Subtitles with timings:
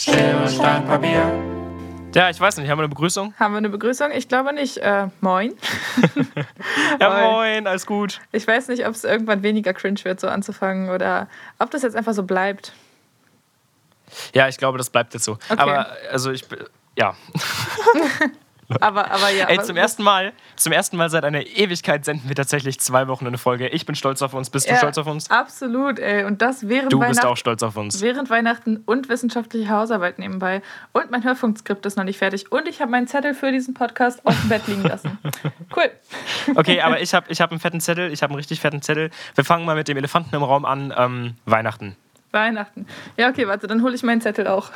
[0.00, 1.30] Schere, Stein, Papier.
[2.14, 3.34] Ja, ich weiß nicht, haben wir eine Begrüßung?
[3.38, 4.12] Haben wir eine Begrüßung?
[4.12, 4.78] Ich glaube nicht.
[4.78, 5.52] Äh, moin.
[6.98, 7.22] Ja, Moin.
[7.22, 8.20] moin, alles gut.
[8.32, 11.28] Ich weiß nicht, ob es irgendwann weniger cringe wird, so anzufangen oder
[11.58, 12.72] ob das jetzt einfach so bleibt.
[14.32, 15.32] Ja, ich glaube, das bleibt jetzt so.
[15.32, 15.56] Okay.
[15.58, 16.44] Aber, also ich,
[16.96, 17.14] ja.
[18.80, 19.46] Aber, aber ja.
[19.46, 23.08] Ey, aber- zum ersten Mal, zum ersten Mal seit einer Ewigkeit senden wir tatsächlich zwei
[23.08, 23.68] Wochen eine Folge.
[23.68, 24.48] Ich bin stolz auf uns.
[24.50, 25.30] Bist du Ja, stolz auf uns?
[25.30, 26.24] Absolut, ey.
[26.24, 27.26] Und das während Du bist Weihnachten.
[27.26, 28.00] auch stolz auf uns.
[28.00, 30.62] Während Weihnachten und wissenschaftliche Hausarbeit nebenbei.
[30.92, 32.52] Und mein Hörfunkskript ist noch nicht fertig.
[32.52, 35.18] Und ich habe meinen Zettel für diesen Podcast auf dem Bett liegen lassen.
[35.76, 35.90] Cool.
[36.56, 38.12] Okay, aber ich habe ich hab einen fetten Zettel.
[38.12, 39.10] Ich habe einen richtig fetten Zettel.
[39.36, 40.92] Wir fangen mal mit dem Elefanten im Raum an.
[40.96, 41.96] Ähm, Weihnachten.
[42.32, 42.86] Weihnachten.
[43.16, 44.70] Ja, okay, warte, dann hole ich meinen Zettel auch.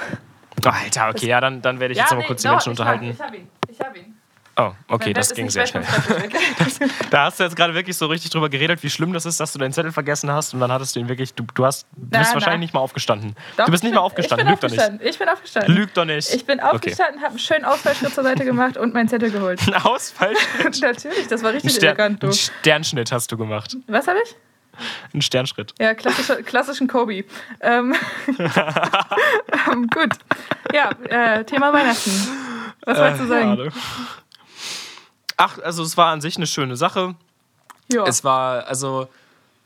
[0.65, 2.89] Alter, okay, ja, dann, dann werde ich jetzt noch mal kurz die Menschen nicht lang.
[2.95, 3.17] unterhalten.
[3.19, 3.49] Ich habe ihn.
[3.79, 4.15] Ich habe ihn.
[4.57, 5.83] Oh, okay, das ging sehr schnell.
[7.11, 9.53] Da hast du jetzt gerade wirklich so richtig drüber geredet, wie schlimm das ist, dass
[9.53, 12.07] du deinen Zettel vergessen hast und dann hattest du ihn wirklich, du, du hast, du
[12.11, 12.35] Na, bist na.
[12.35, 13.35] wahrscheinlich nicht mal aufgestanden.
[13.57, 14.79] Doch, du bist ich nicht mal bin- aufgestanden, Ich lüg doch nicht.
[14.79, 15.09] aufgestanden.
[15.09, 15.75] Ich bin aufgestanden.
[15.75, 16.35] Lüg doch nicht.
[16.35, 16.69] Ich bin Okay.
[16.77, 19.61] aufgestanden, habe einen schönen Ausfallschritt zur Seite gemacht und meinen Zettel geholt.
[19.67, 20.35] Ein Ausfall.
[20.81, 22.33] Natürlich, das war richtig Stern, elegant, du.
[22.33, 23.77] Sternschnitt hast du gemacht.
[23.89, 24.37] Was habe ich?
[25.13, 25.75] Ein Sternschritt.
[25.79, 27.25] Ja, klassischen Kobe.
[27.61, 27.95] Ähm,
[29.71, 30.13] ähm, gut.
[30.73, 32.11] Ja, äh, Thema Weihnachten.
[32.85, 33.57] Was wolltest du sagen?
[33.57, 33.73] Schade.
[35.37, 37.15] Ach, also es war an sich eine schöne Sache.
[37.93, 38.05] Ja.
[38.05, 39.09] Es war, also,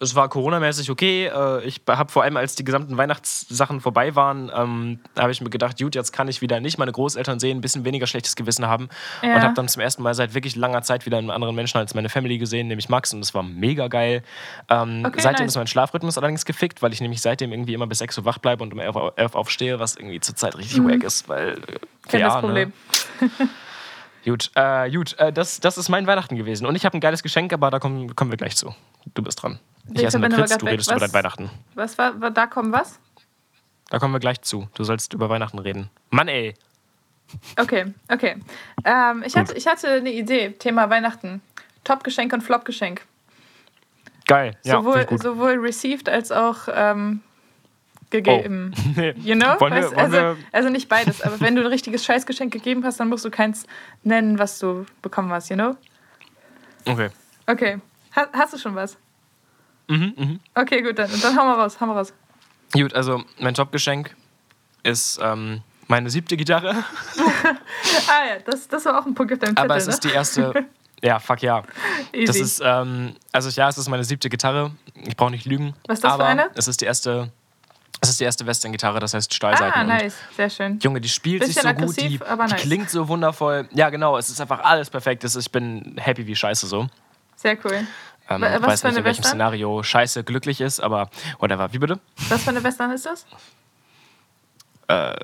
[0.00, 1.26] es war coronamäßig okay.
[1.26, 5.50] Äh, Ich habe vor allem, als die gesamten Weihnachtssachen vorbei waren, ähm, habe ich mir
[5.50, 8.66] gedacht, gut, jetzt kann ich wieder nicht meine Großeltern sehen, ein bisschen weniger schlechtes Gewissen
[8.66, 8.88] haben.
[9.22, 9.34] Ja.
[9.34, 11.94] Und habe dann zum ersten Mal seit wirklich langer Zeit wieder einen anderen Menschen als
[11.94, 13.12] meine Family gesehen, nämlich Max.
[13.12, 14.22] Und das war mega geil.
[14.68, 15.52] Ähm, Okay, seitdem nice.
[15.52, 18.38] ist mein Schlafrhythmus allerdings gefickt, weil ich nämlich seitdem irgendwie immer bis 6 Uhr wach
[18.38, 21.54] bleibe und um 11 Uhr 11 aufstehe, was irgendwie zurzeit richtig wack ist, weil.
[21.54, 22.32] Äh, Kenn ja, Mhm.
[22.32, 22.72] das Problem.
[23.20, 23.30] Ne?
[24.24, 26.66] Gut, äh, gut äh, das, das ist mein Weihnachten gewesen.
[26.66, 28.74] Und ich habe ein geiles Geschenk, aber da kommen, kommen wir gleich zu.
[29.14, 29.58] Du bist dran.
[29.94, 31.10] Ich esse eine Kritz, du redest über Was?
[31.10, 31.50] dein Weihnachten.
[31.74, 32.98] Was war, da kommen was?
[33.90, 34.68] Da kommen wir gleich zu.
[34.74, 35.90] Du sollst über Weihnachten reden.
[36.10, 36.54] Mann, ey.
[37.58, 38.36] Okay, okay.
[38.84, 41.42] Ähm, ich, hatte, ich hatte eine Idee, Thema Weihnachten.
[41.84, 43.02] Top-Geschenk und Flop-Geschenk.
[44.26, 44.56] Geil.
[44.62, 47.22] Ja, sowohl, sowohl received als auch ähm,
[48.10, 48.72] gegeben.
[48.96, 49.14] Nee.
[49.22, 49.54] You know?
[49.56, 49.60] Oh.
[49.60, 53.00] Wollen Weißt, also, wir- also nicht beides, aber wenn du ein richtiges Scheißgeschenk gegeben hast,
[53.00, 53.66] dann musst du keins
[54.02, 55.76] nennen, was du bekommen hast, you know?
[56.84, 57.08] Okay.
[57.46, 57.78] Okay.
[58.16, 58.96] Ha hast du schon was?
[59.88, 60.40] Mhm, mhm.
[60.54, 62.12] Okay, gut, dann, dann hau mal raus, hau mal raus.
[62.72, 64.14] Gut, also mein Jobgeschenk
[64.82, 66.74] ist ähm, meine siebte Gitarre.
[68.08, 69.92] Ah ja, das, das war auch ein Punkt auf deinem Zettel, Aber es ne?
[69.92, 70.66] ist die erste.
[71.02, 71.62] Ja, fuck ja.
[72.12, 72.24] Easy.
[72.26, 74.72] Das ist, ähm, also ja, es ist meine siebte Gitarre.
[75.06, 75.74] Ich brauche nicht lügen.
[75.86, 76.50] Was ist das für aber eine?
[76.54, 77.30] Es ist die erste.
[78.00, 79.72] Es ist die erste Western-Gitarre, das heißt Stahlseiten.
[79.80, 80.78] ah, nice, sehr schön.
[80.80, 82.62] Junge, die spielt sich Bisschen so gut, die, aber die nice.
[82.62, 83.68] klingt so wundervoll.
[83.72, 85.24] Ja, genau, es ist einfach alles perfekt.
[85.24, 86.86] Ist- Ich bin happy wie scheiße so.
[87.36, 87.86] Sehr cool.
[88.30, 89.24] Ähm, Wa- ich was weiß für nicht, eine in welchem Western?
[89.30, 91.72] Szenario scheiße glücklich ist, aber whatever.
[91.72, 91.98] Wie bitte?
[92.28, 93.26] Was für eine Western ist das?
[94.86, 95.16] Da-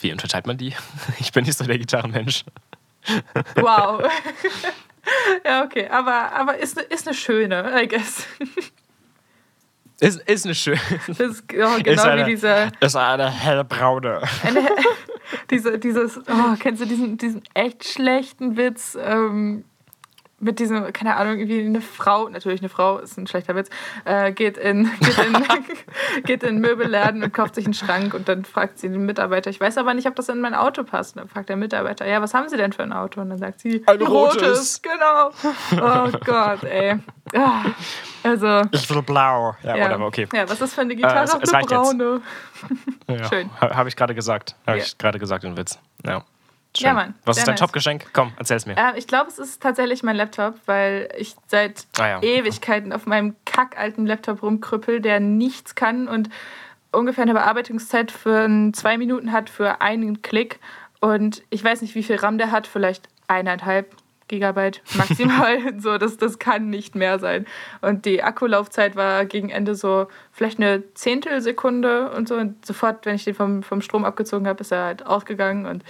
[0.00, 0.74] Wie unterteilt man die?
[1.18, 2.44] Ich bin nicht so der Gitarrenmensch.
[3.56, 4.02] Wow.
[5.44, 8.26] ja, okay, aber, aber ist, ne- ist eine schöne, I guess.
[10.00, 10.80] Ist, ist eine schöne.
[11.06, 14.20] Das ist oh, ist genau eine, wie diese, Ist eine hellbraune.
[14.42, 14.68] eine,
[15.50, 19.64] diese, dieses, oh, kennst du diesen, diesen echt schlechten Witz ähm,
[20.38, 23.70] mit diesem, keine Ahnung, irgendwie eine Frau, natürlich eine Frau, ist ein schlechter Witz,
[24.04, 25.46] äh, geht, in, geht, in,
[26.24, 29.58] geht in Möbelladen und kauft sich einen Schrank und dann fragt sie den Mitarbeiter, ich
[29.60, 31.16] weiß aber nicht, ob das in mein Auto passt.
[31.16, 33.20] Und dann fragt der Mitarbeiter, ja, was haben Sie denn für ein Auto?
[33.22, 34.82] Und dann sagt sie, Ein rotes.
[34.82, 35.30] Genau.
[35.72, 36.96] Oh Gott, ey.
[37.34, 37.64] Ah,
[38.22, 39.56] Also, Ich will blau.
[39.62, 39.84] Ja, ja.
[39.86, 40.28] whatever, okay.
[40.34, 41.20] Ja, was ist das für eine Gitarre?
[41.20, 42.20] Äh, es- es eine braune.
[43.08, 43.24] Ja.
[43.30, 43.50] Schön.
[43.60, 44.54] Ha- Habe ich gerade gesagt.
[44.66, 44.84] Habe Ja.
[44.84, 45.78] ich gerade gesagt, den Witz.
[46.04, 46.22] Ja.
[46.76, 46.86] Schön.
[46.86, 47.60] Ja, Mann, Was ist dein nice.
[47.60, 48.06] Top-Geschenk?
[48.12, 48.76] Komm, erzähl's mir.
[48.76, 52.22] Äh, ich glaube, es ist tatsächlich mein Laptop, weil ich seit Ah, ja.
[52.22, 56.28] Ewigkeiten auf meinem kackalten Laptop rumkrüppel, der nichts kann und
[56.92, 60.60] ungefähr eine Bearbeitungszeit für zwei Minuten hat für einen Klick.
[61.00, 63.94] Und ich weiß nicht, wie viel RAM der hat, vielleicht eineinhalb
[64.28, 65.78] Gigabyte maximal.
[65.78, 67.46] so, das, das kann nicht mehr sein.
[67.80, 72.34] Und die Akkulaufzeit war gegen Ende so vielleicht eine Zehntelsekunde und so.
[72.36, 75.66] Und sofort, wenn ich den vom, vom Strom abgezogen habe, ist er halt ausgegangen.
[75.66, 75.84] Und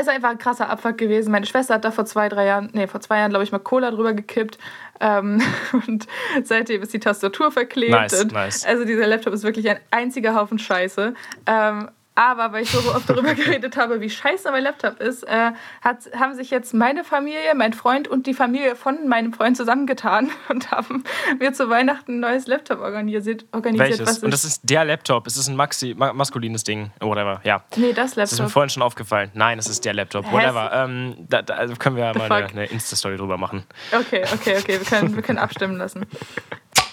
[0.00, 1.30] ist einfach ein krasser Abfuck gewesen.
[1.30, 3.58] Meine Schwester hat da vor zwei, drei Jahren, nee, vor zwei Jahren, glaube ich, mal
[3.58, 4.58] Cola drüber gekippt.
[5.00, 5.42] Ähm,
[5.86, 6.06] und
[6.42, 7.92] seitdem ist die Tastatur verklebt.
[7.92, 8.64] Nice, und nice.
[8.64, 11.14] Also dieser Laptop ist wirklich ein einziger Haufen Scheiße.
[11.46, 15.52] Ähm, aber weil ich so oft darüber geredet habe, wie scheiße mein Laptop ist, äh,
[15.82, 20.30] hat, haben sich jetzt meine Familie, mein Freund und die Familie von meinem Freund zusammengetan
[20.48, 21.04] und haben
[21.40, 23.44] mir zu Weihnachten ein neues Laptop organisiert.
[23.52, 24.06] organisiert Welches?
[24.06, 25.26] was Und das ist der Laptop.
[25.26, 26.92] Es ist ein Maxi, ma maskulines Ding.
[27.00, 27.40] Whatever.
[27.44, 27.64] Ja.
[27.76, 28.52] nee, das Das ist mir Laptop.
[28.52, 29.30] vorhin schon aufgefallen.
[29.34, 30.30] Nein, es ist der Laptop.
[30.30, 30.70] Whatever.
[30.72, 33.64] Ähm, da, da also können wir mal eine, eine Insta-Story drüber machen.
[33.92, 34.78] Okay, okay, okay.
[34.78, 36.06] Wir können, wir können abstimmen lassen.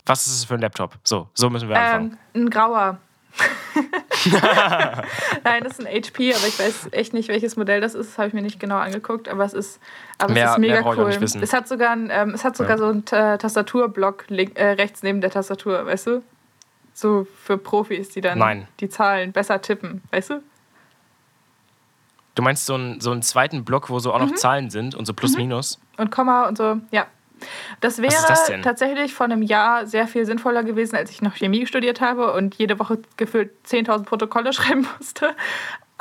[0.06, 0.98] Was ist es für ein Laptop?
[1.04, 2.18] So, so müssen wir anfangen.
[2.34, 2.98] Ähm, ein grauer.
[5.44, 8.10] Nein, das ist ein HP, aber ich weiß echt nicht, welches Modell das ist.
[8.12, 9.80] Das habe ich mir nicht genau angeguckt, aber es ist,
[10.18, 11.10] aber Mehr- es ist mega cool.
[11.42, 12.78] Es hat sogar, ein, ähm, es hat sogar Ja.
[12.78, 16.24] so einen Ta- Tastaturblock link, äh, rechts neben der Tastatur, weißt du?
[16.94, 18.68] So für Profis, die dann Nein.
[18.80, 20.44] die Zahlen besser tippen, weißt du?
[22.36, 24.36] Du meinst so einen, so einen zweiten Block, wo so auch noch Mhm.
[24.38, 25.80] Zahlen sind und so plus minus?
[25.98, 27.08] Und Komma und so, ja.
[27.80, 31.66] Das wäre das tatsächlich vor einem Jahr sehr viel sinnvoller gewesen, als ich noch Chemie
[31.66, 35.36] studiert habe und jede Woche gefühlt 10.000 Protokolle schreiben musste.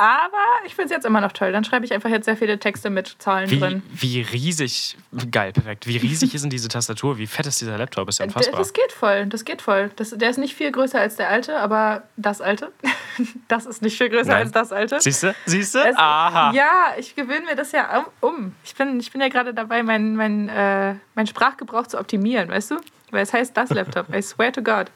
[0.01, 1.53] Aber ich finde es jetzt immer noch toll.
[1.53, 3.83] Dann schreibe ich einfach jetzt sehr viele Texte mit Zahlen Wie, drin.
[3.93, 4.97] wie riesig,
[5.31, 5.87] geil, perfekt.
[5.87, 7.19] Wie riesig ist denn diese Tastatur?
[7.19, 8.09] Wie fett ist dieser Laptop?
[8.09, 8.59] Ist ja unfassbar.
[8.59, 9.91] Das geht voll, das geht voll.
[9.97, 12.73] Das, der ist nicht viel größer als der alte, aber das alte,
[13.49, 14.45] das ist nicht viel größer Nein.
[14.45, 15.01] als das alte.
[15.03, 15.35] Siehst du?
[15.45, 15.81] Siehst du?
[15.99, 16.53] Aha.
[16.55, 18.55] Ja, ich gewöhne mir das ja um.
[18.65, 22.71] Ich bin, ich bin ja gerade dabei, meinen mein, äh, mein Sprachgebrauch zu optimieren, weißt
[22.71, 22.77] du?
[23.11, 24.09] Weil es heißt das Laptop.
[24.15, 24.91] I swear to God.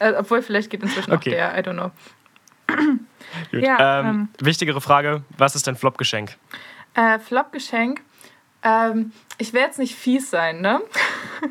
[0.00, 1.30] Äh, obwohl, vielleicht geht inzwischen Okay.
[1.42, 1.90] auch der, I don't know.
[3.50, 3.62] Gut.
[3.62, 6.36] Ja, ähm, ähm, wichtigere Frage: Was ist dein Flop-Geschenk?
[6.94, 8.02] Äh, Flop-Geschenk.
[8.62, 10.80] Ähm, ich werde jetzt nicht fies sein, ne?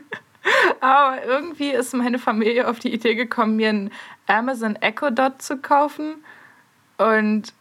[0.81, 3.91] Aber irgendwie ist meine Familie auf die Idee gekommen, mir einen
[4.27, 6.23] Amazon Echo Dot zu kaufen.
[6.97, 7.53] Und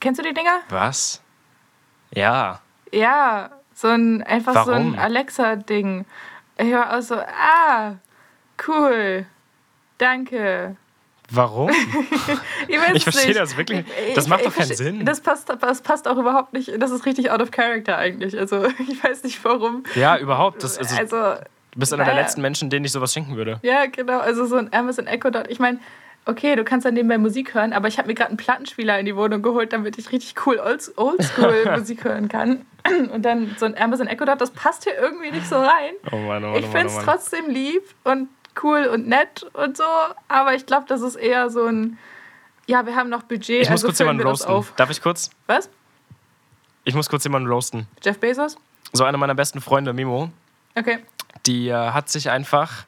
[0.00, 0.60] kennst du die Dinger?
[0.68, 1.22] Was?
[2.12, 2.60] Ja.
[2.92, 4.94] Ja, so ein einfach so Warum?
[4.94, 6.04] ein Alexa-Ding.
[6.56, 7.96] Ich war auch so, ah,
[8.66, 9.26] cool.
[9.98, 10.76] Danke.
[11.30, 11.70] Warum?
[12.68, 13.38] Ich, Ich verstehe nicht.
[13.40, 13.84] das wirklich.
[14.08, 15.04] Ich- Das ich- macht ich doch keinen Sinn.
[15.04, 16.70] Das passt, das passt auch überhaupt nicht.
[16.80, 18.38] Das ist richtig out of character eigentlich.
[18.38, 19.84] Also ich weiß nicht warum.
[19.94, 20.62] ja, überhaupt.
[20.62, 21.16] Das, also, Also,
[21.72, 22.24] du bist einer der naja.
[22.24, 23.58] letzten Menschen, denen ich sowas schenken würde.
[23.62, 24.18] ja, genau.
[24.20, 25.46] Also so ein Amazon Echo Dot.
[25.48, 25.78] Ich meine,
[26.26, 29.06] okay, du kannst dann nebenbei Musik hören, aber ich habe mir gerade einen Plattenspieler in
[29.06, 32.66] die Wohnung geholt, damit ich richtig cool Old- Oldschool-Musik hören kann.
[33.12, 35.92] Und dann so ein Amazon Echo Dot, das passt hier irgendwie nicht so rein.
[36.12, 37.04] Oh Mann, oh Mann, Ich oh Mann, finde oh es Mann.
[37.04, 38.28] trotzdem lieb und
[38.62, 39.84] cool und nett und so,
[40.28, 41.98] aber ich glaube, das ist eher so ein,
[42.66, 44.50] ja, wir haben noch Budget, Ich muss also kurz jemanden roasten.
[44.50, 44.72] auf.
[44.76, 45.30] Darf ich kurz?
[45.46, 45.68] Was?
[46.84, 47.86] Ich muss kurz jemanden roasten.
[48.02, 48.56] Jeff Bezos?
[48.92, 50.30] So einer meiner besten Freunde, Mimo,
[50.76, 50.98] Okay.
[51.46, 52.84] die äh, hat sich einfach,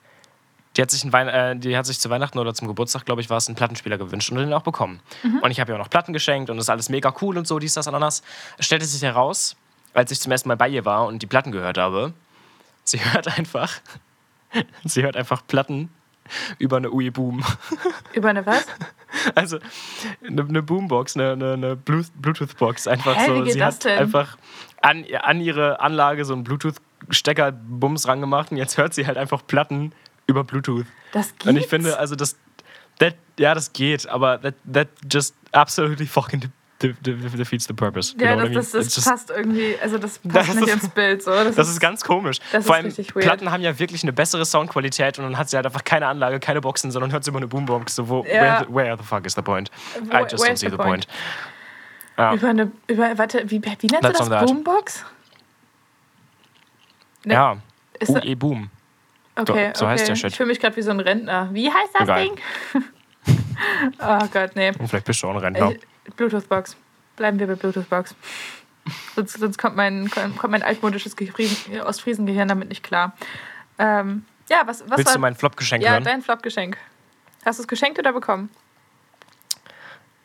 [0.77, 3.21] die hat sich, ein Wein äh, die hat sich zu Weihnachten oder zum Geburtstag, glaube
[3.21, 5.01] ich, war es, einen Plattenspieler gewünscht und den auch bekommen.
[5.43, 7.47] Und ich habe ihr auch noch Platten geschenkt und das ist alles mega cool und
[7.47, 8.23] so, dies, das, ananas.
[8.57, 9.57] Es stellte sich heraus,
[9.93, 12.15] als ich zum ersten Mal bei ihr war und die Platten gehört habe,
[12.85, 13.81] sie hört einfach,
[14.85, 15.91] sie hört einfach Platten
[16.59, 17.43] über eine UE Boom.
[18.15, 18.65] Über eine was?
[19.35, 19.59] Also
[20.25, 22.87] eine, eine Boombox, eine, eine, eine Bluetooth- Bluetooth-Box.
[22.87, 23.35] Einfach Hä, so.
[23.35, 23.99] wie geht Sie das hat denn?
[23.99, 24.37] einfach
[24.81, 29.93] an, an ihre Anlage so einen Bluetooth-Stecker-Bums rangemacht und jetzt hört sie halt einfach Platten
[30.29, 30.87] über Bluetooth.
[31.13, 31.47] Das gibt's?
[31.47, 32.37] Und ich finde, also das,
[33.01, 38.15] that, ja, das geht, aber that, that just absolutely fucking defeats the purpose.
[38.19, 40.89] Ja, das, I das, das just- passt irgendwie, also das passt Das nicht ist- ins
[40.89, 41.23] Bild.
[41.23, 41.31] So.
[41.31, 42.39] Das, das ist ganz komisch.
[42.53, 43.25] das Vor ist allem, richtig weird.
[43.27, 46.41] Platten haben ja wirklich eine bessere Soundqualität und dann hat sie halt einfach keine Anlage,
[46.41, 47.95] keine Boxen, sondern hört sie über eine Boombox.
[47.95, 48.33] So, wo, Ja.
[48.33, 49.71] where, the, where the fuck is the point?
[49.97, 51.07] I Wo- just don't see the point?
[51.07, 51.09] point.
[52.19, 52.35] Ja.
[52.35, 54.45] Über eine, über, warte, wie, wie nennst That's du das?
[54.51, 55.05] Boombox?
[57.25, 57.57] Ne, Ja,
[57.99, 58.71] Ist das, UE Boom.
[59.37, 59.93] okay, so okay.
[59.93, 60.31] heißt der Shit.
[60.31, 61.49] Ich fühle mich gerade wie so ein Rentner.
[61.53, 62.23] Wie heißt das Egal.
[62.25, 62.33] Ding?
[64.01, 64.73] oh Gott, nee.
[64.79, 65.73] Und vielleicht bist du auch ein Rentner.
[65.73, 65.79] Äh,
[66.17, 66.77] Bluetooth-Box.
[67.17, 68.15] Bleiben wir bei Bluetooth-Box.
[69.15, 71.15] sonst, sonst kommt mein, kommt mein altmodisches
[71.85, 73.15] Ostfriesengehirn damit nicht klar.
[73.79, 76.05] Ähm, ja, was, was Willst war du mein Flop-Geschenk ja, hören?
[76.05, 76.77] dein Flop-Geschenk?
[77.45, 78.51] Hast du es geschenkt oder bekommen?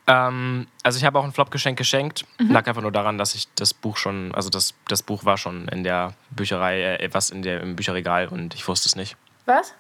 [0.08, 2.26] Ähm, also ich habe auch ein Flop-Geschenk geschenkt.
[2.40, 2.52] Mhm.
[2.52, 5.68] Lag einfach nur daran, dass ich das Buch schon, also das, das Buch war schon
[5.70, 9.16] in der Bücherei, äh, was in der, im Bücherregal und ich wusste es nicht.
[9.46, 9.74] Was?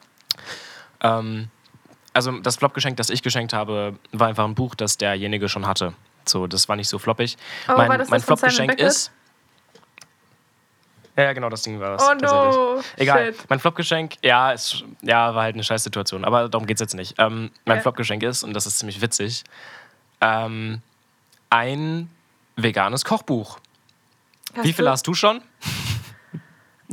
[1.02, 1.50] Ähm,
[2.16, 5.94] also das Flop-Geschenk, das ich geschenkt habe, war einfach ein Buch, das derjenige schon hatte.
[6.26, 7.38] So, das war nicht so floppig.
[7.68, 9.12] Oh, mein war das mein Flop-Geschenk ist.
[11.18, 12.04] Ja, genau, das Ding war das.
[12.04, 12.82] Oh no.
[12.98, 13.34] Egal.
[13.34, 13.50] Shit.
[13.50, 16.96] Mein Flop-Geschenk, ja, ist, ja, war halt eine scheiß Situation, aber darum geht es jetzt
[16.96, 17.16] nicht.
[17.20, 17.82] Ähm, mein Ja.
[17.82, 19.44] Flop-Geschenk ist, und das ist ziemlich witzig,
[20.22, 20.82] ähm,
[21.50, 22.10] ein
[22.56, 23.60] veganes Kochbuch.
[24.62, 24.92] Wie viele du?
[24.92, 25.42] hast du schon?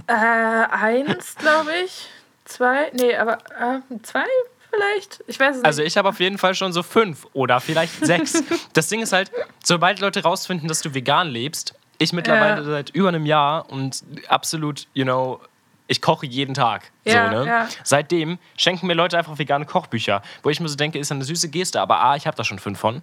[0.06, 2.08] Äh, eins, glaube ich.
[2.44, 2.90] Zwei?
[2.92, 4.24] Nee, aber äh, zwei
[4.72, 5.22] vielleicht?
[5.26, 5.66] Ich weiß es nicht.
[5.66, 8.42] Also ich habe auf jeden Fall schon so fünf oder vielleicht sechs.
[8.72, 9.30] das Ding ist halt,
[9.64, 12.64] sobald Leute rausfinden, dass du vegan lebst, ich mittlerweile Ja.
[12.64, 15.40] seit über einem Jahr und absolut, you know,
[15.88, 16.90] ich koche jeden Tag.
[17.04, 17.46] Ja, so, ne?
[17.46, 17.68] ja.
[17.84, 21.48] Seitdem schenken mir Leute einfach vegane Kochbücher, wo ich mir so denke, ist eine süße
[21.50, 23.02] Geste, aber A, ich habe da schon fünf von.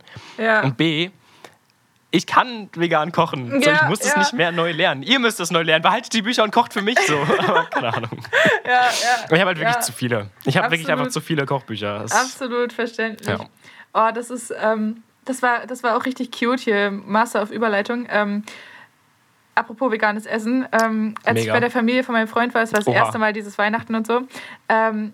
[0.63, 1.11] Und B,
[2.11, 3.61] ich kann vegan kochen.
[3.61, 4.19] so, Ja, ich muss das ja.
[4.19, 5.03] nicht mehr neu lernen.
[5.03, 5.83] Ihr müsst das neu lernen.
[5.83, 7.17] Behaltet die Bücher und kocht für mich so.
[7.47, 8.09] aber keine Ahnung.
[8.65, 10.29] ja, ich habe halt wirklich zu viele.
[10.45, 11.99] Ich habe wirklich einfach zu viele Kochbücher.
[11.99, 13.37] Das- Absolut verständlich.
[13.93, 18.07] Oh, das ist, ähm, das war, das war auch richtig cute hier, Master auf Überleitung.
[18.09, 18.43] Ähm,
[19.55, 21.53] apropos veganes Essen, ähm, als ich Mega.
[21.53, 22.95] bei der Familie von meinem Freund war, es war das Oha.
[22.95, 24.21] erste Mal dieses Weihnachten und so,
[24.69, 25.13] ähm,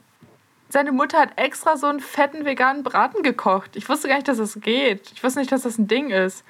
[0.69, 3.75] seine Mutter hat extra so einen fetten veganen Braten gekocht.
[3.75, 5.11] Ich wusste gar nicht, dass das geht.
[5.13, 6.43] Ich wusste nicht, dass das ein Ding ist.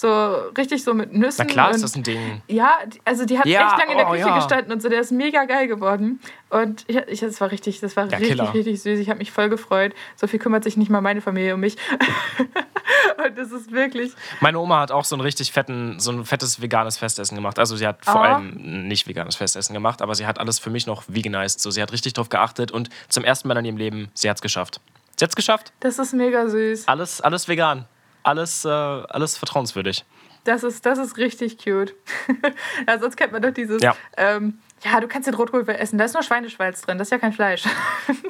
[0.00, 1.44] So richtig so mit Nüssen.
[1.46, 2.40] Na klar ist das ein Ding.
[2.48, 4.34] Ja, also die hat Ja, echt lange in der oh Küche ja.
[4.36, 4.88] gestanden und so.
[4.88, 6.20] Der ist mega geil geworden.
[6.48, 8.54] Und ich, ich, das war richtig, das war Ja, richtig, Killer.
[8.54, 8.98] richtig süß.
[8.98, 9.92] Ich habe mich voll gefreut.
[10.16, 11.76] So viel kümmert sich nicht mal meine Familie um mich.
[13.24, 14.12] und das ist wirklich.
[14.40, 17.58] Meine Oma hat auch so ein richtig fetten, so ein fettes veganes Festessen gemacht.
[17.58, 18.36] Also sie hat vor Ah.
[18.36, 21.60] allem nicht veganes Festessen gemacht, aber sie hat alles für mich noch veganized.
[21.60, 24.36] So, sie hat richtig drauf geachtet und zum ersten Mal in ihrem Leben, sie hat
[24.38, 24.80] es geschafft.
[25.18, 25.74] Sie hat es geschafft.
[25.80, 26.88] Das ist mega süß.
[26.88, 27.84] Alles, alles vegan.
[28.22, 30.04] Alles, äh, alles vertrauenswürdig.
[30.44, 31.94] Das ist, das ist richtig cute.
[32.88, 33.82] ja, sonst kennt man doch dieses.
[33.82, 33.94] Ja.
[34.16, 35.98] Ähm, ja, du kannst den Rotkohl essen.
[35.98, 36.96] Da ist nur Schweineschweiz drin.
[36.98, 37.64] Das ist ja kein Fleisch.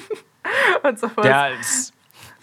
[0.83, 1.27] und so fort.
[1.27, 1.93] Ja, es,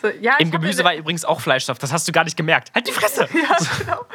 [0.01, 1.80] so, ja im Gemüse war übrigens auch Fleischstoff.
[1.80, 2.72] Das hast du gar nicht gemerkt.
[2.74, 3.27] Halt die Fresse!
[3.34, 4.06] Ja, genau.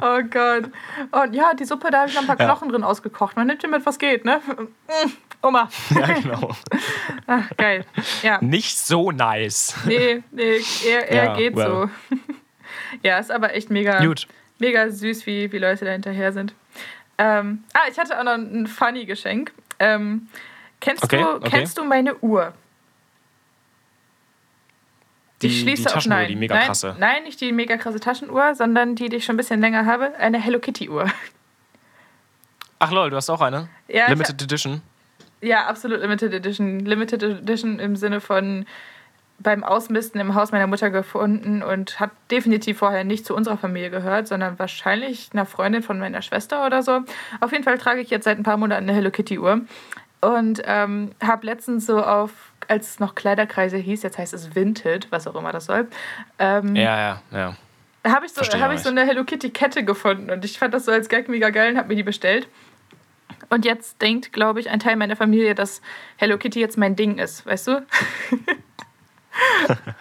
[0.00, 0.70] Oh Gott.
[1.10, 2.46] Und ja, die Suppe, da habe ich noch ein paar Ja.
[2.46, 3.36] Knochen drin ausgekocht.
[3.36, 4.40] Man nimmt dir mit, was geht, ne?
[4.46, 5.68] Mm, Oma.
[5.90, 6.50] ja, genau.
[7.26, 7.84] Ach, geil.
[8.22, 8.38] Ja.
[8.40, 9.74] Nicht so nice.
[9.84, 11.90] Nee, nee, er, er Ja, geht well.
[12.10, 12.16] so.
[13.02, 14.26] Ja, ist aber echt mega, Gut.
[14.58, 16.54] mega süß, wie, wie Leute da hinterher sind.
[17.18, 19.52] Ähm, ah, ich hatte auch noch ein funny Geschenk.
[19.78, 20.28] Ähm,
[20.80, 21.50] kennst, Okay, du, okay.
[21.50, 22.52] kennst du meine Uhr?
[25.42, 26.28] Die, Ich schließe die Taschenuhr, nein.
[26.28, 26.96] die mega nein, krasse.
[26.98, 30.14] Nein, nicht die mega krasse Taschenuhr, sondern die, die ich schon ein bisschen länger habe.
[30.16, 31.10] Eine Hello Kitty Uhr.
[32.78, 33.68] Ach lol, du hast auch eine?
[33.88, 34.82] Ja, ich Limited Edition.
[35.40, 36.80] Ja, absolut Limited Edition.
[36.80, 38.66] Limited Edition im Sinne von
[39.42, 43.90] beim Ausmisten im Haus meiner Mutter gefunden und hat definitiv vorher nicht zu unserer Familie
[43.90, 47.00] gehört, sondern wahrscheinlich einer Freundin von meiner Schwester oder so.
[47.40, 49.62] Auf jeden Fall trage ich jetzt seit ein paar Monaten eine Hello Kitty Uhr
[50.20, 52.30] und ähm, habe letztens so auf,
[52.68, 55.88] als es noch Kleiderkreise hieß, jetzt heißt es Vinted, was auch immer das soll,
[56.38, 57.56] ähm, Ja, ja, ja.
[58.10, 60.72] habe ich, so, Verstehe hab ich so eine Hello Kitty Kette gefunden und ich fand
[60.74, 62.48] das so als Gag mega geil und habe mir die bestellt.
[63.50, 65.82] Und jetzt denkt, glaube ich, ein Teil meiner Familie, dass
[66.16, 67.86] Hello Kitty jetzt mein Ding ist, weißt du?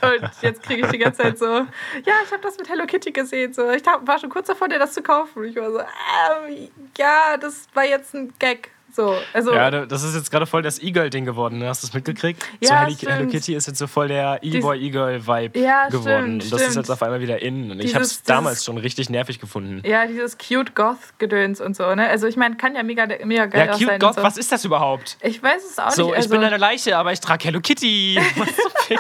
[0.01, 3.11] und jetzt kriege ich die ganze Zeit so, ja, ich habe das mit Hello Kitty
[3.11, 3.53] gesehen.
[3.53, 5.43] So, ich war schon kurz davor, dir das zu kaufen.
[5.45, 8.71] Ich war so, ähm, ja, das war jetzt ein Gag.
[8.93, 11.60] So, also, Ja, da- das ist jetzt gerade voll das E-Girl-Ding geworden.
[11.60, 11.67] Ne?
[11.67, 12.43] Hast du es mitgekriegt?
[12.60, 16.03] Ja, so Hello, Kitty ist jetzt so voll der E-Boy, E-Girl-Vibe Ja, geworden.
[16.41, 16.75] stimmt, und das ist stimmt.
[16.75, 17.71] jetzt auf einmal wieder in.
[17.71, 19.81] Und ich Dieses- habe es damals schon richtig nervig gefunden.
[19.86, 22.07] ja, dieses cute Goth-Gedöns und so, ne?
[22.10, 24.00] Also, ich meine, kann ja mega, mega geil Ja, auch cute sein.
[24.00, 24.24] Gott, und so.
[24.24, 25.17] was ist das überhaupt?
[25.21, 26.12] Ich weiß es auch So, nicht.
[26.12, 28.19] ich Also, bin eine Leiche, aber ich trage Hello Kitty.
[28.36, 28.50] Was
[28.88, 29.00] Fick?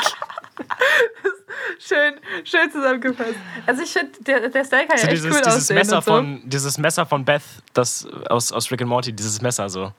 [1.79, 3.35] Schön, schön zusammengefasst.
[3.65, 6.01] Also ich finde, der, der Style kann ja So echt dieses, cool dieses, aussehen Messer
[6.01, 6.11] so.
[6.11, 7.41] von, dieses Messer von Beth,
[7.73, 9.91] das aus, aus Rick and Morty, dieses Messer so.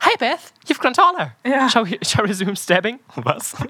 [0.00, 0.38] Hi Beth,
[0.68, 1.32] you've grown taller.
[1.44, 1.68] Ja.
[1.68, 2.98] Shall, we, shall we resume stabbing?
[3.16, 3.54] Was?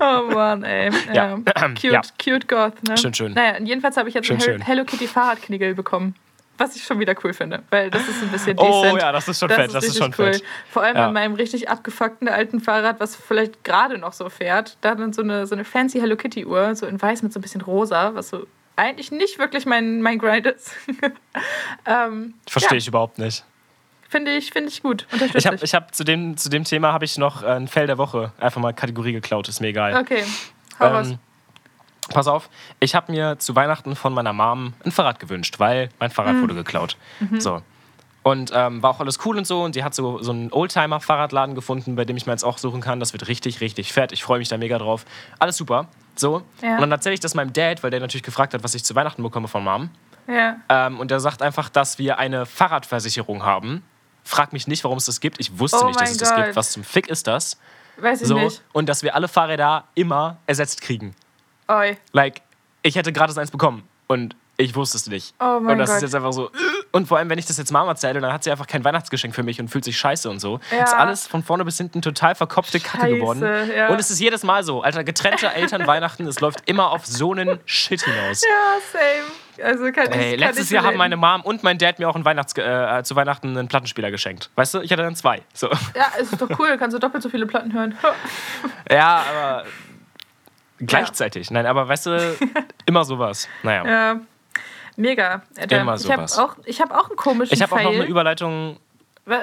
[0.00, 0.90] Oh Mann, ey.
[1.12, 1.36] Ja.
[1.36, 1.68] Ja.
[1.68, 2.00] Cute, Ja.
[2.22, 2.96] cute Goth, ne?
[2.96, 3.32] Schön, schön.
[3.34, 4.62] Naja, jedenfalls habe ich jetzt Schön, ein Hel- schön.
[4.62, 6.14] Hello Kitty Fahrradknigel bekommen.
[6.58, 9.00] Was ich schon wieder cool finde, weil das ist ein bisschen Oh decent.
[9.02, 10.32] ja, das ist schon Das fett, ist das ist schon cool.
[10.34, 10.44] fett.
[10.70, 11.06] Vor allem Ja.
[11.08, 14.76] an meinem richtig abgefuckten alten Fahrrad, was vielleicht gerade noch so fährt.
[14.82, 17.38] Da dann so eine, so eine fancy Hello Kitty Uhr, so in weiß mit so
[17.38, 20.72] ein bisschen rosa, was so eigentlich nicht wirklich mein, mein Grind ist.
[21.86, 23.44] ähm, Verstehe ja, ich überhaupt nicht.
[24.08, 25.06] Finde ich, finde ich gut.
[25.34, 27.96] Ich habe ich hab zu, dem, zu dem Thema habe ich noch ein Fell der
[27.96, 29.96] Woche einfach mal Kategorie geklaut, ist mir egal.
[29.96, 30.22] Okay,
[30.78, 31.14] hau raus.
[32.10, 36.10] Pass auf, ich habe mir zu Weihnachten von meiner Mom ein Fahrrad gewünscht, weil mein
[36.10, 36.42] Fahrrad Mhm.
[36.42, 36.96] wurde geklaut.
[37.38, 37.62] So.
[38.24, 39.62] Und ähm, war auch alles cool und so.
[39.64, 42.80] Und die hat so, so einen Oldtimer-Fahrradladen gefunden, bei dem ich mir jetzt auch suchen
[42.80, 43.00] kann.
[43.00, 44.12] Das wird richtig, richtig fett.
[44.12, 45.04] Ich freue mich da mega drauf.
[45.40, 45.88] Alles super.
[46.14, 46.42] So.
[46.60, 46.74] Ja.
[46.74, 48.94] Und dann erzähle ich das meinem Dad, weil der natürlich gefragt hat, was ich zu
[48.94, 49.90] Weihnachten bekomme von Mom.
[50.28, 50.56] Ja.
[50.68, 53.82] Ähm, und der sagt einfach, dass wir eine Fahrradversicherung haben.
[54.24, 55.40] Frag mich nicht, warum es das gibt.
[55.40, 56.44] Ich wusste Oh nicht, dass es das Gott.
[56.44, 56.56] gibt.
[56.56, 57.58] Was zum Fick ist das?
[57.96, 58.38] Weiß ich So.
[58.38, 58.62] nicht.
[58.72, 61.16] Und dass wir alle Fahrräder immer ersetzt kriegen.
[61.68, 61.96] Oi.
[62.12, 62.42] Like,
[62.82, 65.34] ich hätte gratis eins bekommen und ich wusste es nicht.
[65.40, 65.96] Oh mein und das Gott.
[65.96, 66.50] ist jetzt einfach so.
[66.92, 69.34] Und vor allem, wenn ich das jetzt Mama erzähle, dann hat sie einfach kein Weihnachtsgeschenk
[69.34, 70.60] für mich und fühlt sich scheiße und so.
[70.70, 70.84] Ja.
[70.84, 73.70] Ist alles von vorne bis hinten total verkopfte Kacke Scheiße, geworden.
[73.74, 73.88] ja.
[73.88, 74.82] Und es ist jedes Mal so.
[74.82, 78.42] Alter, getrennte Eltern Weihnachten, es läuft immer auf so einen Shit hinaus.
[78.42, 79.66] Ja, same.
[79.68, 82.08] Also kann ich, Ey, kann letztes ich Jahr haben meine Mom und mein Dad mir
[82.08, 84.50] auch ein Weihnachts äh, zu Weihnachten einen Plattenspieler geschenkt.
[84.54, 85.42] Weißt du, ich hatte dann zwei.
[85.54, 85.68] So.
[85.94, 87.96] Ja, es ist doch cool, kannst du doppelt so viele Platten hören.
[88.90, 89.64] Ja, aber
[90.86, 91.50] gleichzeitig.
[91.50, 92.36] Nein, aber weißt du,
[92.86, 93.48] immer sowas.
[93.62, 93.84] Naja.
[93.86, 94.20] Ja,
[94.96, 95.42] mega.
[95.58, 96.38] Alter, Immer ich habe sowas.
[96.38, 98.78] auch, ich hab auch einen komischen Ich habe auch noch eine Überleitung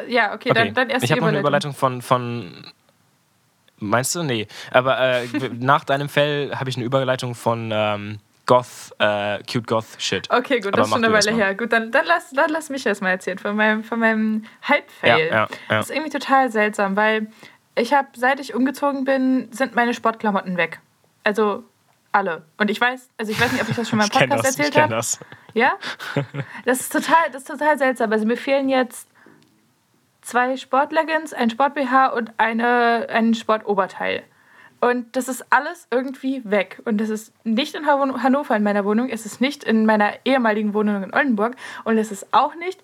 [0.08, 0.54] Ja, okay, Okay.
[0.54, 1.74] dann, dann erst ich habe noch eine Überleitung.
[1.74, 2.66] Von, von.
[3.82, 4.24] Meinst du?
[4.24, 4.48] Nee.
[4.72, 5.26] Aber äh,
[5.58, 10.30] nach deinem Fell habe ich eine Überleitung von ähm, Goth, äh, Cute Goth Shit.
[10.30, 11.56] Okay, gut, Aber das ist schon eine Weile her.
[11.56, 15.10] Gut, dann, dann, lass, dann lass mich erst mal erzählen von meinem, von meinem Halbfail.
[15.10, 15.48] Ja, ja, ja.
[15.70, 17.28] Das ist irgendwie total seltsam, weil
[17.76, 20.82] ich habe, seit ich umgezogen bin, sind meine Sportklamotten weg.
[21.30, 21.64] Also
[22.12, 22.42] alle.
[22.58, 24.40] Und ich weiß, also ich weiß nicht, ob ich das schon mal im Podcast das,
[24.40, 24.96] ich erzählt kenne habe.
[24.96, 25.20] das.
[25.54, 25.74] Ja?
[26.66, 28.12] Das ist total, das ist total seltsam.
[28.12, 29.08] Also mir fehlen jetzt
[30.24, 34.24] zwei Sportleggings, ein Sport-BH und eine, ein Sportoberteil.
[34.82, 36.82] Und das ist alles irgendwie weg.
[36.86, 40.74] Und das ist nicht in Hannover in meiner Wohnung, es ist nicht in meiner ehemaligen
[40.74, 42.82] Wohnung in Oldenburg und es ist auch nicht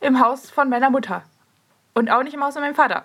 [0.00, 1.22] im Haus von meiner Mutter.
[1.94, 3.04] Und auch nicht im Haus von meinem Vater.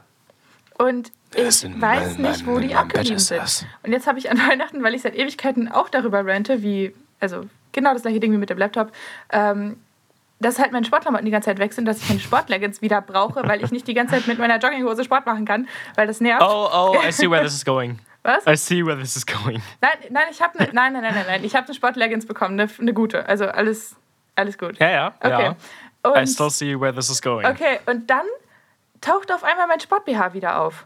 [0.80, 3.68] Und ich weiß nicht, wo die abgeblieben sind.
[3.84, 7.46] Und jetzt habe ich an Weihnachten, weil ich seit Ewigkeiten auch darüber rente, wie, also
[7.72, 8.92] genau das gleiche Ding wie mit dem Laptop,
[9.32, 9.78] ähm,
[10.40, 13.48] dass halt meine Sportklamotten die ganze Zeit weg sind, dass ich meine Sportleggings wieder brauche,
[13.48, 16.44] weil ich nicht die ganze Zeit mit meiner Jogginghose Sport machen kann, weil das nervt.
[16.44, 18.00] Oh, oh, I see where this is going.
[18.24, 18.46] Was?
[18.48, 19.62] I see where this is going.
[19.82, 22.60] Nein, nein, ich habe ne, nein, nein, nein, nein, nein, ich habe eine Sportleggings bekommen,
[22.60, 23.96] eine, eine gute, also alles,
[24.36, 24.78] alles gut.
[24.80, 25.44] Ja, ja, okay.
[25.44, 25.56] ja.
[26.10, 27.46] Und, I still see where this is going.
[27.46, 28.26] Okay, und dann
[29.02, 30.86] taucht auf einmal mein Sport-BH wieder auf.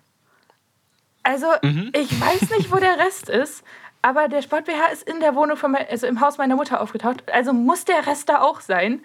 [1.28, 1.92] Also, mhm.
[1.94, 3.62] ich weiß nicht, wo der Rest ist,
[4.02, 7.22] aber der Sport-BH ist in der Wohnung von mein, also im Haus meiner Mutter aufgetaucht.
[7.30, 9.04] Also muss der Rest da auch sein.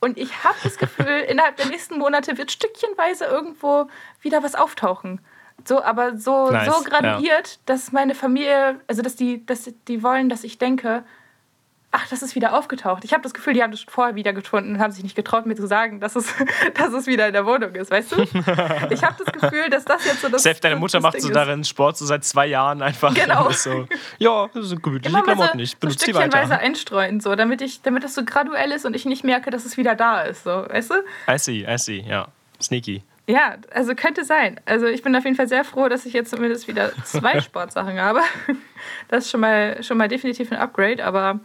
[0.00, 3.86] Und ich habe das Gefühl, innerhalb der nächsten Monate wird stückchenweise irgendwo
[4.20, 5.20] wieder was auftauchen.
[5.64, 7.58] So, aber so, nice, so graduiert, ja.
[7.66, 11.04] dass meine Familie, also dass die, dass die wollen, dass ich denke,
[11.92, 13.04] ach, das ist wieder aufgetaucht.
[13.04, 15.46] Ich habe das Gefühl, die haben das vorher wieder gefunden und haben sich nicht getraut,
[15.46, 16.32] mir zu sagen, dass es,
[16.74, 18.16] dass es wieder in der Wohnung ist, weißt du?
[18.90, 21.30] Ich habe das Gefühl, dass das jetzt so das Selbst deine Mutter macht Ding so
[21.30, 23.14] darin Sport so seit zwei Jahren einfach.
[23.14, 23.50] Genau.
[23.60, 23.86] So,
[24.18, 26.58] ja, das sind gemütliche Klamotten, ich benutze so die weiter.
[26.58, 29.76] einstreuen, so, damit, ich, damit das so graduell ist und ich nicht merke, dass es
[29.76, 30.94] wieder da ist, so, weißt du?
[31.30, 32.28] I see, I see, ja.
[32.60, 33.02] Sneaky.
[33.26, 34.60] Ja, also könnte sein.
[34.64, 38.00] Also ich bin auf jeden Fall sehr froh, dass ich jetzt zumindest wieder zwei Sportsachen
[38.00, 38.20] habe.
[39.08, 41.40] Das ist schon mal, schon mal definitiv ein Upgrade, aber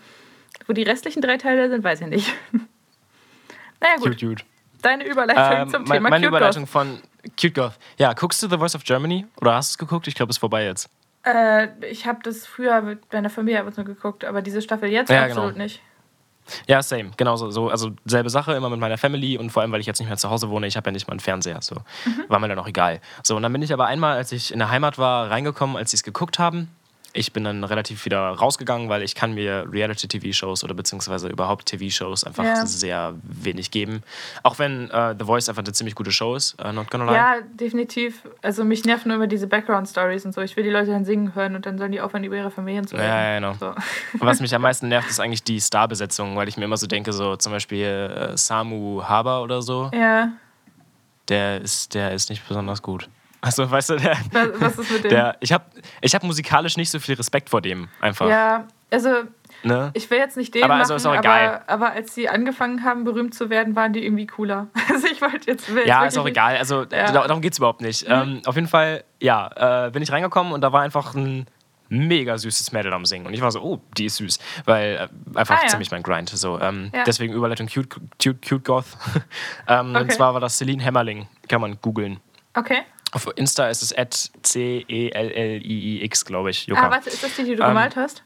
[0.68, 2.34] wo die restlichen drei Teile sind, weiß ich nicht.
[3.82, 4.18] naja, gut.
[4.18, 4.46] Cute, cute.
[4.82, 6.70] Deine Überleitung ähm, zum Thema Meine Cute Überleitung Goth.
[6.70, 7.02] von
[7.40, 7.74] Cute Goth.
[7.98, 9.26] Ja, guckst du The Voice of Germany?
[9.42, 10.08] Oder hast du es geguckt?
[10.08, 10.90] Ich glaube, es ist vorbei jetzt.
[11.26, 14.90] Äh, ich habe das früher mit meiner Familie ab und zu geguckt, aber diese Staffel
[14.90, 15.64] jetzt ja, absolut genau.
[15.64, 15.82] nicht.
[16.68, 17.12] Ja, same.
[17.18, 17.50] Genauso.
[17.50, 20.08] So, also selbe Sache, immer mit meiner Family und vor allem, weil ich jetzt nicht
[20.08, 21.62] mehr zu Hause wohne, ich habe ja nicht mal einen Fernseher.
[21.62, 21.76] So.
[22.06, 22.26] Mhm.
[22.28, 23.02] War mir dann auch egal.
[23.24, 25.92] So, und dann bin ich aber einmal, als ich in der Heimat war, reingekommen, als
[25.92, 26.70] sie es geguckt haben.
[27.18, 32.26] Ich bin dann relativ wieder rausgegangen, weil ich kann mir Reality-TV-Shows oder beziehungsweise überhaupt TV-Shows
[32.26, 32.66] einfach ja.
[32.66, 34.04] sehr wenig geben.
[34.44, 37.16] Auch wenn uh, The Voice einfach eine ziemlich gute Show ist, uh, not gonna lie.
[37.16, 38.22] Ja, definitiv.
[38.42, 40.42] Also mich nerven nur immer diese Background-Stories und so.
[40.42, 42.86] Ich will die Leute dann singen hören und dann sollen die aufhören, über ihre Familien
[42.86, 43.08] zu reden.
[43.08, 43.54] Ja, ja, genau.
[43.54, 43.74] So.
[44.20, 47.14] Was mich am meisten nervt, ist eigentlich die Starbesetzung, weil ich mir immer so denke,
[47.14, 49.90] so zum Beispiel uh, Samu Haber oder so.
[49.94, 50.34] Ja.
[51.30, 53.10] Der ist, der ist nicht besonders gut.
[53.46, 55.10] Also, weißt du, der, was, was ist mit dem?
[55.12, 55.66] Der, ich habe
[56.02, 58.28] ich hab musikalisch nicht so viel Respekt vor dem, einfach.
[58.28, 59.10] Ja, also
[59.62, 59.92] ne?
[59.94, 61.62] ich will jetzt nicht den aber machen, also ist auch egal.
[61.68, 64.68] Aber, aber als sie angefangen haben, berühmt zu werden, waren die irgendwie cooler.
[64.90, 65.70] Also ich wollte jetzt...
[65.86, 66.58] Ja, ist auch egal.
[66.58, 67.12] Also ja.
[67.12, 68.08] darum geht es überhaupt nicht.
[68.08, 68.14] Mhm.
[68.14, 71.48] Ähm, auf jeden Fall, ja, äh, bin ich reingekommen und da war einfach ein
[71.90, 73.28] mega süßes Mädel am Singen.
[73.28, 74.40] Und ich war so, oh, die ist süß.
[74.64, 75.68] Weil äh, einfach ah, ja.
[75.68, 76.30] ziemlich mein Grind.
[76.30, 77.04] So, ähm, ja.
[77.04, 77.90] Deswegen Überleitung Cute,
[78.22, 78.86] Cute, Cute Goth.
[79.68, 80.02] ähm, okay.
[80.02, 81.28] Und zwar war das Celine Hämmerling.
[81.50, 82.20] Kann man googeln.
[82.54, 82.84] Okay.
[83.16, 86.68] Auf Insta ist es at C-E-L-L-I-I-X, glaube ich.
[86.68, 86.88] Juka.
[86.88, 88.24] Ah, warte, ist das die, die du ähm, gemalt hast?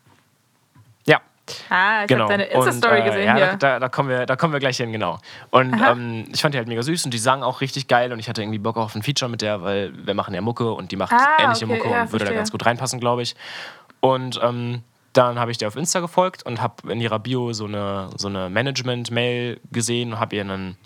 [1.05, 1.21] Ja.
[1.69, 2.23] Ah, ich genau.
[2.23, 3.21] habe deine Insta-Story gesehen.
[3.21, 3.55] Äh, ja, hier.
[3.57, 5.19] Da, da, kommen wir, da kommen wir gleich hin, genau.
[5.51, 8.17] Und ähm, ich fand die halt mega süß und die sang auch richtig geil und
[8.17, 10.91] ich hatte irgendwie Bock auf ein Feature mit der, weil wir machen ja Mucke und
[10.91, 13.35] die macht ah, ähnliche okay, Mucke ja, und würde da ganz gut reinpassen, glaube ich.
[13.99, 14.81] Und ähm,
[15.13, 18.27] dann habe ich dir auf Insta gefolgt und habe in ihrer Bio so eine, so
[18.27, 20.77] eine Management-Mail gesehen und habe ihr einen,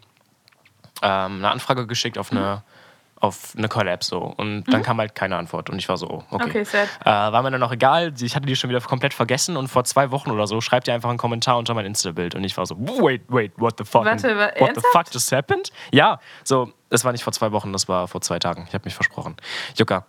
[1.02, 2.64] ähm, eine Anfrage geschickt auf eine.
[2.68, 2.83] Mhm
[3.24, 4.18] auf eine Collab so.
[4.20, 4.84] Und dann mhm.
[4.84, 5.70] kam halt keine Antwort.
[5.70, 6.50] Und ich war so, oh, okay.
[6.50, 6.90] okay sad.
[7.02, 8.14] Äh, war mir dann noch egal.
[8.20, 10.94] Ich hatte die schon wieder komplett vergessen und vor zwei Wochen oder so schreibt ihr
[10.94, 12.36] einfach einen Kommentar unter mein Insta-Bild.
[12.36, 14.04] Und ich war so, wait, wait, what the fuck?
[14.04, 14.76] Warte, what ernsthaft?
[14.76, 15.72] the fuck just happened?
[15.94, 18.66] Ja, so, das war nicht vor zwei Wochen, das war vor zwei Tagen.
[18.68, 19.38] Ich habe mich versprochen.
[19.78, 20.06] Jucka.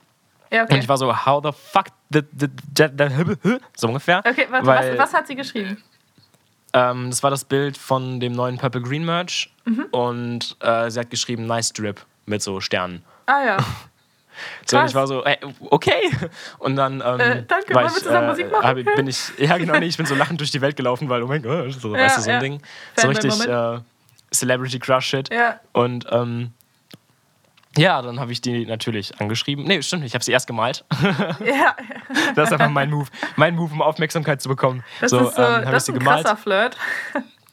[0.51, 0.75] Ja, okay.
[0.75, 3.39] Und ich war so, how the fuck did, did, did, did
[3.77, 4.23] so ungefähr.
[4.27, 5.81] Okay, warte, Weil, was, was hat sie geschrieben?
[6.73, 9.53] Ähm, das war das Bild von dem neuen Purple Green Merch.
[9.67, 9.85] Mhm.
[9.93, 13.05] Und äh, sie hat geschrieben, nice drip mit so Sternen.
[13.27, 13.57] Ah ja.
[14.67, 15.39] So, ich war so, ey,
[15.71, 16.11] okay.
[16.59, 18.85] Und dann ähm, äh, danke, war ich, wir zusammen äh, Musik machen?
[18.97, 21.29] bin ich, ja genau, nee, ich bin so lachend durch die Welt gelaufen, weil, oh
[21.29, 22.41] mein Gott, so, ja, weißt du, so ein ja.
[22.41, 22.61] Ding.
[22.97, 23.79] so richtig äh,
[24.33, 25.33] Celebrity Crush Shit.
[25.33, 25.61] Ja.
[25.73, 26.53] Und ähm,
[27.77, 29.65] ja, dann habe ich die natürlich angeschrieben.
[29.65, 30.85] Nee, stimmt nicht, ich habe sie erst gemalt.
[31.45, 31.77] Ja.
[32.35, 33.09] das ist einfach mein Move.
[33.37, 34.85] Mein Move, um Aufmerksamkeit zu bekommen.
[35.01, 36.25] Das so, ist, so, ähm, das ist ein gemalt.
[36.25, 36.77] krasser Flirt.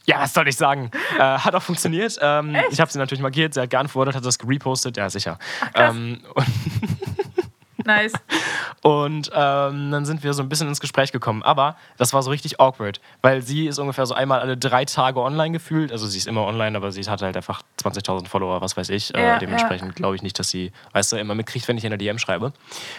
[0.05, 0.91] Ja, was soll ich sagen?
[1.17, 2.17] Äh, hat auch funktioniert.
[2.21, 5.37] Ähm, ich habe sie natürlich markiert, sie hat geantwortet, hat das repostet, ja sicher.
[5.73, 6.21] Ach, ähm,
[7.85, 8.13] nice.
[8.81, 11.43] Und ähm, dann sind wir so ein bisschen ins Gespräch gekommen.
[11.43, 15.21] Aber das war so richtig awkward, weil sie ist ungefähr so einmal alle drei Tage
[15.21, 15.91] online gefühlt.
[15.91, 19.13] Also sie ist immer online, aber sie hat halt einfach 20.000 Follower, was weiß ich.
[19.13, 19.95] Äh, ja, äh, dementsprechend ja.
[19.95, 22.53] glaube ich nicht, dass sie, weißt du, immer mitkriegt, wenn ich in der DM schreibe.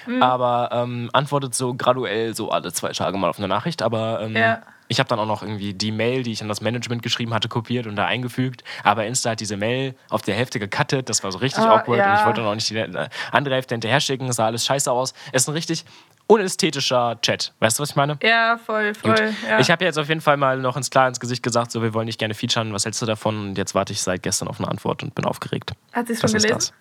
[0.07, 0.23] Mhm.
[0.23, 3.83] Aber ähm, antwortet so graduell so alle zwei Tage mal auf eine Nachricht.
[3.83, 6.61] Aber ähm, ja ich habe dann auch noch irgendwie die Mail, die ich an das
[6.61, 8.62] Management geschrieben hatte, kopiert und da eingefügt.
[8.85, 11.09] Aber Insta hat diese Mail auf der Hälfte gecuttet.
[11.09, 11.98] Das war so richtig oh, awkward.
[11.98, 12.12] Ja.
[12.12, 14.28] Und ich wollte dann auch nicht die andere Hälfte hinterher schicken.
[14.28, 15.14] Es sah alles scheiße aus.
[15.33, 15.85] Es ist ein richtig
[16.26, 17.52] unästhetischer Chat.
[17.59, 18.18] Weißt du, was ich meine?
[18.22, 19.35] Ja, voll, voll.
[19.48, 19.59] Ja.
[19.59, 21.94] Ich habe jetzt auf jeden Fall mal noch ins Klar ins Gesicht gesagt, so wir
[21.94, 22.72] wollen dich gerne featuren.
[22.72, 23.48] Was hältst du davon?
[23.48, 25.72] Und jetzt warte ich seit gestern auf eine Antwort und bin aufgeregt.
[25.92, 26.74] Hat sie es schon gelesen?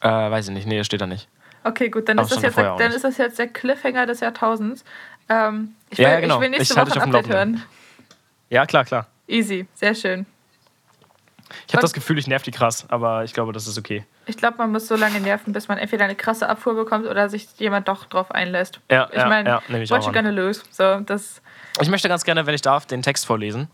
[0.00, 0.66] Äh, weiß ich nicht.
[0.66, 1.28] Nee, steht da nicht.
[1.62, 4.82] Okay, gut, dann, ist das, jetzt, dann ist das jetzt der Cliffhanger des Jahrtausends.
[5.28, 6.36] Ähm, ich, will, Ja, ja, genau.
[6.36, 7.62] ich will nächste Ich Woche ein Update hören.
[8.48, 9.06] Ja, klar, klar.
[9.28, 10.26] Easy, sehr schön.
[11.66, 14.04] Ich habe das Gefühl, ich nerv die krass, aber ich glaube, das ist okay.
[14.26, 17.28] Ich glaube, man muss so lange nerven, bis man entweder eine krasse Abfuhr bekommt oder
[17.28, 18.78] sich jemand doch drauf einlässt.
[18.90, 20.14] Ja, ich ja, meine, ja, nehme ich what you an.
[20.14, 20.62] gonna lose?
[20.70, 21.42] So, das,
[21.80, 23.68] Ich möchte ganz gerne, wenn ich darf, den Text vorlesen.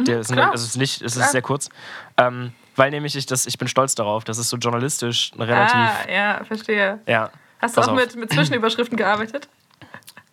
[0.00, 0.54] Der ist, Mhm, klar.
[0.54, 1.26] es ist nicht, es Klar.
[1.26, 1.68] ist sehr kurz.
[2.16, 5.74] Ähm, weil nämlich ich das, ich bin stolz darauf, das ist so journalistisch relativ.
[5.76, 6.98] ah, ja, verstehe.
[7.06, 7.30] Ja.
[7.60, 7.94] Hast du auch auf.
[7.94, 9.48] mit, mit Zwischenüberschriften gearbeitet?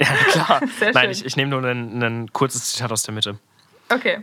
[0.02, 0.62] Ja, klar.
[0.94, 3.38] Nein, ich, ich nehme nur ein, ein kurzes Zitat aus der Mitte.
[3.90, 4.22] Okay.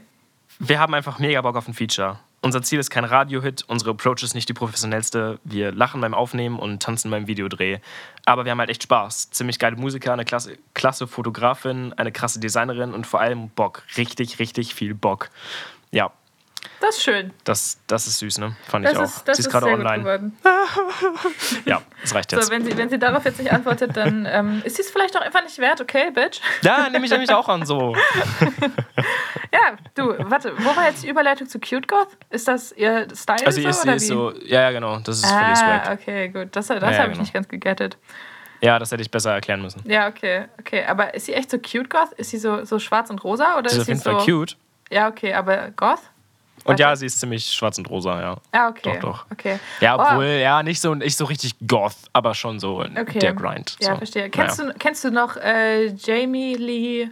[0.58, 2.18] Wir haben einfach mega Bock auf ein Feature.
[2.40, 5.40] Unser Ziel ist kein Radio-Hit, unsere Approach ist nicht die professionellste.
[5.42, 7.78] Wir lachen beim Aufnehmen und tanzen beim Videodreh.
[8.26, 9.30] Aber wir haben halt echt Spaß.
[9.30, 13.82] Ziemlich geile Musiker, eine klasse, klasse Fotografin, eine krasse Designerin und vor allem Bock.
[13.96, 15.30] Richtig, richtig viel Bock.
[15.90, 16.12] Ja,
[16.80, 17.32] Das ist schön.
[17.44, 18.56] das, das ist süß, ne?
[18.68, 19.02] Fand Das ich auch.
[19.04, 19.98] ist, das Sie ist gerade online.
[20.02, 20.38] geworden.
[21.64, 22.44] Ja, das reicht jetzt.
[22.46, 25.16] So, wenn sie, wenn sie darauf jetzt nicht antwortet, dann ähm, ist sie es vielleicht
[25.16, 26.40] auch einfach nicht wert, okay, Bitch?
[26.62, 27.94] ja, nehme ich nämlich auch an so.
[29.52, 32.08] Ja, du, warte, wo war jetzt die Überleitung zu Cute Goth?
[32.30, 34.06] Ist das ihr Style Also, so, ist, oder ist wie?
[34.06, 35.90] so, ja, ja, genau, das ist für die Ah, Swag.
[35.92, 36.48] okay, gut.
[36.52, 37.22] Das, das Ja, ja, habe ich genau.
[37.22, 37.96] nicht ganz gegettet.
[38.60, 39.82] Ja, das hätte ich besser erklären müssen.
[39.88, 40.84] Ja, okay, okay.
[40.84, 42.12] Aber ist sie echt so cute Goth?
[42.18, 43.54] Ist sie so, so schwarz und rosa?
[43.54, 44.26] Oder Das ist ist auf jeden sie Fall so.
[44.26, 44.56] cute.
[44.90, 46.00] Ja, okay, aber Goth?
[46.64, 46.82] Und Warte.
[46.82, 48.36] ja, sie ist ziemlich schwarz und rosa, ja.
[48.52, 48.98] Ah, okay.
[49.00, 49.26] Doch, doch.
[49.32, 49.58] Okay.
[49.80, 53.18] Ja, Oh, obwohl, ja, nicht so, nicht so richtig goth, aber schon so Okay.
[53.18, 53.76] der Grind.
[53.80, 53.96] Ja, so.
[53.98, 54.28] verstehe.
[54.30, 54.72] Kennst, Naja.
[54.72, 57.10] du, kennst du noch äh, Jamie Lee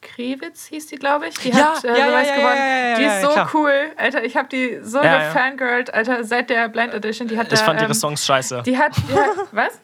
[0.00, 1.34] Kriwitz, hieß die, glaube ich?
[1.38, 2.56] Die Ja, hat äh, ja, ja, ja, gewonnen.
[2.56, 3.50] ja, ja, ja, die ist ja, so klar.
[3.54, 3.72] cool.
[3.96, 5.18] Alter, ich habe die so Ja, ja.
[5.32, 7.26] gefangirlt, Alter, seit der Blind Edition.
[7.26, 8.62] Die hat Ich da, fand ähm, ihre Songs scheiße.
[8.64, 9.80] Die hat, die hat was?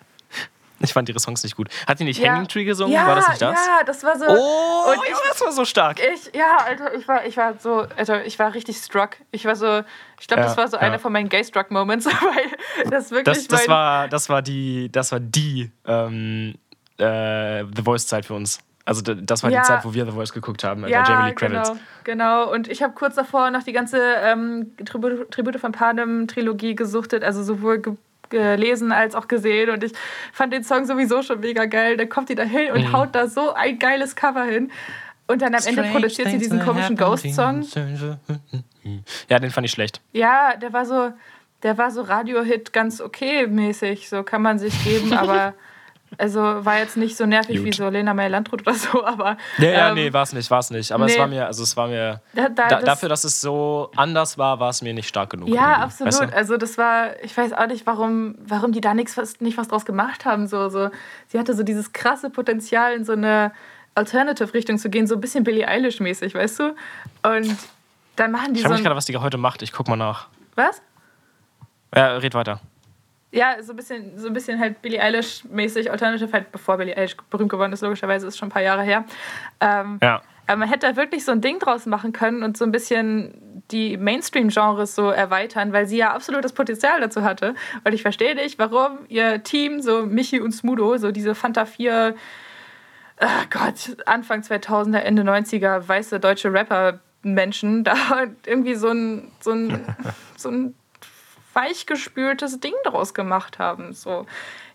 [0.84, 1.68] Ich fand ihre Songs nicht gut.
[1.86, 2.32] Hat die nicht Ja.
[2.32, 2.92] Hanging Tree gesungen?
[2.92, 3.54] Ja, war das nicht das?
[3.66, 4.26] ja, das war so.
[4.28, 5.98] Oh, Und Junge, das war so stark.
[6.00, 9.16] Ich, ja, Alter, ich war, ich war so, Alter, ich war richtig struck.
[9.32, 9.82] Ich war so,
[10.20, 12.06] ich glaube, Ja, das war so einer von meinen Gay-Struck-Moments,
[12.84, 16.54] weil das wirklich Das, das, war, das war die, das war die ähm,
[16.98, 18.60] äh, The Voice-Zeit für uns.
[18.86, 19.62] Also das war Ja.
[19.62, 20.82] die Zeit, wo wir The Voice geguckt haben.
[20.82, 21.68] ja, Ja, Jamie Lee Kravitz.
[21.70, 21.80] genau,
[22.44, 22.52] genau.
[22.52, 27.42] Und ich habe kurz davor noch die ganze ähm, Tribute, Tribute von Panem-Trilogie gesuchtet, also
[27.42, 27.94] sowohl ge
[28.34, 29.70] gelesen als auch gesehen.
[29.70, 29.92] Und ich
[30.32, 31.96] fand den Song sowieso schon mega geil.
[31.96, 32.92] Dann kommt die da hin und Mhm.
[32.92, 34.70] haut da so ein geiles Cover hin.
[35.26, 37.64] Und dann am Ende produziert sie diesen komischen Ghost-Song.
[39.30, 40.02] Ja, den fand ich schlecht.
[40.12, 41.10] Ja, der war so,
[41.62, 45.54] der war so Radio-Hit ganz okay mäßig, so kann man sich geben, aber
[46.18, 47.66] also war jetzt nicht so nervig Gut.
[47.66, 50.60] wie so Lena Meyer-Landrut oder so, aber Ja, ja, ähm, nee, war es nicht, war
[50.60, 50.92] es nicht.
[50.92, 51.18] Aber es nee.
[51.18, 54.38] war mir, also es war mir, da, da, da, das, dafür, dass es so anders
[54.38, 55.48] war, war es mir nicht stark genug.
[55.48, 56.12] ja, absolut.
[56.12, 56.36] Weißt du?
[56.36, 59.84] Also das war, ich weiß auch nicht, warum, warum die da nichts, nicht was draus
[59.84, 60.46] gemacht haben.
[60.46, 60.90] So, so,
[61.28, 63.52] sie hatte so dieses krasse Potenzial in so eine
[63.94, 66.64] Alternative-Richtung zu gehen, so ein bisschen Billie Eilish-mäßig, weißt du?
[67.22, 67.56] Und
[68.16, 69.62] dann machen die Ich so frage mich ein, gerade, was die heute macht.
[69.62, 70.28] Ich guck mal nach.
[70.54, 70.82] was?
[71.94, 72.60] Ja, red weiter.
[73.34, 77.16] Ja, so ein bisschen, so ein bisschen halt Billie Eilish-mäßig, Alternative halt, bevor Billie Eilish
[77.30, 79.04] berühmt geworden ist, logischerweise, ist schon ein paar Jahre her.
[79.60, 80.22] Ähm, Ja.
[80.46, 83.62] aber man hätte da wirklich so ein Ding draus machen können und so ein bisschen
[83.72, 87.54] die Mainstream-Genres so erweitern, weil sie ja absolut das Potenzial dazu hatte.
[87.82, 92.14] Und ich verstehe nicht, warum ihr Team, so Michi und Smudo, so diese Fanta 4,
[93.18, 97.94] ah Gott, Anfang 2000er, Ende 90er, weiße deutsche Rapper-Menschen, da
[98.46, 99.84] irgendwie so ein, so ein,
[100.36, 100.74] so ein
[101.54, 103.92] weichgespültes Ding draus gemacht haben.
[103.92, 104.26] So,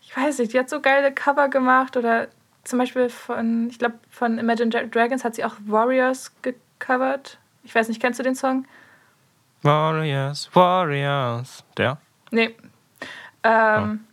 [0.01, 2.27] ich weiß nicht, die hat so geile Cover gemacht oder
[2.63, 7.37] zum Beispiel von, ich glaube, von Imagine Dra- Dragons hat sie auch Warriors gecovert.
[7.63, 8.65] Ich weiß nicht, kennst du den Song?
[9.61, 11.63] Warriors, Warriors.
[11.77, 11.97] Der?
[12.31, 12.55] Nee.
[13.43, 14.05] Ähm,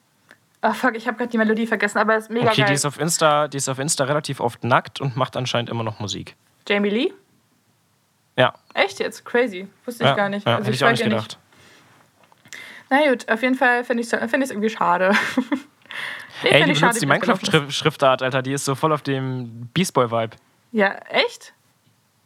[0.62, 2.68] Ach fuck, ich habe gerade die Melodie vergessen, aber ist mega Okay, geil.
[2.68, 5.84] die ist, auf Insta, die ist auf Insta relativ oft nackt und macht anscheinend immer
[5.84, 6.34] noch Musik.
[6.66, 7.12] Jamie Lee?
[8.36, 8.52] Ja.
[8.74, 9.24] Echt jetzt?
[9.24, 9.68] Crazy.
[9.84, 10.44] Wusste ich ja, gar nicht.
[10.46, 11.38] Ja, Also hätte ich auch folge nicht gedacht.
[12.90, 15.12] Na gut, auf jeden Fall finde ich es find irgendwie schade.
[16.42, 17.06] nee, Ey, die schade, benutzt die.
[17.06, 18.42] Minecraft-Schriftart, Alter.
[18.42, 20.36] Die ist so voll auf dem Beast Boy-Vibe.
[20.72, 21.52] Ja, echt?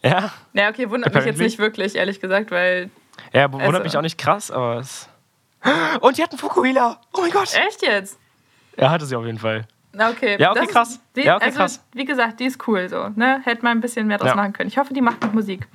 [0.02, 0.32] Ja?
[0.52, 1.44] Ja, okay, wundert mich jetzt Apparently.
[1.44, 2.90] nicht wirklich, ehrlich gesagt, weil.
[3.32, 5.08] Ja, wundert Also- mich auch nicht krass, aber es.
[6.00, 7.00] Und die hatten Fukuhila!
[7.12, 7.54] Oh mein Gott!
[7.54, 8.18] Echt jetzt?
[8.76, 9.66] Ja, hatte sie auf jeden Fall.
[9.92, 10.36] Okay.
[10.40, 11.00] Ja, okay, Das krass.
[11.16, 11.84] Die, Ja, okay, also, krass.
[11.92, 13.08] Wie gesagt, die ist cool so.
[13.16, 13.40] Ne?
[13.44, 14.36] Hätte man ein bisschen mehr draus Ja.
[14.36, 14.68] machen können.
[14.68, 15.66] Ich hoffe, die macht noch Musik.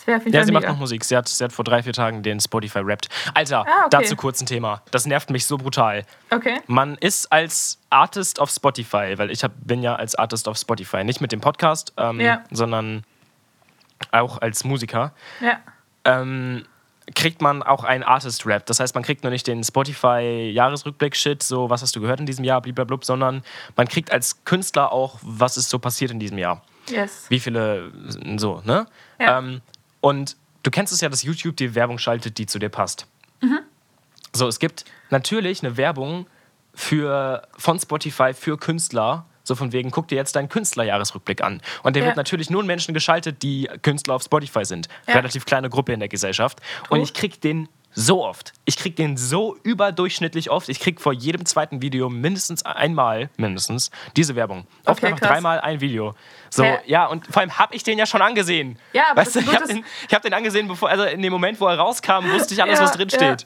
[0.00, 0.72] Das wäre auf jeden Ja, Fall sie macht mega.
[0.72, 1.04] noch Musik.
[1.04, 3.08] Sie hat, sie hat vor drei, vier Tagen den Spotify rappt.
[3.34, 3.88] Alter, Ah, okay.
[3.90, 4.82] dazu kurz ein Thema.
[4.90, 6.04] Das nervt mich so brutal.
[6.30, 6.60] Okay.
[6.66, 11.04] Man ist als Artist auf Spotify, weil ich hab, bin ja als Artist auf Spotify,
[11.04, 12.44] nicht mit dem Podcast, ähm, Ja.
[12.50, 13.04] sondern
[14.10, 15.12] auch als Musiker.
[15.40, 15.58] Ja.
[16.04, 16.64] Ähm,
[17.14, 18.64] kriegt man auch einen Artist-Rap.
[18.66, 22.44] Das heißt, man kriegt nur nicht den Spotify-Jahresrückblick-Shit, so was hast du gehört in diesem
[22.44, 23.42] Jahr, blablabla, sondern
[23.76, 26.62] man kriegt als Künstler auch, was ist so passiert in diesem Jahr.
[26.88, 27.26] Yes.
[27.28, 27.92] Wie viele,
[28.38, 28.86] so, ne?
[29.20, 29.38] Ja.
[29.38, 29.60] Ähm,
[30.00, 33.06] und du kennst es ja, dass YouTube dir Werbung schaltet, die zu dir passt.
[34.32, 36.26] So, es gibt natürlich eine Werbung
[36.74, 39.26] für, von Spotify für Künstler.
[39.42, 41.60] So von wegen, guck dir jetzt deinen Künstlerjahresrückblick an.
[41.82, 42.08] Und der Ja.
[42.08, 44.88] wird natürlich nur an Menschen geschaltet, die Künstler auf Spotify sind.
[45.08, 45.14] Ja.
[45.14, 46.60] Relativ kleine Gruppe in der Gesellschaft.
[46.90, 48.52] Und ich krieg den so oft.
[48.64, 50.68] Ich krieg den so überdurchschnittlich oft.
[50.68, 54.66] Ich krieg vor jedem zweiten Video mindestens einmal, mindestens, diese Werbung.
[54.86, 55.30] Oft Okay, einfach krass.
[55.30, 56.14] dreimal ein Video.
[56.50, 56.78] So, Hä?
[56.86, 58.78] ja, und vor allem habe ich den ja schon angesehen.
[58.92, 61.60] Ja, aber weißt du, ich habe den, hab den angesehen, bevor, also in dem Moment,
[61.60, 63.44] wo er rauskam, wusste ich alles, Ja, was drin steht.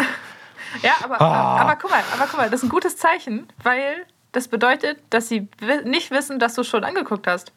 [0.82, 1.56] Ja, aber, Ah.
[1.60, 5.28] aber guck mal, aber guck mal, das ist ein gutes Zeichen, weil das bedeutet, dass
[5.28, 5.48] sie
[5.84, 7.52] nicht wissen, dass du es schon angeguckt hast.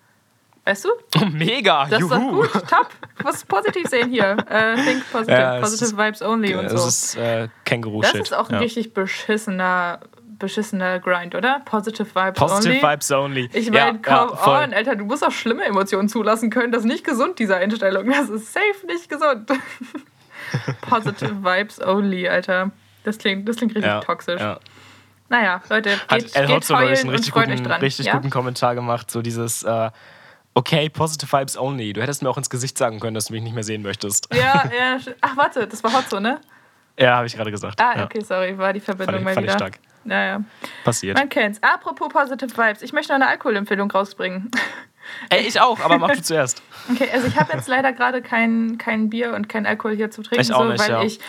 [0.68, 0.90] Weißt du?
[1.32, 2.42] Mega, Das ist doch juhu.
[2.42, 2.90] gut, top.
[3.24, 4.36] Was positiv sehen hier.
[4.50, 6.88] Äh, think positive, Ja, positive vibes only und Das so.
[6.90, 8.14] ist äh, Känguru-Shit.
[8.16, 8.60] Das ist auch ein ja.
[8.60, 10.02] richtig beschissener,
[10.38, 11.62] beschissener Grind, oder?
[11.64, 12.84] Positive vibes Positive only.
[12.84, 13.50] Vibes only.
[13.54, 16.74] Ich Ja, meine, come ja, on, Alter, du musst auch schlimme Emotionen zulassen können.
[16.74, 18.06] Das ist nicht gesund, diese Einstellung.
[18.12, 19.50] Das ist safe nicht gesund.
[20.90, 22.72] Positive Vibes only, Alter.
[23.06, 24.42] Das klingt, das klingt richtig Ja, toxisch.
[24.42, 24.60] ja.
[25.30, 28.14] Naja, Leute, Hat geht, El geht Hotzo einen richtig, guten, richtig ja?
[28.16, 29.12] guten Kommentar gemacht.
[29.12, 29.90] So dieses, äh,
[30.58, 31.94] okay, Positive Vibes only.
[31.94, 34.28] Du hättest mir auch ins Gesicht sagen können, dass du mich nicht mehr sehen möchtest.
[34.34, 34.98] Ja, ja.
[35.22, 36.40] Ach, warte, das war Hotzo, ne?
[37.00, 37.80] Ja, habe ich gerade gesagt.
[37.80, 38.06] Ah, ja.
[38.06, 39.60] okay, sorry, war die Verbindung Fand ich- mal fand ich wieder.
[39.60, 39.80] stark.
[40.04, 40.42] Naja,
[40.86, 41.18] Passiert.
[41.18, 41.62] man kennt's.
[41.62, 44.50] Apropos Positive Vibes, ich möchte noch eine Alkoholempfehlung rausbringen.
[45.30, 46.62] Ey, ich auch, aber mach du zuerst.
[46.90, 50.22] Okay, also ich habe jetzt leider gerade kein, kein Bier und kein Alkohol hier zu
[50.24, 51.04] trinken, Ich auch so, nicht, weil ja.
[51.04, 51.20] ich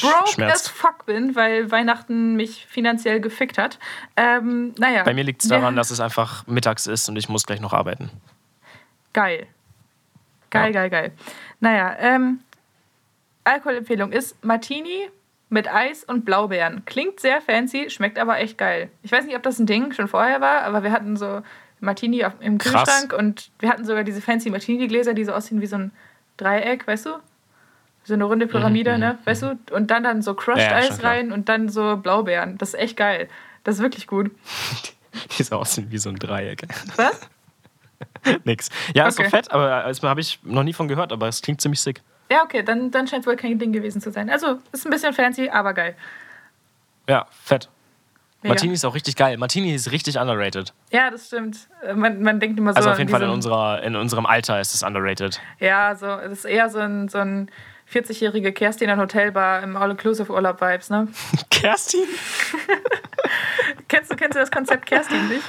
[0.00, 0.68] broke as schmerzt.
[0.70, 3.80] fuck bin, weil Weihnachten mich finanziell gefickt hat.
[4.16, 5.02] Ähm, naja.
[5.02, 7.72] Bei mir liegt es daran, dass es einfach mittags ist und ich muss gleich noch
[7.72, 8.10] arbeiten.
[9.12, 9.46] Geil.
[10.50, 10.80] Geil, Ja.
[10.80, 11.12] geil, geil.
[11.60, 12.40] Naja, ähm,
[13.44, 15.08] Alkoholempfehlung ist Martini
[15.48, 16.84] mit Eis und Blaubeeren.
[16.84, 18.90] Klingt sehr fancy, schmeckt aber echt geil.
[19.02, 21.42] Ich weiß nicht, ob das ein Ding schon vorher war, aber wir hatten so
[21.80, 22.84] Martini auf, im Krass.
[22.84, 25.92] Kühlschrank und wir hatten sogar diese fancy Martini-Gläser, die so aussehen wie so ein
[26.36, 27.10] Dreieck, weißt du?
[28.04, 29.18] So eine runde Pyramide, ne?
[29.24, 29.58] Weißt du?
[29.72, 32.56] Und dann dann so Crushed Mhm, Ja, Eis rein und dann so Blaubeeren.
[32.58, 33.28] Das ist echt geil.
[33.64, 34.30] Das ist wirklich gut.
[35.38, 36.62] Die so aussehen wie so ein Dreieck.
[36.96, 37.28] Was?
[38.44, 38.68] Nix.
[38.94, 39.30] Ja, ist so Okay.
[39.30, 42.02] fett, aber das habe ich noch nie von gehört, aber es klingt ziemlich sick.
[42.30, 44.30] Ja, okay, dann, dann scheint wohl kein Ding gewesen zu sein.
[44.30, 45.96] Also, ist ein bisschen fancy, aber geil.
[47.08, 47.68] Ja, fett.
[48.42, 48.54] Mega.
[48.54, 49.36] Martini ist auch richtig geil.
[49.36, 50.72] Martini ist richtig underrated.
[50.92, 51.68] Ja, das stimmt.
[51.82, 52.76] Äh, Man, man denkt immer so.
[52.76, 55.40] Also auf jeden Fall in, unserer, in unserem Alter ist es underrated.
[55.58, 57.50] Ja, so, es ist eher so ein, so ein
[57.92, 61.08] 40-jährige Kerstin an Hotelbar im All-Inclusive-Urlaub-Vibes, ne?
[61.50, 62.04] Kerstin?
[63.88, 65.42] Kennst du, kennst du das Konzept Kerstin nicht?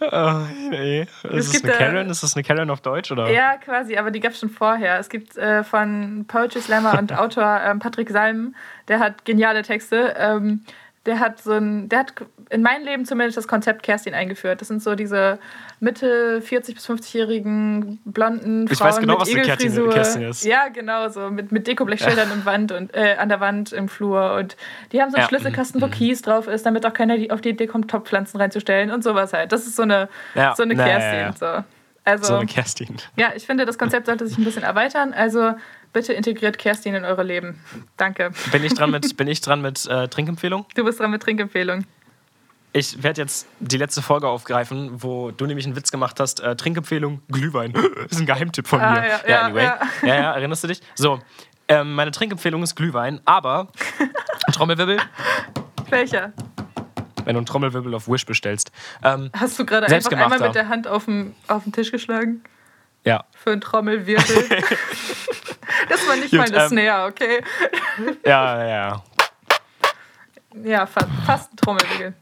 [0.00, 1.02] Oh, nee.
[1.02, 2.10] Ist Es es eine äh, Karen?
[2.10, 3.10] Ist das eine Karen auf Deutsch?
[3.10, 3.30] Oder?
[3.30, 4.98] Ja, quasi, aber die gab es schon vorher.
[4.98, 8.54] Es gibt äh, von Poetry Slammer und Autor ähm, Patrick Salm,
[8.88, 10.14] der hat geniale Texte.
[10.18, 10.64] Ähm,
[11.06, 12.12] der hat so ein, der hat
[12.50, 14.60] in meinem Leben zumindest das Konzept Kerstin eingeführt.
[14.60, 15.38] Das sind so diese
[15.80, 19.90] Mitte 40 bis 50-jährigen blonden Frauen Ich weiß genau, mit Igelfrisur.
[19.92, 20.44] Kerstin ist.
[20.44, 24.34] Ja, genau so mit mit Dekoblechschildern im Wand und äh, an der Wand im Flur
[24.34, 24.56] und
[24.92, 25.28] die haben so einen Ja.
[25.28, 29.02] Schlüsselkasten, wo Kies drauf ist, damit auch keiner auf die Idee kommt, Topfpflanzen reinzustellen und
[29.04, 29.52] sowas halt.
[29.52, 30.54] Das ist so eine Ja.
[30.56, 31.18] so eine Kerstin.
[31.20, 31.32] ja.
[31.32, 31.64] So.
[32.04, 32.96] Also, So eine Kerstin.
[33.16, 35.12] ja, ich finde, das Konzept sollte sich ein bisschen erweitern.
[35.12, 35.54] Also
[35.96, 37.58] bitte integriert Kerstin in eure Leben.
[37.96, 38.30] Danke.
[38.52, 40.66] Bin ich dran mit, bin ich dran mit äh, Trinkempfehlung?
[40.74, 41.86] Du bist dran mit Trinkempfehlung.
[42.74, 46.40] Ich werde jetzt die letzte Folge aufgreifen, wo du nämlich einen Witz gemacht hast.
[46.40, 47.72] Äh, Trinkempfehlung, Glühwein.
[47.72, 49.08] Das ist ein Geheimtipp von Ah, mir.
[49.08, 49.62] ja, ja, anyway.
[49.64, 49.78] ja.
[50.02, 50.14] Ja.
[50.14, 50.82] ja, erinnerst du dich?
[50.96, 51.18] So,
[51.68, 53.68] ähm, meine Trinkempfehlung ist Glühwein, aber
[54.52, 54.98] Trommelwirbel,
[55.88, 56.34] Welcher?
[57.24, 58.70] wenn du einen Trommelwirbel auf Wish bestellst.
[59.02, 62.44] Ähm, Hast du gerade einfach einmal mit der Hand auf den, auf den Tisch geschlagen?
[63.04, 64.48] ja, Für einen Trommelwirbel.
[65.88, 67.42] Das war nicht Gut, mal eine ähm, Snare, okay?
[68.26, 69.02] ja, ja.
[70.64, 72.14] Ja, fast, fast ein Trommelwirbel.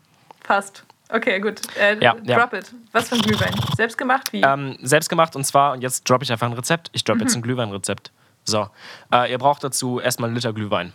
[0.43, 0.85] Fast.
[1.09, 1.61] Okay, gut.
[1.79, 2.39] Äh, Ja, ja.
[2.39, 2.73] drop it.
[2.93, 3.55] Was für ein Glühwein?
[3.77, 4.33] Selbst gemacht?
[4.33, 4.41] Wie?
[4.41, 6.91] Ähm, selbst gemacht und zwar, und jetzt droppe ich einfach ein Rezept.
[6.93, 7.23] Ich droppe Mhm.
[7.23, 8.11] jetzt ein Glühweinrezept.
[8.45, 8.69] So,
[9.13, 10.93] äh, ihr braucht dazu erstmal einen Liter Glühwein.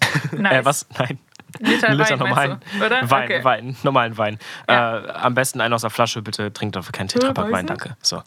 [0.32, 0.52] nice.
[0.52, 0.86] Äh, was?
[0.98, 1.18] Nein.
[1.58, 3.10] Liter Liter Wein, normalen du, oder?
[3.10, 3.44] Wein, Okay.
[3.44, 4.38] Wein, normalen Wein.
[4.68, 4.98] Ja.
[5.00, 7.96] Äh, am besten einen aus der Flasche, bitte trinkt dafür keinen Tetrapack Wein, danke.
[8.02, 8.22] So.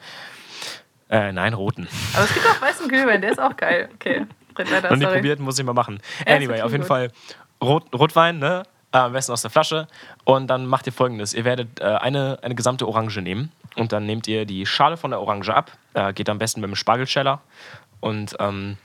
[1.09, 1.87] Äh, nein, roten.
[2.13, 3.89] Aber es gibt auch weißen Glühwein, der ist auch geil.
[3.95, 5.15] Okay, weiter, Noch sorry.
[5.17, 5.99] probiert, muss ich mal machen.
[6.27, 6.87] Ja, Anyway, auf jeden gut.
[6.87, 7.11] Fall
[7.61, 8.63] Rot, Rotwein, ne?
[8.91, 9.87] Äh, am besten aus der Flasche.
[10.23, 14.05] Und dann macht ihr folgendes: Ihr werdet äh, eine, eine gesamte Orange nehmen und dann
[14.05, 15.71] nehmt ihr die Schale von der Orange ab.
[15.93, 17.41] Äh, geht am besten mit dem Spargelscheller.
[17.99, 18.77] Und ähm,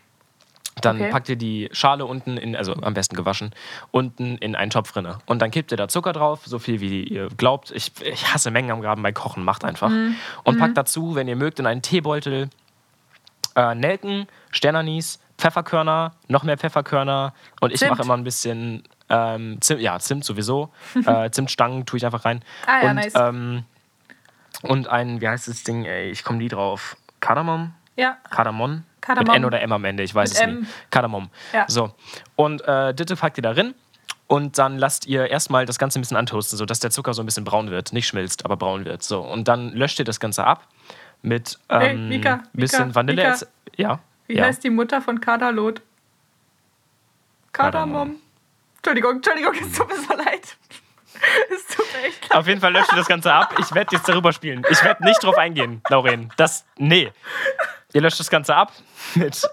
[0.80, 1.10] dann Okay.
[1.10, 3.52] packt ihr die Schale unten in, also am besten gewaschen,
[3.90, 5.18] unten in einen Topf rinne.
[5.26, 7.70] Und dann kippt ihr da Zucker drauf, so viel wie ihr glaubt.
[7.70, 9.90] Ich, ich hasse Mengenangaben bei Kochen, macht einfach.
[10.44, 12.48] Und packt dazu, wenn ihr mögt, in einen Teebeutel
[13.56, 19.80] äh, Nelken, Sternanis, Pfefferkörner, noch mehr Pfefferkörner und ich mache immer ein bisschen ähm, Zimt,
[19.80, 20.70] ja, Zimt sowieso.
[21.06, 22.42] äh, Zimtstangen tue ich einfach rein.
[22.66, 23.14] Ah, ja, und, nice.
[23.16, 23.64] ähm,
[24.62, 26.96] und ein, wie heißt das Ding, ey, ich komme nie drauf.
[27.20, 27.72] Kardamom?
[27.96, 28.84] Ja, Kardamom?
[29.00, 29.32] Kardamom.
[29.32, 30.60] Mit N oder M am Ende, ich weiß Mit es M.
[30.60, 30.66] nie.
[30.90, 31.30] Kardamom.
[31.52, 31.64] Ja.
[31.68, 31.92] So.
[32.36, 33.74] Und äh, Ditte packt ihr da rein.
[34.26, 37.26] Und dann lasst ihr erstmal das Ganze ein bisschen antoasten, sodass der Zucker so ein
[37.26, 37.92] bisschen braun wird.
[37.92, 39.02] Nicht schmilzt, aber braun wird.
[39.02, 39.20] So.
[39.20, 40.68] Und dann löscht ihr das Ganze ab
[41.22, 43.24] mit Hey, ähm, Mika, Mika, bisschen Vanille.
[43.24, 43.46] Mika.
[43.76, 43.98] Ja.
[44.28, 44.44] wie ja.
[44.44, 45.82] heißt die Mutter von Kadalot?
[47.52, 48.16] Kardamom.
[48.76, 50.56] Entschuldigung, Entschuldigung, es tut mir so leid.
[51.50, 52.38] Es tut mir echt leid.
[52.38, 53.54] Auf jeden Fall löscht ihr das Ganze ab.
[53.58, 54.64] Ich werde jetzt darüber spielen.
[54.70, 56.32] Ich werde nicht drauf eingehen, Lauren.
[56.38, 57.12] Das, nee.
[57.92, 58.72] Ihr löscht das Ganze ab
[59.14, 59.48] mit,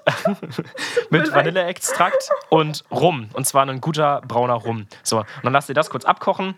[1.09, 1.33] mit.
[1.33, 3.29] Vanilleextrakt und Rum.
[3.33, 4.87] Und zwar ein guter brauner Rum.
[5.03, 6.55] So, und dann lasst ihr das kurz abkochen.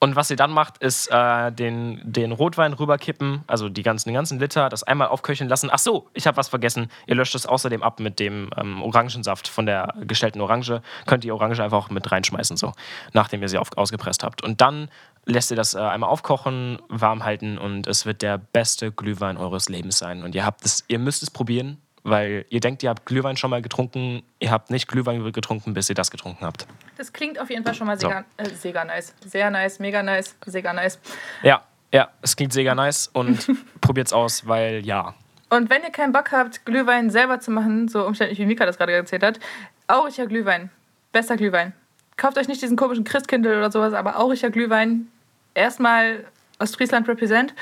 [0.00, 4.14] Und was ihr dann macht, ist äh, den, den Rotwein rüberkippen, also die ganzen, den
[4.14, 5.70] ganzen Liter, das einmal aufköcheln lassen.
[5.72, 6.88] Ach so, ich habe was vergessen.
[7.06, 10.82] Ihr löscht es außerdem ab mit dem ähm, Orangensaft von der gestellten Orange.
[11.06, 12.74] Könnt ihr Orange einfach auch mit reinschmeißen, so,
[13.12, 14.44] nachdem ihr sie auf, ausgepresst habt.
[14.44, 14.88] Und dann
[15.24, 19.68] lässt ihr das äh, einmal aufkochen, warm halten und es wird der beste Glühwein eures
[19.68, 20.22] Lebens sein.
[20.22, 23.50] Und ihr habt es, ihr müsst es probieren, weil ihr denkt, ihr habt Glühwein schon
[23.50, 26.66] mal getrunken, ihr habt nicht Glühwein getrunken, bis ihr das getrunken habt.
[26.96, 28.08] Das klingt auf jeden Fall schon mal So.
[28.08, 29.14] sehr, äh, sehr nice.
[29.24, 30.98] Sehr nice, mega nice, sehr nice.
[31.42, 33.48] Ja, ja, es klingt sehr nice und
[33.80, 35.14] probiert's aus, weil ja.
[35.50, 38.76] Und wenn ihr keinen Bock habt, Glühwein selber zu machen, so umständlich wie Mika das
[38.76, 39.40] gerade erzählt hat,
[39.86, 40.70] auricher Glühwein.
[41.12, 41.72] Bester Glühwein.
[42.18, 45.08] Kauft euch nicht diesen komischen Christkindl oder sowas, aber auricher Glühwein.
[45.54, 46.26] Erstmal
[46.58, 47.54] Ostfriesland represent.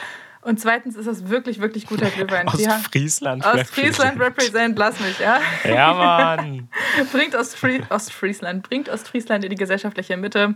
[0.47, 2.47] Und zweitens ist das wirklich, wirklich guter Glühwein.
[2.57, 3.45] Die haben- Ostfriesland.
[3.45, 5.41] Ostfriesland represent, lass mich, ja.
[5.65, 6.69] Ja, Mann.
[7.13, 10.55] Bringt Ostfri Ostfriesland, bringt Ostfriesland in die gesellschaftliche Mitte.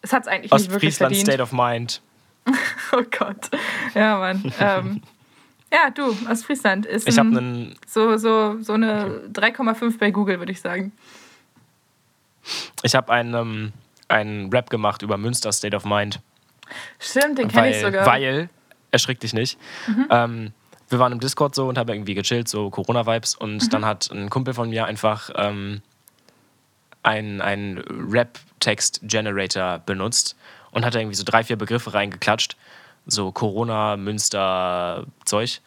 [0.00, 1.28] Es hat es eigentlich nicht wirklich Ostfriesland verdient.
[1.28, 2.00] State of Mind.
[2.92, 3.50] Oh Gott.
[3.94, 4.52] Ja, Mann.
[4.58, 5.02] ähm,
[5.72, 7.76] ja, du, Ostfriesland ist Ich habe ein- einen.
[7.86, 10.92] so, so, so eine 3,5 bei Google, würde ich sagen.
[12.82, 13.72] Ich habe einen, ähm,
[14.08, 16.20] einen Rap gemacht über Münster State of Mind.
[16.98, 18.04] Stimmt, den kenne ich sogar.
[18.06, 18.48] weil,
[18.92, 19.58] erschrick dich nicht.
[19.88, 20.06] Mhm.
[20.10, 20.52] Ähm,
[20.88, 23.34] wir waren im Discord so und haben irgendwie gechillt, so Corona-Vibes.
[23.34, 23.70] Und Mhm.
[23.70, 25.80] dann hat ein Kumpel von mir einfach ähm,
[27.02, 30.36] einen, Rap-Text-Generator benutzt
[30.70, 32.56] und hat da irgendwie so drei, vier Begriffe reingeklatscht.
[33.06, 35.60] So Corona, Münster, Zeug.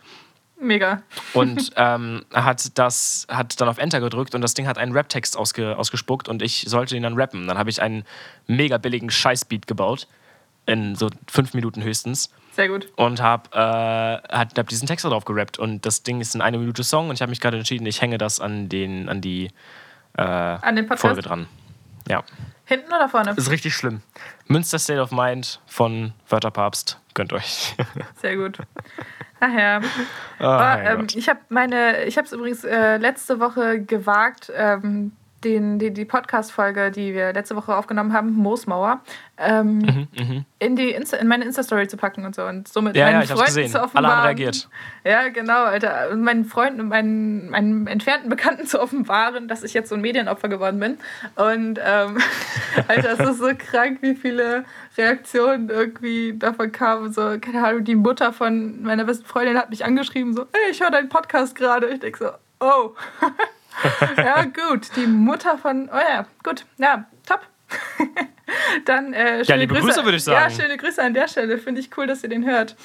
[0.58, 1.02] Mega.
[1.34, 5.36] Und ähm, hat das hat dann auf Enter gedrückt und das Ding hat einen Rap-Text
[5.36, 7.48] ausge, ausgespuckt und ich sollte ihn dann rappen.
[7.48, 8.06] Dann habe ich einen
[8.48, 10.08] mega billigen Scheißbeat gebaut.
[10.68, 12.32] In so fünf Minuten höchstens.
[12.56, 12.88] Sehr gut.
[12.96, 13.58] Und habe äh,
[14.36, 15.60] hat, hab diesen Text da drauf gerappt.
[15.60, 18.02] Und das Ding ist ein eine Minute Song und ich habe mich gerade entschieden, ich
[18.02, 19.52] hänge das an, den, an die
[20.18, 21.02] äh, An den Podcast.
[21.02, 21.48] Folge dran.
[22.08, 22.24] Ja.
[22.64, 23.36] Hinten oder vorne?
[23.36, 24.02] Das ist richtig schlimm.
[24.48, 27.00] Münster State of Mind von Wörterpapst.
[27.14, 27.76] Gönnt euch.
[28.22, 28.58] Sehr gut.
[29.42, 29.82] Ach ja.
[30.40, 34.52] oh, Aber, mein ähm, ich habe meine, ich habe es übrigens äh, letzte Woche gewagt,
[34.56, 35.12] ähm,
[35.46, 39.02] den, die, die Podcast-Folge, die wir letzte Woche aufgenommen haben, Moosmauer,
[39.38, 40.46] ähm, Mhm, mhm.
[40.60, 42.44] in, die Insta, in meine Insta-Story zu packen und so.
[42.46, 43.70] Und somit Ja, meinen ja, ich Freunden gesehen.
[43.70, 44.18] zu Alle offenbaren.
[44.18, 44.70] haben reagiert.
[45.04, 46.10] Ja, genau, Alter.
[46.12, 50.02] Und meinen Freunden und meinen, meinen entfernten Bekannten zu offenbaren, dass ich jetzt so ein
[50.02, 50.98] Medienopfer geworden bin.
[51.36, 52.18] Und, ähm,
[52.88, 54.66] Alter, es ist so krank, wie viele
[54.98, 57.14] Reaktionen irgendwie davon kamen.
[57.14, 60.82] So, keine Ahnung, die Mutter von meiner besten Freundin hat mich angeschrieben, so, hey, ich
[60.82, 61.88] höre deinen Podcast gerade.
[61.88, 62.30] Ich denke so,
[62.66, 62.92] oh.
[64.18, 64.90] ja, gut.
[64.96, 66.66] Die Mutter von, oh ja, gut.
[66.78, 67.42] Ja, top.
[68.86, 70.62] Dann äh, schöne liebe Grüße, würde ich Ja, sagen.
[70.62, 71.58] schöne Grüße an der Stelle.
[71.58, 72.76] Finde ich cool, dass ihr den hört.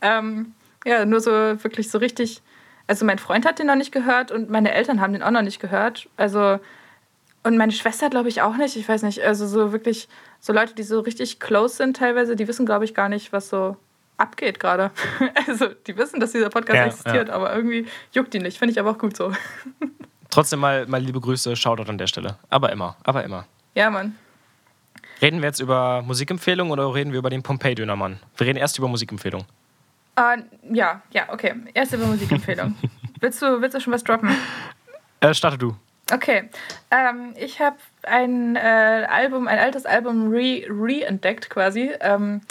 [0.00, 2.40] Ähm, ja, nur so wirklich so richtig.
[2.86, 5.42] Also mein Freund hat den noch nicht gehört und meine Eltern haben den auch noch
[5.42, 6.08] nicht gehört.
[6.16, 6.60] Also
[7.42, 8.76] und meine Schwester glaube ich auch nicht.
[8.76, 9.22] Ich weiß nicht.
[9.22, 10.08] Also so wirklich
[10.40, 13.48] so Leute, die so richtig close sind teilweise, die wissen glaube ich gar nicht, was
[13.48, 13.76] so
[14.16, 14.90] abgeht gerade.
[15.48, 18.58] Also die wissen, dass dieser Podcast Ja, existiert, aber irgendwie juckt die nicht.
[18.58, 19.32] Finde ich aber auch gut so.
[20.38, 22.36] Trotzdem mal, mal liebe Grüße, Shoutout an der Stelle.
[22.48, 23.44] Aber immer, aber immer.
[23.74, 24.14] Ja, Mann.
[25.20, 28.20] Reden wir jetzt über Musikempfehlung oder reden wir über den Pompeii-Dönermann?
[28.36, 29.44] Wir reden erst über Musikempfehlung.
[30.14, 30.36] Äh,
[30.72, 31.54] ja, ja, okay.
[31.74, 32.76] Erste über Musikempfehlung.
[33.20, 34.30] willst, du, willst du schon was droppen?
[35.18, 35.74] Äh, starte du.
[36.12, 36.48] Okay,
[36.92, 41.90] ähm, ich habe ein äh, Album, ein altes Album re- re-entdeckt quasi.
[41.98, 42.42] Ähm,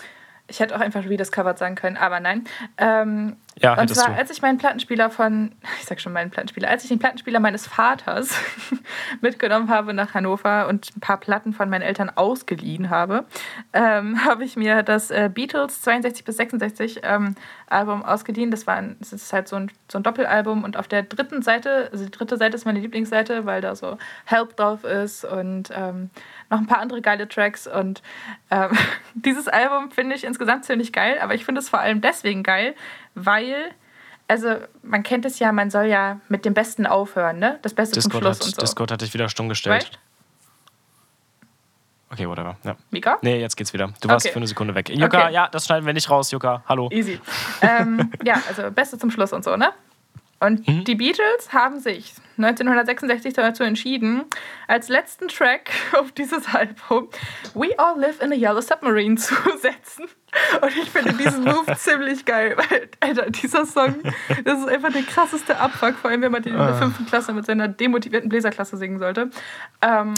[0.47, 2.45] ich hätte auch einfach rediscovered sagen können, aber nein.
[2.77, 4.19] Ähm, Ja, und zwar, du.
[4.19, 7.67] als ich meinen Plattenspieler von, ich sag schon meinen Plattenspieler, als ich den Plattenspieler meines
[7.67, 8.37] Vaters
[9.21, 13.25] mitgenommen habe nach Hannover und ein paar Platten von meinen Eltern ausgeliehen habe,
[13.73, 17.35] ähm, habe ich mir das äh, Beatles 62 bis 66 ähm,
[17.67, 18.51] Album ausgeliehen.
[18.51, 21.41] Das war ein, das ist halt so ein, so ein Doppelalbum und auf der dritten
[21.41, 25.71] Seite, also die dritte Seite ist meine Lieblingsseite, weil da so Help drauf ist und
[25.75, 26.09] ähm,
[26.49, 28.01] noch ein paar andere geile Tracks und
[28.51, 28.71] ähm,
[29.13, 32.75] dieses Album finde ich insgesamt ziemlich geil, aber ich finde es vor allem deswegen geil,
[33.15, 33.71] weil
[34.29, 37.59] also man kennt es ja, man soll ja mit dem Besten aufhören, ne?
[37.61, 38.61] Das Beste Discord zum Schluss hat, und so.
[38.61, 39.83] Discord hat dich wieder stumm gestellt.
[39.85, 39.99] Weißt?
[42.09, 42.55] Okay, whatever.
[42.63, 42.75] Ja.
[42.89, 43.17] Mika?
[43.21, 43.89] Nee, jetzt geht's wieder.
[44.01, 44.33] Du warst Okay.
[44.33, 44.89] für eine Sekunde weg.
[44.89, 45.33] Juka, Okay.
[45.33, 46.63] ja, das schneiden wir nicht raus, Juka.
[46.67, 46.89] Hallo.
[46.91, 47.19] Easy.
[47.61, 49.71] ähm, ja, also Beste zum Schluss und so, ne?
[50.39, 50.83] Und Mhm.
[50.83, 54.23] die Beatles haben sich 1966 dazu entschieden,
[54.67, 57.09] als letzten Track auf dieses Album
[57.55, 60.05] We All Live in a Yellow Submarine zu setzen.
[60.61, 63.95] Und ich finde diesen Move ziemlich geil, weil, Alter, dieser Song,
[64.45, 66.73] das ist einfach der krasseste Abfuck, vor allem wenn man den in der Ah.
[66.73, 69.31] fünften Klasse mit seiner demotivierten Bläserklasse singen sollte.
[69.81, 70.13] Ähm,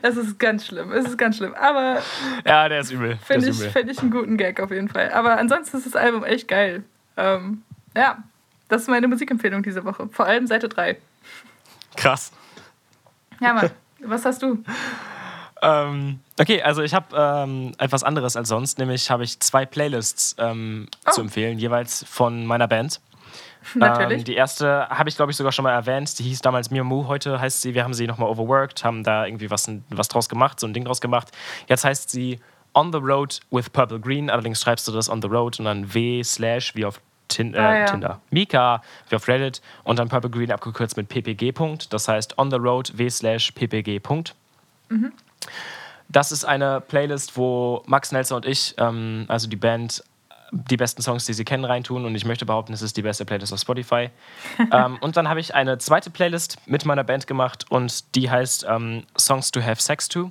[0.00, 1.52] das ist ganz schlimm, es ist ganz schlimm.
[1.54, 2.00] Aber
[2.46, 3.18] Ja, der ist übel.
[3.22, 3.70] Finde ich, übel.
[3.70, 5.10] find ich einen guten Gag auf jeden Fall.
[5.12, 6.84] Aber ansonsten ist das Album echt geil.
[7.18, 7.62] Ähm,
[7.94, 8.22] ja,
[8.72, 10.08] das ist meine Musikempfehlung diese Woche.
[10.08, 10.96] Vor allem Seite 3.
[11.96, 12.32] Krass.
[13.40, 13.70] Ja, Mann,
[14.00, 14.62] was hast du?
[15.60, 20.34] Ähm, okay, also ich habe ähm, etwas anderes als sonst, nämlich habe ich zwei Playlists
[20.38, 21.10] ähm, Oh.
[21.12, 23.00] zu empfehlen, jeweils von meiner Band.
[23.74, 24.18] Natürlich.
[24.20, 26.18] Ähm, die erste habe ich, glaube ich, sogar schon mal erwähnt.
[26.18, 27.06] Die hieß damals Miamu.
[27.06, 30.58] Heute heißt sie, wir haben sie nochmal overworked, haben da irgendwie was, was draus gemacht,
[30.58, 31.28] so ein Ding draus gemacht.
[31.68, 32.40] Jetzt heißt sie
[32.74, 34.30] On the Road with Purple Green.
[34.30, 37.00] Allerdings schreibst du das On the Road und dann W slash wie auf
[37.32, 37.84] Tin äh, Ah, ja.
[37.86, 38.20] Tinder.
[38.30, 41.52] Mika wie auf Reddit und dann Purple Green abgekürzt mit PPG.
[41.90, 44.00] Das heißt On the Road W slash PPG.
[44.00, 44.34] Punkt.
[46.08, 50.04] Das ist eine Playlist, wo Max Nelson und ich, ähm, also die Band,
[50.52, 52.04] die besten Songs, die sie kennen, reintun.
[52.04, 54.10] Und ich möchte behaupten, es ist die beste Playlist auf Spotify.
[54.72, 58.66] ähm, und dann habe ich eine zweite Playlist mit meiner Band gemacht und die heißt
[58.68, 60.30] ähm, Songs to Have Sex to.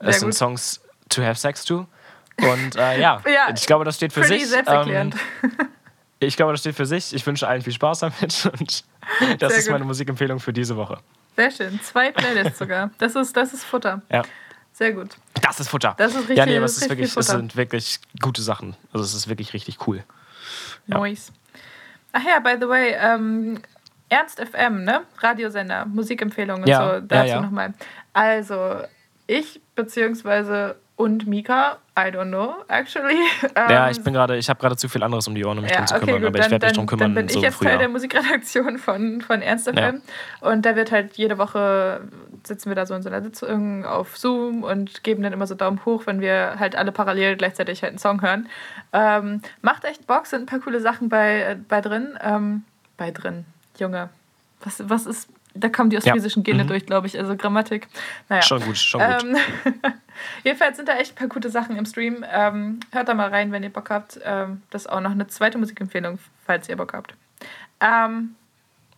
[0.00, 0.36] Sehr Es sind gut.
[0.36, 1.86] Songs to Have Sex to.
[2.36, 4.44] Und äh, ja, Ja, ich glaube, das steht für sich.
[4.66, 5.12] Ähm,
[6.20, 7.14] ich glaube, das steht für sich.
[7.14, 8.46] Ich wünsche allen viel Spaß damit.
[8.60, 8.84] Und
[9.38, 9.72] das Sehr ist gut.
[9.72, 10.98] meine Musikempfehlung für diese Woche.
[11.36, 11.80] Sehr schön.
[11.82, 12.90] Zwei Playlists sogar.
[12.98, 14.02] Das ist, das ist Futter.
[14.10, 14.22] Ja.
[14.72, 15.16] Sehr gut.
[15.42, 15.94] Das ist Futter.
[15.98, 18.76] Das ist richtig- ja, nee, aber es, das ist wirklich, es sind wirklich gute Sachen.
[18.92, 20.04] Also es ist wirklich richtig cool.
[20.86, 20.98] Ja.
[20.98, 21.32] Nice.
[22.12, 23.60] Ach ja, by the way, ähm,
[24.08, 25.02] Ernst FM, ne?
[25.18, 27.00] Radiosender, Musikempfehlungen und Ja, so.
[27.06, 27.40] Dazu ja, ja.
[27.40, 27.74] nochmal.
[28.12, 28.80] Also,
[29.28, 33.16] ich beziehungsweise und Mika, I don't know, actually.
[33.56, 35.64] ja, ähm, ich bin gerade, ich habe gerade zu viel anderes um die Ohren, um
[35.64, 36.20] mich Ja, drum zu okay, kümmern.
[36.20, 37.78] gut, aber ich dann, werde mich dann, drum dann kümmern, bin ich so jetzt Teil
[37.78, 40.02] der Musikredaktion von, von Ernst FM.
[40.40, 42.02] Und da wird halt jede Woche
[42.46, 45.54] sitzen wir da so in so einer Sitzung auf Zoom und geben dann immer so
[45.54, 48.48] Daumen hoch, wenn wir halt alle parallel gleichzeitig halt einen Song hören.
[48.92, 52.18] Ähm, macht echt Bock, sind ein paar coole Sachen bei, äh, bei drin.
[52.22, 52.64] Ähm,
[52.96, 53.44] bei drin,
[53.78, 54.10] Junge.
[54.62, 55.28] Was, was ist.
[55.54, 56.00] Da kommen die Ja.
[56.02, 56.68] ostfriesischen Gene Mhm.
[56.68, 57.18] durch, glaube ich.
[57.18, 57.88] Also Grammatik.
[58.28, 58.42] Naja.
[58.42, 59.24] Schon gut, schon gut.
[59.24, 59.36] Ähm,
[60.44, 62.24] jedenfalls sind da echt ein paar gute Sachen im Stream.
[62.30, 64.20] Ähm, hört da mal rein, wenn ihr Bock habt.
[64.24, 67.14] Ähm, das ist auch noch eine zweite Musikempfehlung, falls ihr Bock habt.
[67.80, 68.36] Ähm,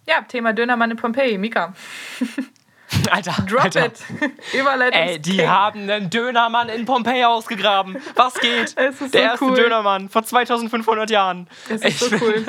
[0.07, 1.39] ja, Thema Dönermann in Pompeji.
[1.39, 1.73] Mika,
[3.11, 3.87] Alter, drop Alter.
[3.87, 4.01] it.
[4.53, 5.01] Überleitung.
[5.01, 7.97] Ey, die haben einen Dönermann in Pompeji ausgegraben.
[8.17, 8.75] Was geht?
[8.77, 9.55] Es ist Der so erste cool.
[9.57, 11.49] Dönermann vor 2500 Jahren.
[11.71, 12.45] Es ist so Ich- cool.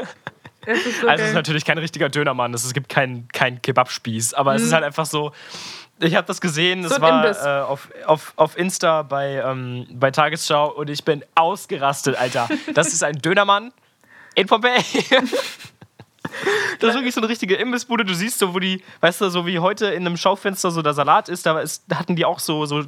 [0.66, 4.34] Es ist so Also es ist natürlich kein richtiger Dönermann, es gibt keinen kein Kebabspieß,
[4.34, 4.68] aber es Mhm.
[4.68, 5.32] ist halt einfach so.
[6.00, 9.88] Ich habe das gesehen, So es ein war äh, auf, auf, auf Insta bei, ähm,
[9.92, 12.50] bei Tagesschau und ich bin ausgerastet, Alter.
[12.74, 13.72] Das ist ein Dönermann
[14.36, 15.06] in Pompeji.
[16.80, 18.04] Das ist wirklich so eine richtige Imbissbude.
[18.06, 20.94] Du siehst so, wo die, weißt du, so wie heute in einem Schaufenster so der
[20.94, 22.84] Salat ist, da, ist, da hatten die auch so, so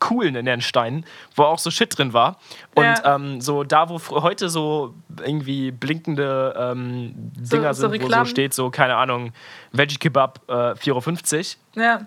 [0.00, 1.04] Kuhlen in den Steinen,
[1.36, 2.38] wo auch so Shit drin war.
[2.74, 3.14] Und Ja.
[3.14, 4.94] ähm, so da, wo heute so
[5.24, 9.32] irgendwie blinkende ähm, So- Dinger so sind, wo so steht, so, keine Ahnung,
[9.72, 11.86] Veggie Kebab äh, 4,50 Euro.
[11.86, 12.06] Ja,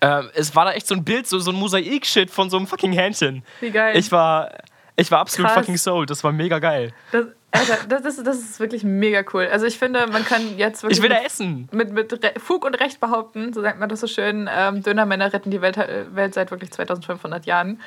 [0.00, 2.66] Ähm, es war da echt so ein Bild, so, so ein Mosaik-Shit von so einem
[2.66, 3.44] fucking Hähnchen.
[3.60, 3.96] wie geil.
[3.96, 4.50] Ich war,
[4.96, 5.60] ich war absolut Krass.
[5.60, 6.10] fucking sold.
[6.10, 6.92] Das war mega geil.
[7.12, 9.46] das, Alter, das, ist, das ist wirklich mega cool.
[9.50, 11.68] Also ich finde, man kann jetzt wirklich Ich will da mit, essen.
[11.70, 15.50] mit, mit Fug und Recht behaupten, so sagt man das so schön, ähm, Dönermänner retten
[15.50, 17.78] die Welt, äh, Welt seit wirklich 2500 Jahren.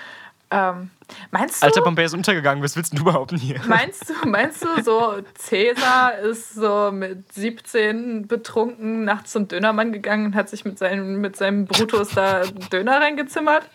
[0.51, 0.91] Ähm,
[1.31, 1.65] meinst du?
[1.65, 2.63] Alter, Pompeji ist untergegangen.
[2.63, 3.59] Was willst du behaupten hier?
[3.65, 10.27] Meinst du, meinst du, so Cäsar ist so mit 17 betrunken nachts zum Dönermann gegangen
[10.27, 13.67] und hat sich mit seinem, mit seinem Brutus da Döner reingezimmert?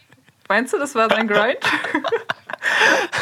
[0.49, 1.59] Meinst du, das war sein Grind?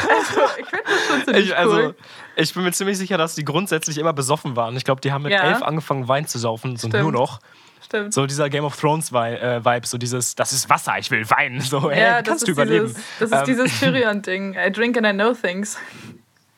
[0.09, 1.95] also, ich finde das schon ziemlich Ich, also, cool.
[2.39, 4.75] Ich bin mir ziemlich sicher, dass die grundsätzlich immer besoffen waren.
[4.77, 5.43] Ich glaube, die haben mit Ja.
[5.49, 7.03] elf angefangen, Wein zu saufen, so Stimmt.
[7.03, 7.39] nur noch.
[7.85, 8.13] Stimmt.
[8.13, 11.61] So dieser Game of Thrones äh, Vibe, so dieses, das ist Wasser, ich will Wein.
[11.61, 12.87] So, hey, ja, kannst ist, du überleben?
[12.87, 14.55] dieses, das ist Ähm, dieses Tyrion-Ding.
[14.55, 15.77] I drink and I know things.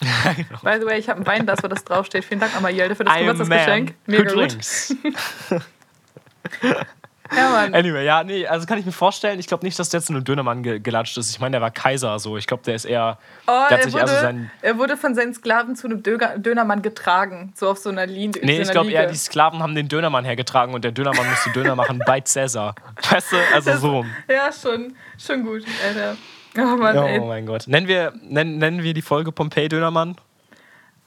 [0.63, 2.25] By the way, ich habe ein Wein, das wo das draufsteht.
[2.25, 3.93] Vielen Dank nochmal, Jelde, für das Geburtstagsgeschenk.
[4.07, 4.57] Mega gut.
[7.36, 7.73] Ja, Mann.
[7.73, 10.23] Anyway, ja, nee, also kann ich mir vorstellen, ich glaube nicht, dass der zu einem
[10.23, 11.32] Dönermann ge gelatscht ist.
[11.32, 12.38] Ich meine, der war Kaiser so.
[12.38, 13.17] Ich glaube, der ist eher.
[13.47, 14.51] Oh, der hat er sich wurde, also sein.
[14.61, 17.53] er wurde von seinen Sklaven zu einem Döger, Dönermann getragen.
[17.55, 18.41] So auf so einer Linie.
[18.43, 21.51] Nee, so ich glaube eher, die Sklaven haben den Dönermann hergetragen und der Dönermann musste
[21.51, 22.75] Döner machen bei Cäsar.
[23.09, 23.38] Weißt du?
[23.53, 23.91] Also so.
[23.91, 24.09] rum.
[24.27, 26.17] Ja, schon, schon gut, Alter.
[26.57, 27.63] Oh Mann, Oh mein Gott.
[27.67, 30.15] Nennen wir, nennen, nennen wir die Folge Pompeii Dönermann?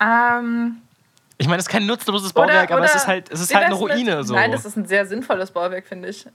[0.00, 0.78] Ähm,
[1.38, 3.54] Ich meine, es ist kein nutzloses Bauwerk, Oder- aber es oder- ist halt, es ist
[3.54, 4.24] halt eine wär's mit- Ruine.
[4.24, 4.34] So.
[4.34, 6.26] Nein, das ist ein sehr sinnvolles Bauwerk, finde ich.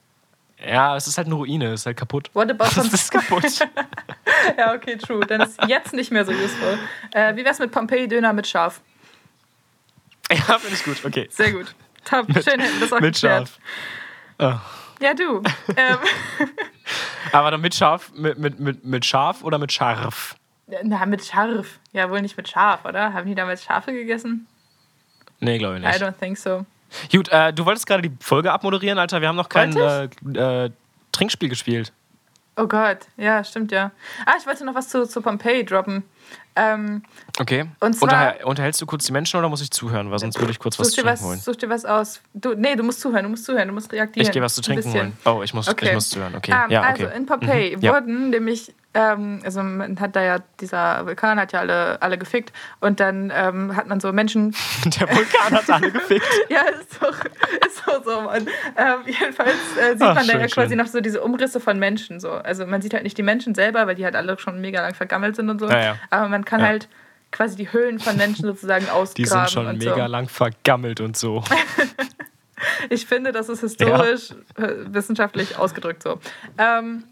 [0.65, 2.29] ja, es ist halt eine Ruine, es ist halt kaputt.
[2.33, 3.43] What about Das ist kaputt.
[4.57, 5.25] Ja, okay, true.
[5.25, 6.79] Dann ist jetzt nicht mehr so useful.
[7.13, 8.81] Äh, wie wär's mit Pompeii-Döner mit Schaf?
[10.31, 11.03] ja, finde ich gut.
[11.05, 11.27] Okay.
[11.31, 11.73] Sehr gut.
[12.05, 12.25] Top.
[12.31, 13.49] Schön hätten das auch Mit geklärt.
[14.39, 14.61] Schaf.
[14.99, 15.03] Oh.
[15.03, 15.41] Ja, du.
[15.75, 15.97] Ähm,
[17.31, 20.35] Aber dann mit Schaf, mit, mit, mit, mit Schaf oder mit Scharf?
[20.83, 21.79] na, mit Scharf.
[21.91, 23.13] Ja, wohl nicht mit Schaf, oder?
[23.13, 24.47] Haben die damals Schafe gegessen?
[25.39, 26.01] Nee, glaube ich I nicht.
[26.01, 26.65] don't think so.
[27.11, 29.21] Gut, äh, du wolltest gerade die Folge abmoderieren, Alter.
[29.21, 30.71] Wir haben noch kein äh, äh,
[31.11, 31.93] Trinkspiel gespielt.
[32.55, 33.91] Oh Gott, ja, stimmt ja.
[34.25, 36.03] Ah, ich wollte noch was zu, zu Pompeii droppen.
[36.55, 37.03] Ähm,
[37.39, 37.67] Okay.
[37.79, 40.11] Und zwar- Unterhal- unterhältst du kurz die Menschen oder muss ich zuhören?
[40.11, 41.39] Weil sonst würde ich kurz was such, zu dir trinken was, holen.
[41.39, 42.21] such dir was aus.
[42.33, 44.25] Du, nee, du musst zuhören, du musst zuhören, du musst reagieren.
[44.27, 45.17] Ich gehe was zu trinken holen.
[45.25, 45.87] Oh, ich muss, Okay.
[45.87, 46.35] ich muss zuhören.
[46.35, 46.51] Okay.
[46.51, 47.15] Ähm, ja, also okay.
[47.17, 47.93] in Pompeii Mhm, ja.
[47.93, 52.51] wurden nämlich, ähm, also man hat da ja, dieser Vulkan hat ja alle, alle gefickt
[52.81, 54.53] und dann ähm, hat man so Menschen,
[54.99, 56.25] Der Vulkan hat alle gefickt.
[56.49, 57.15] ja, ist doch,
[57.65, 58.47] ist doch so, Mann.
[58.75, 60.77] Ähm, jedenfalls äh, sieht Ach, man da schön, ja quasi schön.
[60.77, 62.19] noch so diese Umrisse von Menschen.
[62.19, 62.31] So.
[62.31, 64.93] Also man sieht halt nicht die Menschen selber, weil die halt alle schon mega lang
[64.93, 65.69] vergammelt sind und so.
[65.69, 65.95] Ja, ja.
[66.19, 66.67] Aber man kann Ja.
[66.67, 66.89] halt
[67.31, 69.13] quasi die Höhlen von Menschen sozusagen ausgraben.
[69.15, 70.11] Die sind schon mega so.
[70.11, 71.43] lang vergammelt und so.
[72.89, 76.19] Ich finde, das ist historisch, äh, wissenschaftlich ausgedrückt so.
[76.57, 77.05] Ähm,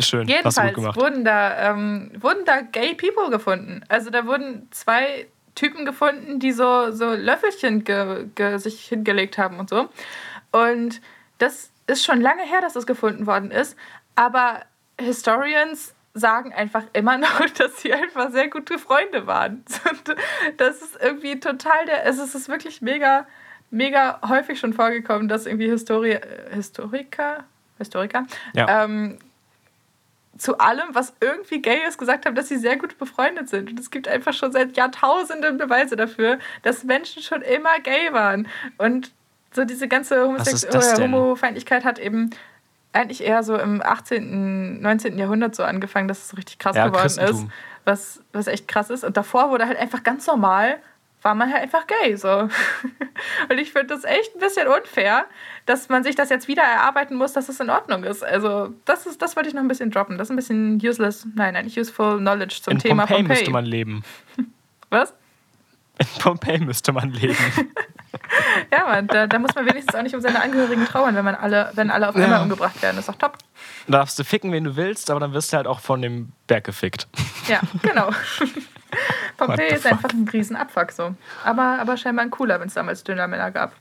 [0.00, 0.26] Schön.
[0.26, 3.82] Jedenfalls wurden da, ähm, wurden da Gay People gefunden.
[3.88, 9.60] Also da wurden zwei Typen gefunden, die so, so Löffelchen ge, ge, sich hingelegt haben
[9.60, 9.88] und so.
[10.50, 11.00] Und
[11.38, 13.76] das ist schon lange her, dass das gefunden worden ist.
[14.16, 14.62] Aber
[15.00, 19.64] Historians sagen einfach immer noch, dass sie einfach sehr gute Freunde waren.
[19.90, 20.16] Und
[20.56, 22.06] das ist irgendwie total der.
[22.06, 23.26] Es ist wirklich mega,
[23.70, 27.44] mega häufig schon vorgekommen, dass irgendwie Histori äh, Historiker,
[27.78, 28.84] Historiker Ja.
[28.84, 29.18] ähm,
[30.36, 33.70] zu allem, was irgendwie gay ist, gesagt haben, dass sie sehr gut befreundet sind.
[33.70, 38.48] Und es gibt einfach schon seit Jahrtausenden Beweise dafür, dass Menschen schon immer gay waren.
[38.78, 39.12] Und
[39.52, 41.12] so diese ganze Homosex denn?
[41.14, 42.30] Homofeindlichkeit hat eben
[42.94, 45.18] eigentlich eher so im 18., 19.
[45.18, 47.46] Jahrhundert so angefangen, dass es so richtig krass Ja, geworden ist.
[47.84, 49.04] Was, was echt krass ist.
[49.04, 50.78] Und davor wurde halt einfach ganz normal,
[51.20, 52.16] war man halt einfach gay.
[52.16, 52.28] So.
[53.48, 55.26] Und ich finde das echt ein bisschen unfair,
[55.66, 58.22] dass man sich das jetzt wieder erarbeiten muss, dass es in Ordnung ist.
[58.24, 60.16] Also, das ist, das wollte ich noch ein bisschen droppen.
[60.18, 63.38] Das ist ein bisschen useless, nein, eigentlich useful knowledge zum In Thema Pompeii Pompeii.
[63.38, 64.02] müsste man leben.
[64.90, 65.14] Was?
[65.98, 67.36] In Pompeii müsste man leben.
[68.72, 71.34] Ja, Mann, da, da muss man wenigstens auch nicht um seine Angehörigen trauern, wenn man
[71.34, 72.42] alle, wenn alle auf einmal Ja.
[72.42, 72.96] umgebracht werden.
[72.96, 73.38] Das ist doch top.
[73.86, 76.32] Da darfst du ficken, wen du willst, aber dann wirst du halt auch von dem
[76.46, 77.06] Berg gefickt.
[77.48, 78.10] Ja, genau.
[79.56, 81.14] The ist einfach ein Riesenabfuck so.
[81.44, 83.72] Aber, aber scheinbar ein cooler, wenn es damals Dönermänner gab.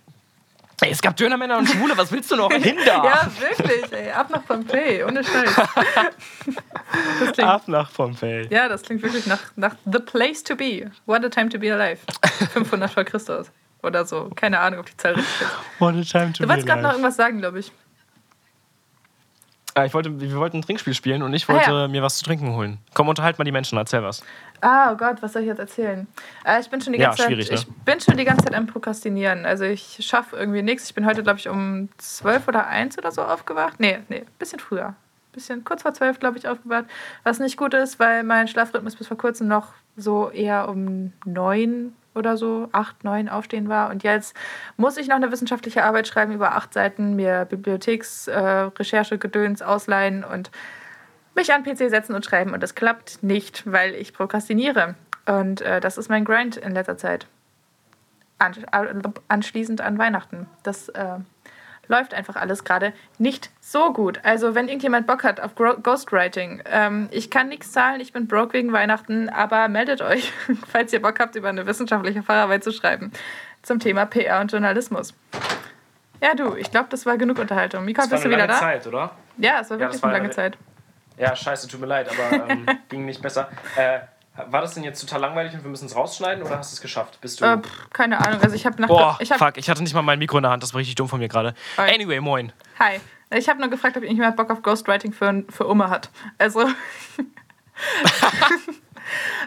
[0.84, 2.52] Ey, es gab Dönermänner und Schwule, was willst du noch?
[2.52, 2.84] Hinder!
[2.86, 4.12] Ja, wirklich, ey.
[4.12, 5.56] Ab nach Pompeii, ohne Scheiß.
[7.34, 8.48] Klingt, Ab nach Pompeii.
[8.50, 10.92] ja, das klingt wirklich nach, nach The Place to Be.
[11.06, 12.00] What a time to be alive.
[12.52, 13.50] 500 vor Christus.
[13.82, 14.30] Oder so.
[14.36, 15.52] Keine Ahnung, ob die Zahl richtig ist.
[15.80, 17.72] What a time to Du be wolltest gerade noch irgendwas sagen, glaube ich.
[19.76, 21.88] Ah, ich wollte, wir wollten ein Trinkspiel spielen und ich Ah, wollte ja.
[21.88, 22.78] mir was zu trinken holen.
[22.94, 24.24] Komm, unterhalt mal die Menschen, erzähl was.
[24.64, 26.08] Ah, oh Gott, was soll ich jetzt erzählen?
[26.46, 27.66] Äh, ich bin schon die Ja, ganze schwierig, Zeit, ne?
[27.68, 29.46] ich bin schon die ganze Zeit am Prokrastinieren.
[29.46, 30.86] Also ich schaffe irgendwie nichts.
[30.86, 33.80] Ich bin heute, glaube ich, um 12 oder 1 oder so aufgewacht.
[33.80, 34.96] Nee, nee, bisschen früher.
[35.34, 36.86] Bisschen kurz vor 12, glaube ich, aufgewacht.
[37.24, 41.94] Was nicht gut ist, weil mein Schlafrhythmus bis vor kurzem noch so eher um 9
[42.16, 43.90] oder so, 8, 9 aufstehen war.
[43.90, 44.36] Und jetzt
[44.78, 50.24] muss ich noch eine wissenschaftliche Arbeit schreiben über acht Seiten, mir Bibliotheksrecherche, äh, Gedöns ausleihen
[50.24, 50.52] und
[51.36, 54.96] mich an PC setzen und schreiben und das klappt nicht, weil ich prokrastiniere.
[55.26, 57.28] Und äh, das ist mein Grind in letzter Zeit.
[58.40, 58.54] An,
[59.30, 60.48] anschließend an Weihnachten.
[60.64, 61.16] Das äh,
[61.88, 64.20] läuft einfach alles gerade nicht so gut.
[64.24, 68.28] Also wenn irgendjemand Bock hat auf Gro Ghostwriting, ähm, ich kann nichts zahlen, ich bin
[68.28, 70.34] broke wegen Weihnachten, aber meldet euch,
[70.68, 73.12] falls ihr Bock habt, über eine wissenschaftliche Facharbeit zu schreiben
[73.62, 75.14] zum Thema PR und Journalismus.
[76.22, 77.86] Ja, du, ich glaube, das war genug Unterhaltung.
[77.86, 78.56] Mika, bist du wieder da?
[78.60, 79.12] Zeit, oder?
[79.38, 80.58] Ja, es war Ja, wirklich das war eine lange eine- Zeit.
[81.18, 83.50] Ja, scheiße, tut mir leid, aber ähm, ging nicht besser.
[83.76, 84.00] Äh,
[84.50, 86.82] war das denn jetzt total langweilig und wir müssen es rausschneiden oder hast du es
[86.82, 87.20] geschafft?
[87.22, 87.46] Bist du.
[87.46, 88.42] Äh, pff, keine Ahnung.
[88.42, 90.44] Also ich habe nach Boah, ich hab, fuck, ich hatte nicht mal mein Mikro in
[90.44, 91.54] der Hand, das war richtig dumm von mir gerade.
[91.78, 92.52] Anyway, moin.
[92.80, 93.00] Hi.
[93.36, 96.10] Ich habe nur gefragt, ob irgendjemand Bock auf Ghostwriting für, für Umme hat.
[96.38, 96.62] Also.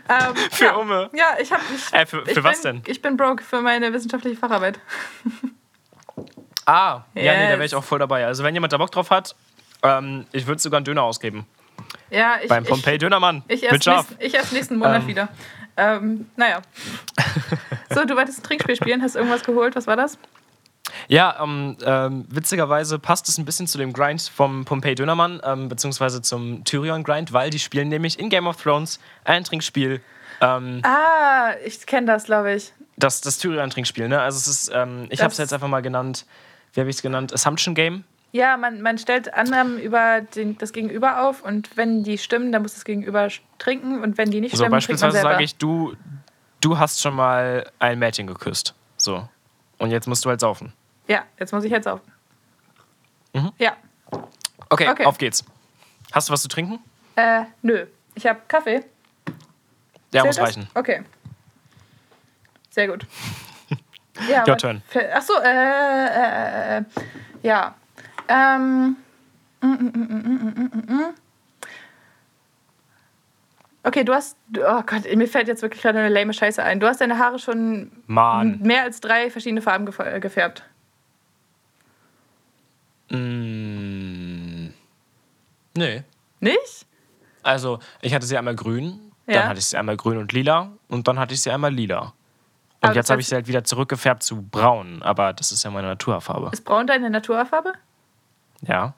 [0.08, 0.74] ähm, Für ja.
[0.76, 1.10] Umme.
[1.14, 1.62] Ja, ich habe.
[1.92, 2.90] Äh, für- ich für was bin, denn?
[2.92, 4.78] Ich bin broke für meine wissenschaftliche Facharbeit.
[6.64, 7.50] Ah, ja, nee, da Yes.
[7.50, 8.26] wäre ich auch voll dabei.
[8.26, 9.34] Also, wenn jemand da Bock drauf hat,
[9.82, 11.46] ähm, ich würde sogar einen Döner ausgeben.
[12.10, 12.48] Ja, ich.
[12.48, 13.42] Beim Pompeii Dönermann.
[13.48, 15.08] Ich, ich, erst nächsten, ich erst nächsten Monat Ähm.
[15.08, 15.28] wieder.
[15.76, 16.62] Ähm, naja.
[17.90, 19.76] So, du wolltest ein Trinkspiel spielen, hast irgendwas geholt?
[19.76, 20.18] Was war das?
[21.08, 25.68] Ja, ähm, ähm, witzigerweise passt es ein bisschen zu dem Grind vom Pompeii Dönermann, ähm,
[25.68, 30.00] beziehungsweise zum Tyrion Grind, weil die spielen nämlich in Game of Thrones ein Trinkspiel.
[30.40, 32.72] Ähm, Ah, ich kenne das, glaube ich.
[32.96, 34.20] Das, das Tyrion-Trinkspiel, ne?
[34.20, 36.26] Also es ist, ähm, ich habe es jetzt einfach mal genannt,
[36.74, 37.32] wie habe ich es genannt?
[37.32, 38.04] Assumption Game.
[38.32, 42.62] Ja, man, man stellt Annahmen über den, das Gegenüber auf und wenn die stimmen, dann
[42.62, 45.56] muss das Gegenüber trinken und wenn die nicht So, stimmen, trinkt man beispielsweise sage ich,
[45.56, 45.94] du,
[46.60, 48.74] du hast schon mal ein Mädchen geküsst.
[48.98, 49.26] So.
[49.78, 50.72] Und jetzt musst du halt saufen.
[51.08, 52.00] Ja, jetzt muss ich jetzt auf.
[53.32, 53.52] Mhm.
[53.58, 53.76] Ja,
[54.68, 55.04] Okay, Okay.
[55.04, 55.44] auf geht's.
[56.12, 56.78] Hast du was zu trinken?
[57.16, 57.86] äh, nö.
[58.14, 58.84] Ich habe Kaffee.
[60.12, 60.44] Ja, Zählt muss das?
[60.48, 60.68] reichen.
[60.74, 61.02] Okay.
[62.70, 63.06] Sehr gut.
[64.30, 64.82] Ja, Your turn.
[65.14, 66.84] Achso, äh, äh, äh,
[67.42, 67.74] ja.
[68.28, 68.96] Ähm.
[69.60, 71.14] mm, mm, mm.
[73.82, 74.36] Okay, du hast.
[74.56, 76.80] Oh Gott, mir fällt jetzt wirklich gerade eine lame Scheiße ein.
[76.80, 78.58] Du hast deine Haare schon Mann.
[78.60, 80.64] mehr als drei verschiedene Farben äh, gefärbt.
[83.10, 84.70] Mm,
[85.76, 86.02] nee.
[86.40, 86.86] Nicht?
[87.42, 89.34] Also, ich hatte sie einmal grün, Ja.
[89.40, 92.00] dann hatte ich sie einmal grün und lila und dann hatte ich sie einmal lila.
[92.80, 95.70] Und Aber jetzt habe ich sie halt wieder zurückgefärbt zu braun, aber das ist ja
[95.70, 96.50] meine Naturfarbe.
[96.52, 97.72] Ist braun deine Naturfarbe?
[98.62, 98.94] Ja.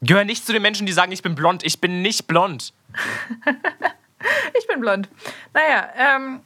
[0.00, 1.62] Gehör nicht zu den Menschen, die sagen, ich bin blond.
[1.64, 2.72] Ich bin nicht blond.
[4.56, 5.08] Ich bin blond.
[5.52, 6.40] Naja, ähm.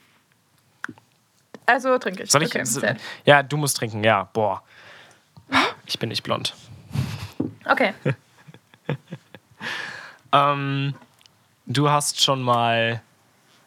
[1.66, 2.30] Also trinke ich.
[2.30, 2.48] Soll ich?
[2.54, 2.80] Okay, so-
[3.26, 4.24] ja, du musst trinken, ja.
[4.32, 4.62] Boah.
[5.84, 6.54] Ich bin nicht blond.
[7.66, 7.92] okay.
[10.32, 10.94] Ähm,
[11.66, 13.00] du hast schon mal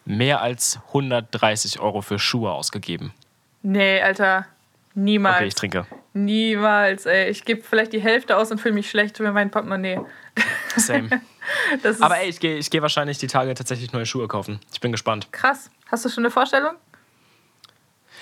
[0.04, 3.12] mehr als 130 Euro für Schuhe ausgegeben.
[3.62, 4.46] Nee, Alter.
[4.94, 5.36] Niemals.
[5.36, 5.86] Okay, ich trinke.
[6.12, 7.30] Niemals, ey.
[7.30, 10.00] Ich gebe vielleicht die Hälfte aus und fühle mich schlecht für mein Portemonnaie.
[10.76, 11.08] Same.
[12.00, 14.60] Aber ey, ich gehe ich geh wahrscheinlich die Tage tatsächlich neue Schuhe kaufen.
[14.72, 15.28] Ich bin gespannt.
[15.32, 15.70] krass.
[15.86, 16.74] Hast du schon eine Vorstellung?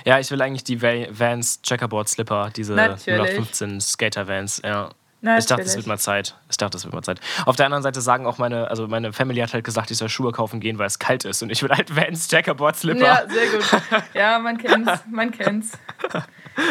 [0.04, 3.20] Ja, ich will eigentlich die Va- Vans Checkerboard Slipper, diese Natürlich.
[3.20, 4.60] 0815 Skater Vans.
[4.64, 4.90] Ja.
[5.20, 5.44] Natürlich.
[5.44, 6.36] Ich dachte, es wird mal Zeit.
[6.48, 7.20] Ich dachte, es wird mal Zeit.
[7.44, 10.08] Auf der anderen Seite sagen auch meine, also meine Family hat halt gesagt, ich soll
[10.08, 11.42] Schuhe kaufen gehen, weil es kalt ist.
[11.42, 13.00] Und ich will halt Vans Checkerboard Slipper.
[13.04, 13.82] Ja, sehr gut.
[14.14, 14.92] Ja, man kennt's.
[15.10, 15.72] Man kennt's.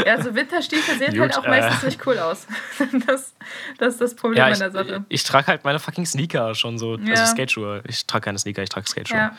[0.05, 1.85] Ja, so Winterstiefel sehen Gut, halt auch meistens äh.
[1.87, 2.47] nicht cool aus.
[3.07, 3.33] Das,
[3.79, 5.05] das ist das Problem Ja, an ich, der Sache.
[5.09, 6.97] ich trage halt meine fucking Sneaker schon so.
[6.97, 7.11] Ja.
[7.11, 7.83] Also Skateschuhe.
[7.87, 9.17] Ich trage keine Sneaker, ich trage Skateschuhe.
[9.17, 9.35] Ja.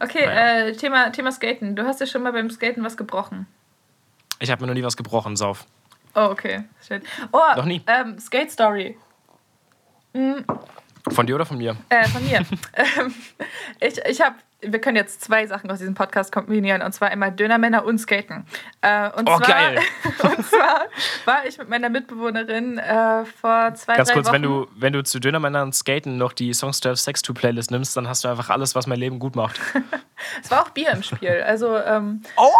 [0.00, 0.66] Okay, Naja.
[0.66, 1.76] äh, Thema, Thema Skaten.
[1.76, 3.46] Du hast ja schon mal beim Skaten was gebrochen.
[4.40, 5.64] Ich habe mir noch nie was gebrochen, sauf.
[6.14, 6.64] Oh, okay.
[6.86, 7.02] Shit.
[7.32, 7.82] Oh, Noch nie.
[7.86, 8.96] Ähm, Skate Story.
[11.10, 11.76] Von dir oder von mir?
[11.88, 12.38] Äh, von mir.
[12.74, 13.14] ähm,
[13.80, 16.82] ich ich habe, wir können jetzt zwei Sachen aus diesem Podcast kombinieren.
[16.82, 18.44] Und zwar einmal Dönermänner und Skaten.
[18.82, 19.80] Äh, und Oh, zwar, geil.
[20.22, 20.82] und zwar
[21.24, 24.34] war ich mit meiner Mitbewohnerin äh, vor zwei, Ganz drei kurz, Wochen.
[24.34, 27.32] wenn du, wenn du zu Dönermännern und Skaten noch die Songs to Have Sex to
[27.32, 29.58] Playlist nimmst, dann hast du einfach alles, was mein Leben gut macht.
[30.40, 31.42] Es war auch Bier im Spiel.
[31.44, 32.52] Also, ähm, Oh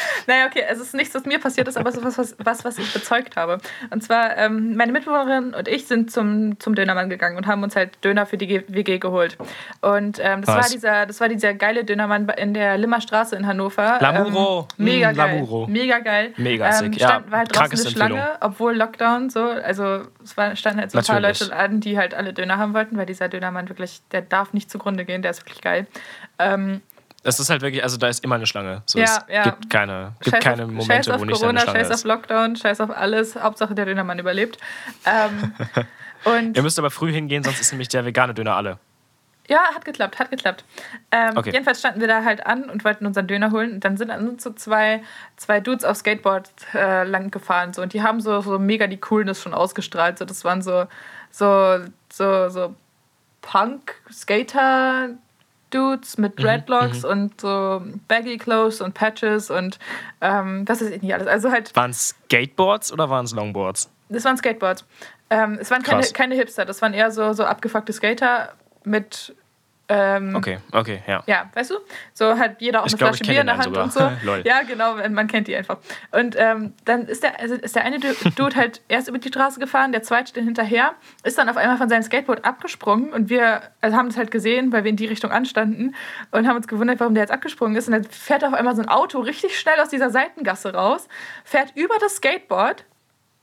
[0.26, 2.64] naja, okay, es ist nichts, was mir passiert ist, aber es ist was, was, was,
[2.64, 3.58] was ich bezeugt habe.
[3.90, 7.76] Und zwar, ähm, meine Mitbewohnerin und ich sind zum, zum Dönermann gegangen und haben uns
[7.76, 9.36] halt Döner für die WG geholt.
[9.80, 13.46] Und ähm, das, war dieser, das war dieser geile Dönermann in der Limmer Straße in
[13.46, 13.98] Hannover.
[14.00, 14.68] Lamuro.
[14.78, 15.34] Ähm, mega Mm, geil.
[15.34, 15.66] Lamuro.
[15.66, 16.32] Mega geil.
[16.36, 17.22] Mega ähm, sick, ja.
[17.28, 19.44] War halt draußen eine Schlange, obwohl Lockdown so.
[19.44, 21.20] Also es war, standen halt so ein paar.
[21.20, 24.70] Leute an, die halt alle Döner haben wollten, weil dieser Dönermann wirklich, der darf nicht
[24.70, 25.86] zugrunde gehen, der ist wirklich geil.
[26.38, 26.82] Ähm,
[27.26, 28.82] Es ist halt wirklich, also da ist immer eine Schlange.
[28.86, 29.42] So, Ja, es ja.
[29.44, 32.04] gibt keine, gibt Scheiß keine auf, Momente, wo nicht Corona, eine Schlange scheiß auf ist.
[32.04, 33.36] Lockdown, scheiß auf alles.
[33.36, 34.58] Hauptsache der Dönermann überlebt.
[35.04, 35.52] Ähm,
[36.24, 38.78] und Ihr müsst aber früh hingehen, sonst ist nämlich der vegane Döner alle.
[39.48, 40.64] ja, hat geklappt, hat geklappt.
[41.12, 41.50] Ähm, Okay.
[41.52, 43.74] Jedenfalls standen wir da halt an und wollten unseren Döner holen.
[43.74, 45.02] Und dann sind an uns so zwei,
[45.36, 47.72] zwei Dudes auf Skateboard äh, lang gefahren.
[47.72, 47.82] So.
[47.82, 50.18] Und die haben so, so mega die Coolness schon ausgestrahlt.
[50.18, 50.86] So, das waren so,
[51.30, 51.78] so,
[52.12, 52.74] so, so
[53.42, 55.10] Punk-Skater.
[55.70, 59.78] Dudes Mhm, mit Dreadlocks und so Baggy Clothes und Patches und
[60.20, 61.26] ähm, was ist nicht alles.
[61.26, 63.90] Also halt Waren es Skateboards oder waren es Longboards?
[64.08, 64.84] Das waren Skateboards.
[65.30, 66.12] Ähm, es waren keine, Krass.
[66.12, 68.52] keine Hipster, das waren eher so, so abgefuckte Skater
[68.84, 69.34] mit.
[69.88, 71.22] Ähm, Okay, okay, ja.
[71.26, 71.74] Ja, weißt du?
[72.12, 74.00] So hat jeder auch Ich eine glaub, Flasche Bier in der Hand einen und so.
[74.20, 74.44] sogar.
[74.44, 75.78] Ja, genau, man kennt die einfach.
[76.10, 79.28] Und ähm, dann ist der, also ist der eine Du- Dude halt erst über die
[79.28, 83.28] Straße gefahren, der zweite dann hinterher, ist dann auf einmal von seinem Skateboard abgesprungen und
[83.30, 85.94] wir also haben das halt gesehen, weil wir in die Richtung anstanden
[86.32, 87.86] und haben uns gewundert, warum der jetzt abgesprungen ist.
[87.86, 91.06] Und dann fährt auf einmal so ein Auto richtig schnell aus dieser Seitengasse raus,
[91.44, 92.84] fährt über das Skateboard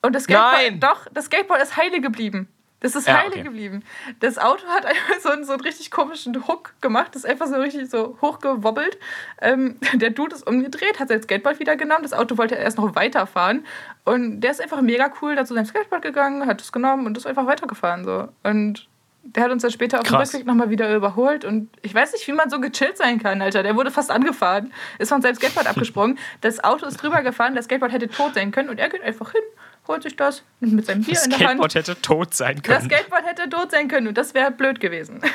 [0.02, 0.80] und das Skateboard, Nein!
[0.82, 2.50] doch, das Skateboard ist heile geblieben.
[2.84, 3.44] Das ist Ja, heile okay.
[3.44, 3.84] geblieben.
[4.20, 7.16] Das Auto hat einfach so einen, so einen richtig komischen Hook gemacht.
[7.16, 9.00] Das ist einfach so richtig so hochgewobbelt.
[9.42, 12.04] Ähm, der Dude ist umgedreht, hat sein Skateboard wieder genommen.
[12.04, 13.66] Das Auto wollte erst noch weiterfahren.
[14.04, 17.18] Und der ist einfach mega cool da zu seinem Skateboard gegangen, hat es genommen und
[17.18, 18.04] ist einfach weitergefahren.
[18.04, 18.28] So.
[18.44, 18.90] Und
[19.24, 20.18] der hat uns dann später auf dem.
[20.18, 21.46] Rückweg nochmal wieder überholt.
[21.46, 23.64] Und ich weiß nicht, wie man so gechillt sein kann, Alter.
[23.64, 26.20] Der wurde fast angefahren, ist von seinem Skateboard abgesprungen.
[26.42, 28.70] Das Auto ist drüber gefahren, das Skateboard hätte tot sein können.
[28.70, 29.42] Und er geht einfach hin,
[29.88, 31.48] holt sich das mit seinem Bier Das in der Hand.
[31.50, 32.90] Skateboard hätte tot sein Das können.
[32.92, 35.22] Skateboard hätte tot sein können und das wäre blöd gewesen.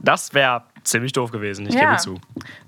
[0.00, 1.80] Das wäre ziemlich doof gewesen, ich Ja.
[1.90, 2.20] gebe zu.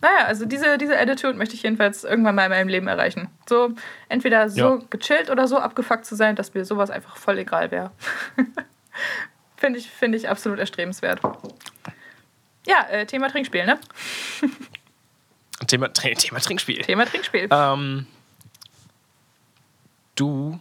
[0.03, 3.28] Naja, also diese, diese Attitude möchte ich jedenfalls irgendwann mal in meinem Leben erreichen.
[3.49, 3.70] So
[4.09, 4.78] entweder so Ja.
[4.91, 7.93] gechillt oder so abgefuckt zu sein, dass mir sowas einfach voll egal wäre.
[9.57, 11.20] Finde ich, find ich absolut erstrebenswert.
[12.66, 13.78] Ja, äh, Thema Trinkspiel, ne?
[15.68, 16.83] Thema, Thema Trinkspiel.
[16.83, 17.49] Thema Trinkspiel.
[17.51, 18.07] Ähm,
[20.16, 20.59] du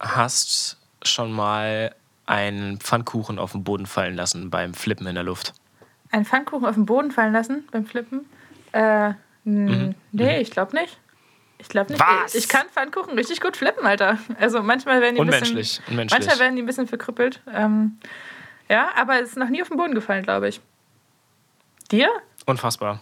[0.00, 1.94] hast schon mal
[2.26, 5.54] einen Pfannkuchen auf den Boden fallen lassen beim Flippen in der Luft.
[6.10, 8.26] Einen Pfannkuchen auf den Boden fallen lassen beim Flippen?
[8.72, 9.12] Äh,
[9.44, 10.98] n- nee, ich glaube nicht.
[11.58, 12.00] Ich glaube nicht.
[12.02, 12.22] Mhm.
[12.24, 12.34] Was?
[12.34, 14.18] Ich kann Pfannkuchen richtig gut flippen, Alter.
[14.38, 16.18] Also manchmal werden die ein Unmenschlich, bisschen, unmenschlich.
[16.20, 17.40] manchmal werden die ein bisschen verkrüppelt.
[17.52, 17.98] Ähm,
[18.68, 20.60] ja, aber es ist noch nie auf den Boden gefallen, glaube ich.
[21.90, 22.10] Dir?
[22.46, 23.00] Unfassbar.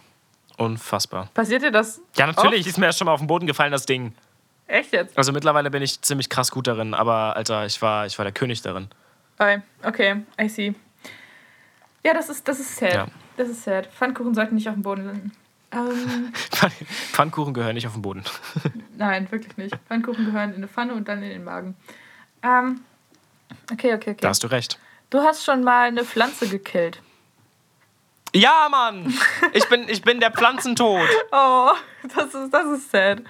[0.57, 1.29] Unfassbar.
[1.33, 2.01] Passiert dir das?
[2.15, 2.69] Ja, natürlich Oft?
[2.69, 4.13] ist mir erst schon mal auf den Boden gefallen, das Ding.
[4.67, 5.17] Echt jetzt?
[5.17, 8.33] Also mittlerweile bin ich ziemlich krass gut darin, aber Alter, ich war, ich war der
[8.33, 8.89] König darin.
[9.39, 10.75] Okay, okay, I see.
[12.03, 12.93] Ja, das ist, das ist sad.
[12.93, 13.07] Ja.
[13.37, 13.87] Das ist sad.
[13.87, 15.31] Pfannkuchen sollten nicht auf dem Boden landen.
[15.71, 16.33] Ähm,
[17.11, 18.23] Pfannkuchen gehören nicht auf den Boden.
[18.97, 19.75] nein, wirklich nicht.
[19.87, 21.75] Pfannkuchen gehören in eine Pfanne und dann in den Magen.
[22.43, 22.81] Ähm,
[23.71, 24.17] okay, okay, okay.
[24.21, 24.79] Da hast du recht.
[25.09, 27.01] Du hast schon mal eine Pflanze gekillt.
[28.33, 29.13] Ja, Mann!
[29.53, 31.07] Ich bin, ich bin der Pflanzentod.
[31.31, 31.71] Oh,
[32.15, 33.21] das ist, das ist sad.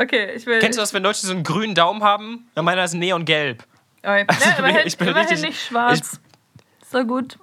[0.00, 0.60] Okay, ich will.
[0.60, 2.48] Kennst du das, wenn Leute so einen grünen Daumen haben?
[2.54, 3.64] Ja, meiner ist neongelb.
[4.04, 6.20] Oh, ja, Also, immerhin, ich bin immerhin richtig- nicht schwarz.
[6.90, 7.36] So gut.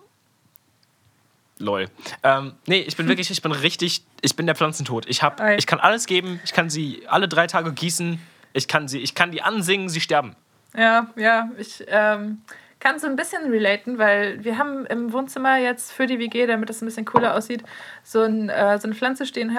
[1.57, 1.87] Lol.
[2.23, 5.05] Ähm, nee, ich bin wirklich, ich bin richtig, ich bin der Pflanzentod.
[5.07, 5.57] Ich, hab, Ei.
[5.57, 8.19] ich kann alles geben, ich kann sie alle drei Tage gießen,
[8.53, 10.35] ich kann, sie, ich kann die ansingen, sie sterben.
[10.75, 12.41] Ja, ja, ich ähm,
[12.79, 16.69] kann so ein bisschen relaten, weil wir haben im Wohnzimmer jetzt für die WG, damit
[16.69, 17.63] das ein bisschen cooler aussieht,
[18.03, 19.57] so, ein, äh, so eine Pflanze stehen.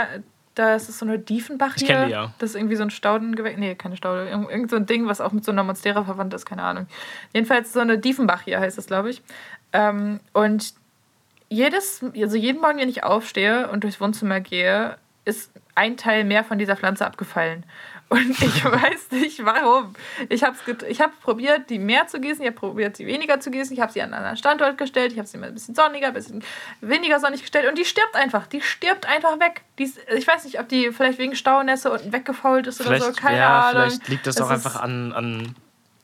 [0.56, 1.94] Da ist es so eine Diefenbach Ich hier.
[1.94, 2.32] kenn die, ja.
[2.38, 3.58] Das ist irgendwie so ein Staudengewächs.
[3.58, 4.28] Nee, keine Staude.
[4.28, 6.86] Irgend, irgend so ein Ding, was auch mit so einer Monstera verwandt ist, keine Ahnung.
[7.34, 9.22] Jedenfalls so eine Diefenbach hier heißt das, glaube ich.
[9.74, 10.72] Ähm, und
[11.50, 14.96] jedes, also jeden Morgen, wenn ich aufstehe und durchs Wohnzimmer gehe,
[15.26, 17.64] ist ein Teil mehr von dieser Pflanze abgefallen.
[18.08, 19.94] Und ich weiß nicht warum.
[20.28, 20.56] Ich habe
[20.88, 23.80] ich hab probiert, die mehr zu gießen, ich habe probiert, sie weniger zu gießen, ich
[23.80, 26.14] habe sie an einen anderen Standort gestellt, ich habe sie mal ein bisschen sonniger, ein
[26.14, 26.44] bisschen
[26.80, 28.46] weniger sonnig gestellt und die stirbt einfach.
[28.46, 29.62] Die stirbt einfach weg.
[29.78, 33.20] Die ich weiß nicht, ob die vielleicht wegen Staunässe unten weggefault ist oder Vielleicht, so,
[33.20, 33.82] keine ja, Ahnung.
[33.90, 35.54] vielleicht liegt das Es auch einfach an, an,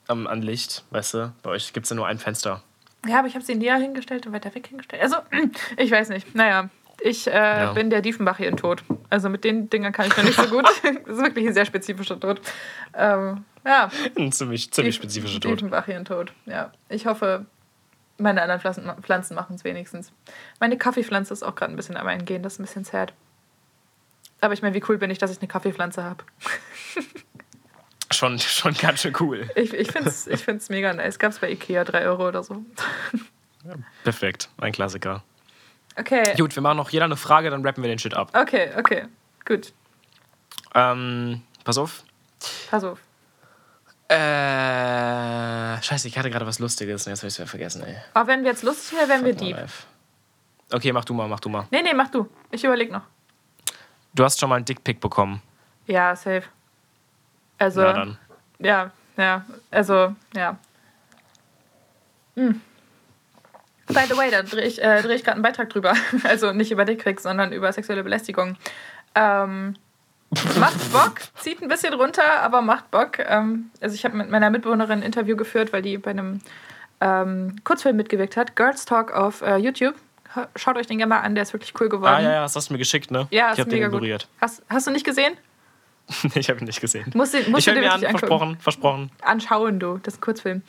[0.07, 1.33] am- an Licht, weißt du?
[1.41, 2.61] Bei euch gibt es ja nur ein Fenster.
[3.07, 5.01] Ja, aber ich habe sie näher hingestellt und weiter weg hingestellt.
[5.03, 5.17] Also,
[5.77, 6.35] ich weiß nicht.
[6.35, 6.69] Naja,
[7.01, 7.73] ich äh, Ja.
[7.73, 8.83] bin der Diefenbach hier in Tod.
[9.09, 10.65] Also mit den Dingern kann ich noch nicht so gut.
[10.83, 12.41] das ist wirklich ein sehr spezifischer Tod.
[12.93, 15.59] Ähm, ja, Ein ziemlich, ziemlich Dief- spezifischer Tod.
[15.59, 16.33] Diefenbach hier in Tod.
[16.45, 17.45] Ja, ich hoffe,
[18.17, 20.11] meine anderen Pflanzen, Pflanzen machen es wenigstens.
[20.59, 22.43] Meine Kaffeepflanze ist auch gerade ein bisschen am Eingehen.
[22.43, 23.13] Das ist ein bisschen sad.
[24.41, 26.23] Aber ich meine, wie cool bin ich, dass ich eine Kaffeepflanze habe.
[28.11, 29.49] Schon, schon ganz schön cool.
[29.55, 31.17] Ich, ich finde es ich find's mega nice.
[31.17, 32.63] Gab es bei Ikea 3 Euro oder so.
[34.03, 35.23] Perfekt, ein Klassiker.
[35.95, 38.31] Okay, Gut, wir machen noch jeder eine Frage, dann rappen wir den Shit ab.
[38.35, 39.05] okay, okay.
[39.45, 39.73] Gut,
[40.73, 42.03] Ähm, pass auf.
[42.69, 42.99] pass auf.
[44.07, 47.95] Äh, scheiße, ich hatte gerade was Lustiges und jetzt habe ich es wieder vergessen, ey.
[48.13, 49.55] Aber wenn wir jetzt lustig wären, wären wir Dieb.
[49.55, 49.85] life.
[50.71, 51.65] Okay, mach du mal, mach du mal.
[51.71, 52.27] Nee, nee, mach du.
[52.51, 53.03] Ich überleg noch.
[54.13, 55.41] Du hast schon mal einen Dickpick bekommen.
[55.87, 56.43] Ja, safe.
[57.57, 58.17] Also, ja, dann.
[58.59, 60.57] ja, Also, ja.
[62.35, 62.61] Hm.
[63.93, 65.93] By the way, da drehe ich, äh, dreh ich gerade einen Beitrag drüber.
[66.23, 68.55] Also nicht über Dickpics, sondern über sexuelle Belästigung.
[69.15, 69.75] Ähm,
[70.59, 73.19] macht Bock, zieht ein bisschen runter, aber macht Bock.
[73.19, 76.41] Ähm, also ich habe mit meiner Mitbewohnerin ein Interview geführt, weil die bei einem
[77.01, 78.55] ähm, Kurzfilm mitgewirkt hat.
[78.55, 79.95] Girls Talk auf äh, YouTube.
[80.35, 82.13] Ha- Schaut euch den gerne mal an, der ist wirklich cool geworden.
[82.15, 83.27] Ah, ja, ja, das hast du mir geschickt, ne?
[83.29, 84.27] Ja, ich ist habe den ignoriert.
[84.41, 85.33] Hast, hast du nicht gesehen?
[86.35, 87.11] ich habe ihn nicht gesehen.
[87.13, 89.11] Musst du, musst ich höre mir an, versprochen, versprochen.
[89.21, 89.99] anschauen, du.
[90.01, 90.61] Das ist ein Kurzfilm.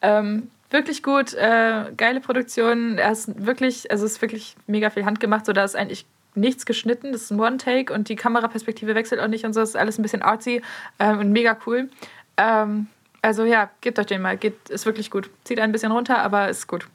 [0.00, 2.98] Ähm, wirklich gut, äh, geile Produktion.
[2.98, 6.66] Er ist wirklich, also es ist wirklich mega viel handgemacht, so da ist eigentlich nichts
[6.66, 7.12] geschnitten.
[7.12, 9.60] Das ist ein One-Take und die Kameraperspektive wechselt auch nicht und so.
[9.60, 10.62] Das ist alles ein bisschen artsy
[10.98, 11.90] ähm, und mega cool.
[12.36, 12.86] Ähm,
[13.20, 14.36] also ja, gebt euch den mal.
[14.36, 15.30] Geht, ist wirklich gut.
[15.44, 16.86] Zieht ein bisschen runter, aber ist gut.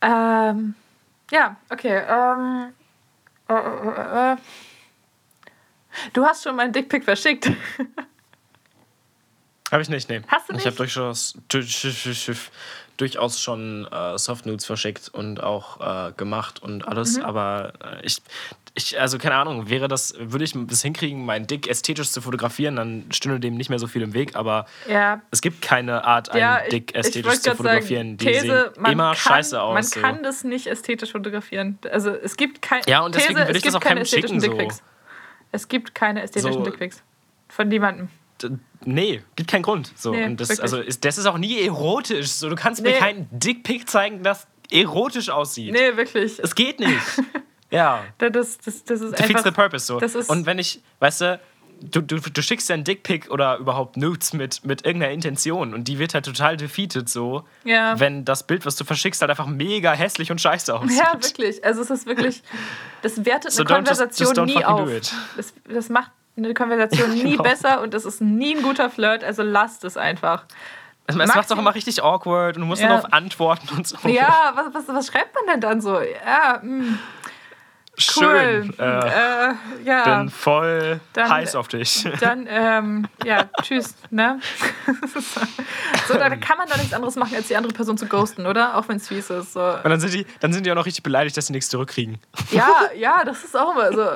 [0.00, 0.74] Ähm,
[1.30, 2.02] ja, okay.
[2.08, 2.72] Ähm,
[3.48, 4.36] äh, äh, äh.
[6.12, 7.50] Du hast schon meinen Dickpick verschickt.
[9.70, 10.20] Habe ich nicht, nee.
[10.28, 10.78] Hast du Ich habe nicht?
[10.78, 12.40] durchaus, durch-
[12.96, 17.24] durchaus schon äh, Softnudes verschickt und auch äh, gemacht und alles, Mhm.
[17.24, 18.18] aber äh, ich,
[18.74, 22.76] ich, also keine Ahnung, wäre das, würde ich das hinkriegen, meinen Dick ästhetisch zu fotografieren,
[22.76, 26.28] dann stünde dem nicht mehr so viel im Weg, aber Ja, es gibt keine Art,
[26.30, 28.10] einen Ja, ich- Dick ästhetisch zu fotografieren.
[28.10, 29.74] Sagen, Die These, sehen immer kann, scheiße aus.
[29.74, 30.00] Man so.
[30.00, 31.78] kann das nicht ästhetisch fotografieren.
[31.90, 34.06] Also es gibt kein, Ja, und deswegen These, will es ich das auch keine keinem
[34.06, 34.56] schicken, so.
[35.52, 36.62] Es gibt keine ästhetischen So.
[36.64, 37.02] Dickpics.
[37.48, 38.08] Von niemandem.
[38.42, 38.50] D-
[38.86, 39.92] Nee, gibt keinen Grund.
[39.96, 40.12] So.
[40.12, 40.62] Nee, und das, wirklich.
[40.62, 42.28] also ist, das ist auch nie erotisch.
[42.28, 42.98] So, du kannst mir Nee.
[42.98, 45.72] keinen Dickpick zeigen, das erotisch aussieht.
[45.72, 46.38] Nee, wirklich.
[46.38, 46.98] Es geht nicht.
[47.70, 48.02] ja.
[48.18, 49.44] Das, das, das ist einfach...
[49.44, 50.00] the purpose so.
[50.00, 51.40] das ist- Und wenn ich, weißt du,
[51.82, 55.84] du, du, du schickst dir einen Dickpick oder überhaupt Nudes mit, mit irgendeiner Intention und
[55.88, 57.98] die wird halt total defeated so, Ja.
[58.00, 60.98] wenn das Bild, was du verschickst, halt einfach mega hässlich und scheiße aussieht.
[60.98, 61.64] Ja, wirklich.
[61.64, 62.42] Also es ist wirklich,
[63.02, 64.88] das wertet So eine just- Konversation just don't nie auf.
[65.36, 67.42] Das, das macht eine Konversation nie Genau.
[67.42, 70.44] besser und es ist nie ein guter Flirt, also lasst es einfach.
[71.06, 72.88] Es macht es auch immer richtig awkward und du musst Ja.
[72.88, 73.96] dann auf Antworten und so.
[74.08, 76.00] Ja, was, was, was schreibt man denn dann so?
[76.00, 76.98] Ja, mh,
[78.16, 78.70] cool.
[78.72, 78.78] Schön.
[78.78, 82.06] Äh, Äh, ja, bin voll Dann- heiß auf dich.
[82.20, 84.40] dann, ähm, ja, tschüss, ne?
[86.08, 88.76] so, da kann man doch nichts anderes machen, als die andere Person zu ghosten, oder?
[88.76, 89.52] Auch wenn es fies ist.
[89.52, 89.60] So.
[89.62, 92.18] Und dann sind, die, dann sind die auch noch richtig beleidigt, dass sie nichts zurückkriegen.
[92.50, 94.06] Ja, ja, das ist auch immer so.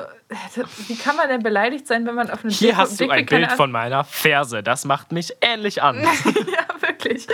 [0.87, 3.25] Wie kann man denn beleidigt sein, wenn man auf einen Hier Dick- hast du ein
[3.25, 4.61] Bild von meiner Ferse.
[4.61, 6.01] Das macht mich ähnlich an.
[6.03, 7.27] ja, wirklich.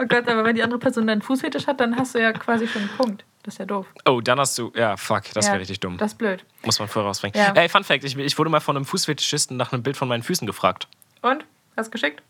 [0.00, 2.66] Oh Gott, aber wenn die andere Person deinen Fußfetisch hat, dann hast du ja quasi
[2.66, 3.24] schon einen Punkt.
[3.48, 3.86] Das ist ja doof.
[4.04, 4.70] Oh, dann hast du.
[4.76, 5.96] Ja, fuck, das ja, wäre richtig dumm.
[5.96, 6.44] Das ist blöd.
[6.64, 7.34] Muss man vorher rausbringen.
[7.34, 7.54] Ja.
[7.54, 10.22] Ey, Fun Fact: ich, ich wurde mal von einem Fußfetischisten nach einem Bild von meinen
[10.22, 10.86] Füßen gefragt.
[11.22, 11.46] Und?
[11.74, 12.22] Hast du geschickt?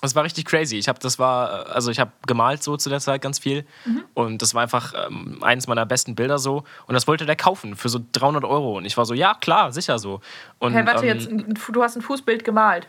[0.00, 0.78] Das war richtig crazy.
[0.78, 4.02] Ich habe das war, also ich habe gemalt so zu der Zeit ganz viel Mhm.
[4.14, 7.76] und das war einfach ähm, eines meiner besten Bilder so und das wollte der kaufen
[7.76, 10.22] für so 300 Euro und ich war so, ja klar, sicher so.
[10.58, 12.88] Und, Hey, warte, ähm, jetzt, du hast ein Fußbild gemalt.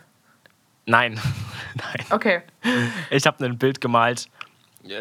[0.86, 1.20] Nein,
[1.76, 2.06] nein.
[2.12, 2.43] Okay.
[3.10, 4.30] Ich habe ein Bild gemalt.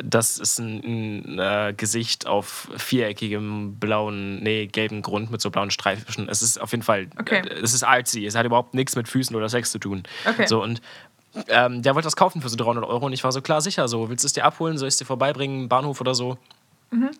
[0.04, 5.70] Das ist ein, ein äh, Gesicht auf viereckigem blauen, nee, gelben Grund mit so blauen
[5.70, 6.28] Streifen.
[6.28, 7.38] Es ist auf jeden Fall, Okay.
[7.48, 8.26] äh, es ist artsy.
[8.26, 10.02] Es hat überhaupt nichts mit Füßen oder Sex zu tun.
[10.26, 10.46] Okay.
[10.46, 10.82] So und
[11.48, 13.86] ähm, der wollte das kaufen für so 300 Euro und ich war so klar sicher
[13.88, 16.36] so, willst du es dir abholen, soll ich es dir vorbeibringen, Bahnhof oder so?
[16.90, 17.10] Mhm.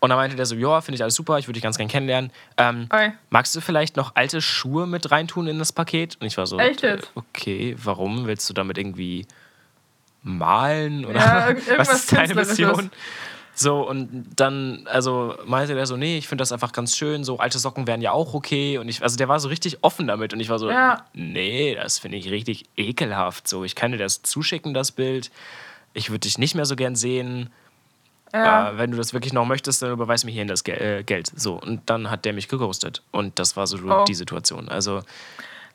[0.00, 1.88] Und dann meinte der so, ja, finde ich alles super, ich würde dich ganz gern
[1.88, 2.30] kennenlernen.
[2.56, 2.88] Ähm,
[3.30, 6.16] magst du vielleicht noch alte Schuhe mit reintun in das Paket?
[6.20, 8.26] Und ich war so, Echt äh, okay, warum?
[8.28, 9.26] Willst du damit irgendwie
[10.22, 11.04] malen?
[11.04, 12.34] Oder Ja, was ist deine.
[12.34, 12.90] Mission?
[13.54, 17.38] So, und dann, also meinte der so, nee, ich finde das einfach ganz schön, so
[17.38, 18.78] alte Socken wären ja auch okay.
[18.78, 21.04] Und ich, also der war so richtig offen damit und ich war so, Ja.
[21.12, 23.48] nee, das finde ich richtig ekelhaft.
[23.48, 25.32] So, ich kann dir das zuschicken, das Bild.
[25.92, 27.50] Ich würde dich nicht mehr so gern sehen.
[28.32, 28.70] Ja.
[28.70, 31.32] Äh, wenn du das wirklich noch möchtest, dann überweis mir hierhin das Gel äh, Geld.
[31.34, 33.02] So, und dann hat der mich geghostet.
[33.10, 34.04] Und das war so Oh.
[34.06, 34.68] die Situation.
[34.68, 35.00] Also,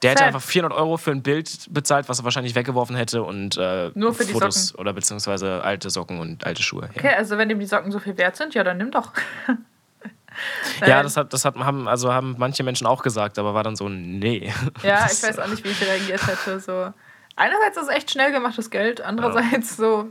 [0.04, 3.58] der hätte einfach 400 Euro für ein Bild bezahlt, was er wahrscheinlich weggeworfen hätte und
[3.58, 4.82] äh, Nur für die Fotos Socken.
[4.82, 6.89] oder beziehungsweise alte Socken und alte Schuhe.
[6.93, 9.12] Ja, Okay, also wenn dem die Socken so viel wert sind, ja, dann nimm doch.
[10.86, 13.76] ja das, hat, das hat, haben, also haben manche Menschen auch gesagt, aber war dann
[13.76, 14.51] so, nee.
[14.84, 16.60] Ja, ich weiß auch nicht, wie ich reagiert hätte.
[16.60, 16.93] So.
[17.36, 20.10] Einerseits ist es echt schnell gemachtes Geld, andererseits so,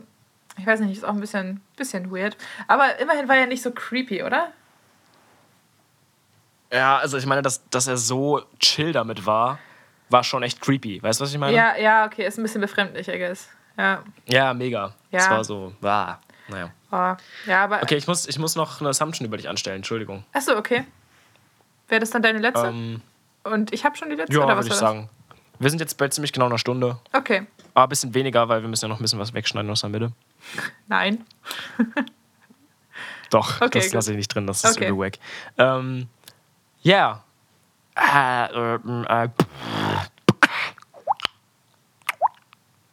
[0.59, 2.37] ich weiß nicht, ist auch ein bisschen, bisschen weird.
[2.69, 4.53] Aber immerhin war er nicht so creepy, oder?
[6.73, 9.59] Ja, also ich meine, dass, dass er so chill damit war,
[10.13, 11.03] war schon echt creepy.
[11.03, 11.57] Weißt du, was ich meine?
[11.57, 13.49] Ja, ja, okay, ist ein bisschen befremdlich, I guess.
[13.79, 14.95] Ja, Ja, mega.
[15.11, 15.31] Es Ja.
[15.31, 16.71] war so, ah, naja.
[16.91, 17.15] oh,
[17.49, 17.83] ja aber.
[17.83, 20.25] Okay, ich muss, ich muss noch eine Assumption über dich anstellen, Entschuldigung.
[20.33, 20.85] Achso, okay.
[21.89, 22.67] Wäre das dann deine letzte?
[22.69, 23.01] Ähm,
[23.45, 25.09] Und ich habe schon die letzte, ja, oder was würde ich sagen.
[25.59, 26.99] Wir sind jetzt bei ziemlich genau einer Stunde.
[27.13, 29.81] Okay, Aber ein bisschen weniger, weil wir müssen ja noch ein bisschen was wegschneiden aus
[29.83, 30.13] der Mitte.
[30.89, 31.25] nein.
[33.31, 34.89] Doch, Okay, das lasse ich nicht drin, das ist Okay.
[34.89, 35.19] übel wack.
[35.59, 36.09] Ähm,
[36.83, 37.23] ja.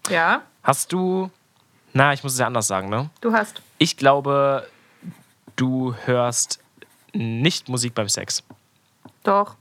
[0.10, 1.30] Ja, hast du.
[1.94, 3.10] Na, ich muss es ja anders sagen, ne?
[3.22, 3.62] du hast.
[3.78, 4.68] Ich glaube,
[5.56, 6.60] du hörst
[7.14, 8.44] nicht Musik beim Sex.
[9.24, 9.56] Doch.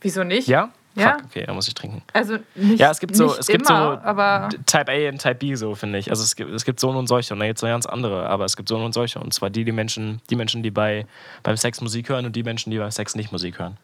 [0.00, 0.48] Wieso nicht?
[0.48, 0.70] Ja?
[0.94, 1.14] Ja.
[1.14, 2.02] Fuck, okay, da muss ich trinken.
[2.12, 5.36] Also nicht, Ja, es gibt so, es gibt immer, so aber Type A und Type
[5.36, 6.10] B, so finde ich.
[6.10, 8.44] Also es gibt, es gibt so und solche und da gibt es ganz andere, aber
[8.44, 9.20] es gibt so und solche.
[9.20, 11.06] Und zwar die, die Menschen, die Menschen, die bei,
[11.42, 13.76] beim Sex Musik hören und die Menschen, die beim Sex nicht Musik hören.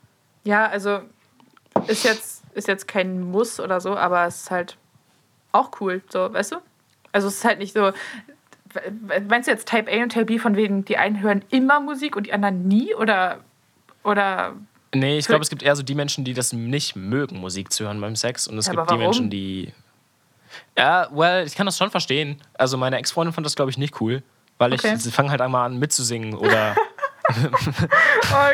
[0.46, 1.00] Ja, also
[1.88, 4.76] ist jetzt, ist jetzt kein Muss oder so, aber es ist halt
[5.52, 6.56] auch cool, so, weißt du?
[7.12, 7.92] Also es ist halt nicht so.
[9.28, 12.14] Meinst du jetzt Type A und Type B von wegen, die einen hören immer Musik
[12.16, 12.94] und die anderen nie?
[12.94, 13.40] Oder.
[14.04, 14.54] Oder.
[14.94, 17.84] Nee, ich glaube, es gibt eher so die Menschen, die das nicht mögen, Musik zu
[17.84, 18.46] hören beim Sex.
[18.46, 18.96] Und es Ja, gibt die?
[18.96, 19.72] Menschen, die.
[20.76, 22.40] Ja, well, ich kann das schon verstehen.
[22.54, 24.22] Also meine Ex-Freundin fand das, glaube ich, nicht cool.
[24.58, 24.96] Weil ich, Okay.
[24.96, 26.74] sie fangen halt einmal an mitzusingen oder.
[27.28, 28.52] Oh.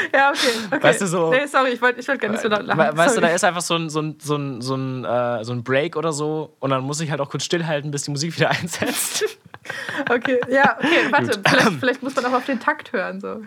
[0.14, 0.82] ja, okay, okay.
[0.82, 2.78] Weißt du, so- Nee, sorry, ich wollte ich wollt gar nicht so laut lachen.
[2.78, 3.28] We- Weißt du, Sorry.
[3.28, 5.96] da ist einfach so ein, so, ein, so, ein, so, ein, äh, so ein Break
[5.96, 9.24] oder so und dann muss ich halt auch kurz stillhalten, bis die Musik wieder einsetzt.
[10.08, 11.38] Okay, ja, okay, warte.
[11.46, 13.20] Vielleicht, vielleicht muss man auch auf den Takt hören.
[13.20, 13.42] So.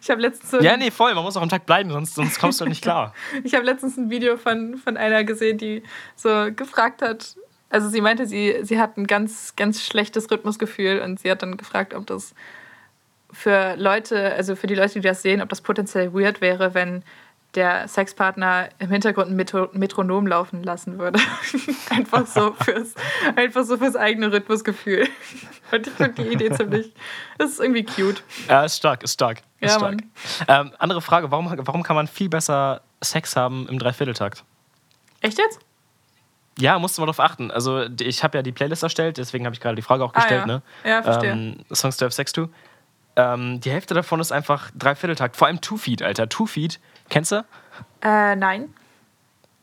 [0.00, 2.38] Ich habe letztens, so ja, nee, voll, man muss auch am Tag bleiben, sonst, sonst
[2.40, 3.12] kommst du nicht klar.
[3.44, 5.82] ich hab letztens ein Video von, von einer gesehen, die
[6.16, 7.34] so gefragt hat.
[7.68, 11.56] Also sie meinte, sie, sie hat ein ganz, ganz schlechtes Rhythmusgefühl und sie hat dann
[11.56, 12.32] gefragt, ob das
[13.32, 17.02] für Leute, also für die Leute, die das sehen, ob das potenziell weird wäre, wenn
[17.54, 21.18] der Sexpartner im Hintergrund ein Metro Metronom laufen lassen würde.
[21.90, 22.94] einfach, so fürs,
[23.34, 25.08] einfach so fürs eigene Rhythmusgefühl.
[25.72, 26.92] Und ich finde die Idee ziemlich.
[27.38, 28.22] Das ist irgendwie cute.
[28.48, 29.38] Ja, ist stark, ist stark.
[29.60, 29.98] Ist Ja, stark.
[30.46, 34.44] Ähm, andere Frage: warum, warum kann man viel besser Sex haben im Dreivierteltakt?
[35.20, 35.60] Echt jetzt?
[36.58, 37.50] Ja, musst du mal drauf achten.
[37.50, 40.44] Also, ich habe ja die Playlist erstellt, deswegen habe ich gerade die Frage auch gestellt,
[40.44, 40.54] ah, ja.
[40.54, 40.62] ne?
[40.84, 41.32] Ja, verstehe.
[41.32, 42.48] Ähm, Songs to have sex to.
[43.20, 45.36] Ähm, die Hälfte davon ist einfach Dreivierteltakt.
[45.36, 46.28] Vor allem Two Feet, Alter.
[46.28, 47.44] Two Feet, kennst du?
[48.02, 48.72] Äh, nein.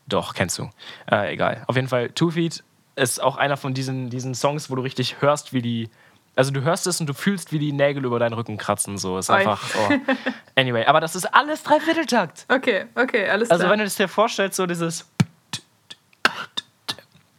[0.06, 0.70] Doch, kennst du.
[1.10, 1.64] Äh, egal.
[1.66, 2.62] Auf jeden Fall, Two Feet
[2.96, 5.90] ist auch einer von diesen, diesen Songs, wo du richtig hörst, wie die.
[6.36, 8.96] Also du hörst es und du fühlst, wie die Nägel über deinen Rücken kratzen.
[8.96, 9.36] So ist Oi.
[9.38, 9.62] einfach.
[9.76, 9.92] Oh.
[10.56, 12.44] Anyway, aber das ist alles Dreivierteltakt.
[12.48, 13.72] Okay, okay, alles Also klar.
[13.72, 15.08] wenn du das dir vorstellst, so dieses.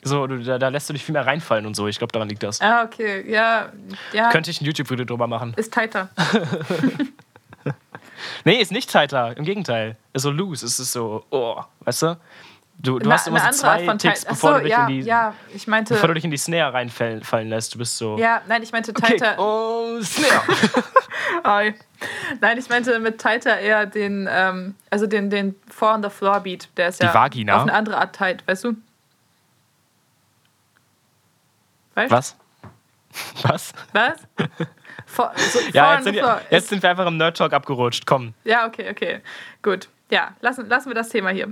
[0.02, 1.88] So, da, da lässt du dich viel mehr reinfallen und so.
[1.88, 2.62] Ich glaube, daran liegt das.
[2.62, 3.30] ah, okay.
[3.30, 3.70] Ja,
[4.14, 4.30] ja.
[4.30, 5.54] Könnte ich ein YouTube-Video drüber machen.
[5.58, 6.10] Ist tighter.
[8.44, 9.36] Nee, ist nicht tighter.
[9.38, 9.96] Im Gegenteil.
[10.14, 10.66] Ist so loose.
[10.66, 12.18] Es ist so, oh, weißt du?
[12.78, 15.02] Du, du Eine- hast immer so zwei Ticks, bevor, so, du dich ja, in die,
[15.02, 15.94] ja, ich meinte.
[15.94, 17.74] bevor du dich in die Snare reinfallen fallen lässt.
[17.74, 18.18] Du bist so.
[18.18, 19.18] ja, nein, ich meinte okay.
[19.18, 19.36] tighter.
[19.38, 20.44] Oh, Snare.
[21.44, 21.76] Ei.
[22.40, 26.40] Nein, ich meinte mit tighter eher den, ähm, also den, den Four on the Floor
[26.40, 26.70] Beat.
[26.78, 27.58] Der ist Die ja Vagina?
[27.58, 28.76] auf eine andere Art tight, weißt du?
[32.00, 32.12] Weißt?
[33.44, 33.44] Was?
[33.44, 33.74] Was?
[33.94, 34.18] Was?
[35.08, 38.06] Four, so, Ja, jetzt sind, wir, jetzt sind wir einfach im Nerd Talk abgerutscht.
[38.06, 39.22] Komm, Ja, okay, okay.
[39.64, 39.90] Gut.
[40.12, 41.48] Ja, lassen, lassen wir das Thema hier.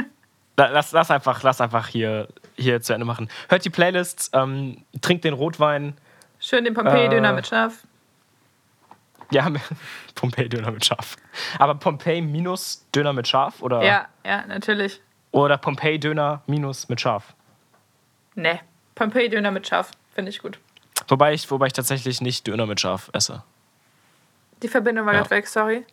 [0.56, 3.28] la- lass, lass, einfach, lass einfach hier, hier zu Ende machen.
[3.48, 5.96] Hört die Playlists, ähm, trinkt den Rotwein.
[6.38, 7.78] Schön den Pompeii-Döner Äh, mit Schaf.
[9.32, 9.48] Ja,
[10.14, 11.16] Pompeii-Döner mit Schaf.
[11.58, 13.62] Aber Pompeii minus Döner mit Schaf?
[13.62, 15.00] Oder, Ja, ja, natürlich.
[15.32, 17.34] oder Pompeii-Döner minus mit Schaf?
[18.34, 18.60] Ne.
[18.94, 19.90] Pompeii-Döner mit Schaf.
[20.14, 20.58] Finde ich gut.
[21.08, 23.42] Wobei ich, wobei ich tatsächlich nicht Döner mit Schaf esse.
[24.62, 25.20] Die Verbindung war Ja.
[25.20, 25.84] gerade weg, sorry.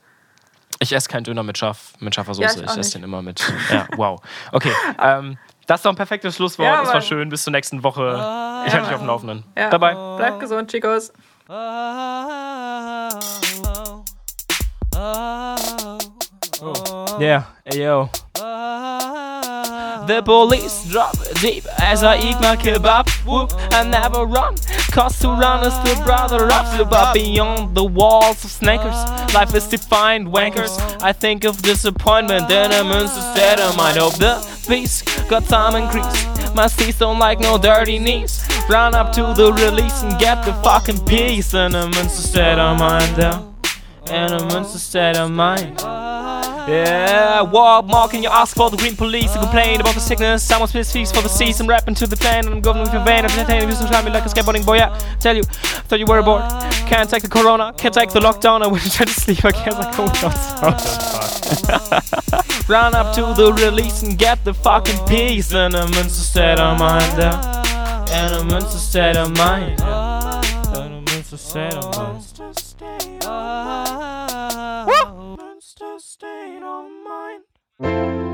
[0.79, 2.59] Ich esse keinen Döner mit, Schaf, mit scharfer Ja, Soße.
[2.59, 3.41] ich ich auch esse den immer mit.
[3.71, 4.21] Ja, wow.
[4.51, 4.71] Okay.
[5.01, 5.37] Ähm,
[5.67, 6.67] das ist doch ein perfektes Schlusswort.
[6.67, 7.29] Ja, es war schön.
[7.29, 8.13] Bis zur nächsten Woche.
[8.65, 9.43] Ich halte dich auf dem Laufenden.
[9.57, 9.69] Ja.
[9.69, 9.93] Dabei.
[10.17, 11.11] Bleibt gesund, Chicos.
[17.19, 18.09] Yeah, hey yo.
[20.09, 23.07] The police drop deep as I eat my kebab.
[23.27, 24.55] Whoop, I never run.
[24.89, 28.97] Cause to run is the brother of the but beyond the walls of snackers.
[29.35, 30.73] Life is defined wankers.
[31.03, 36.55] I think of disappointment then I'm instead I might hope the peace got time increase.
[36.55, 38.43] My seats don't like no dirty knees.
[38.67, 41.53] Run up to the release and get the fucking peace.
[41.53, 43.55] And I'm instead of mind down.
[44.09, 45.79] And I'm instead of mind.
[46.69, 50.43] Yeah, walk, marking your ask for the green police to complain about the sickness.
[50.43, 52.15] Someone's pissed feast for the season, rapping to the.
[52.29, 54.75] And I'm going with your vein, I'm entertaining, you describe me like a skateboarding boy.
[54.75, 56.43] Yeah, tell you, thought you were bored.
[56.85, 58.61] Can't take the corona, can't take the lockdown.
[58.61, 59.51] I wouldn't try to sleep, I
[59.95, 60.79] go without sound.
[62.69, 65.51] Run up to the release and get the fucking peace.
[65.53, 67.43] And I'm in state of mind down.
[68.11, 69.81] And I'm in state of mind.
[69.81, 72.68] And I'm in state of mind.
[76.19, 78.28] stain on mine.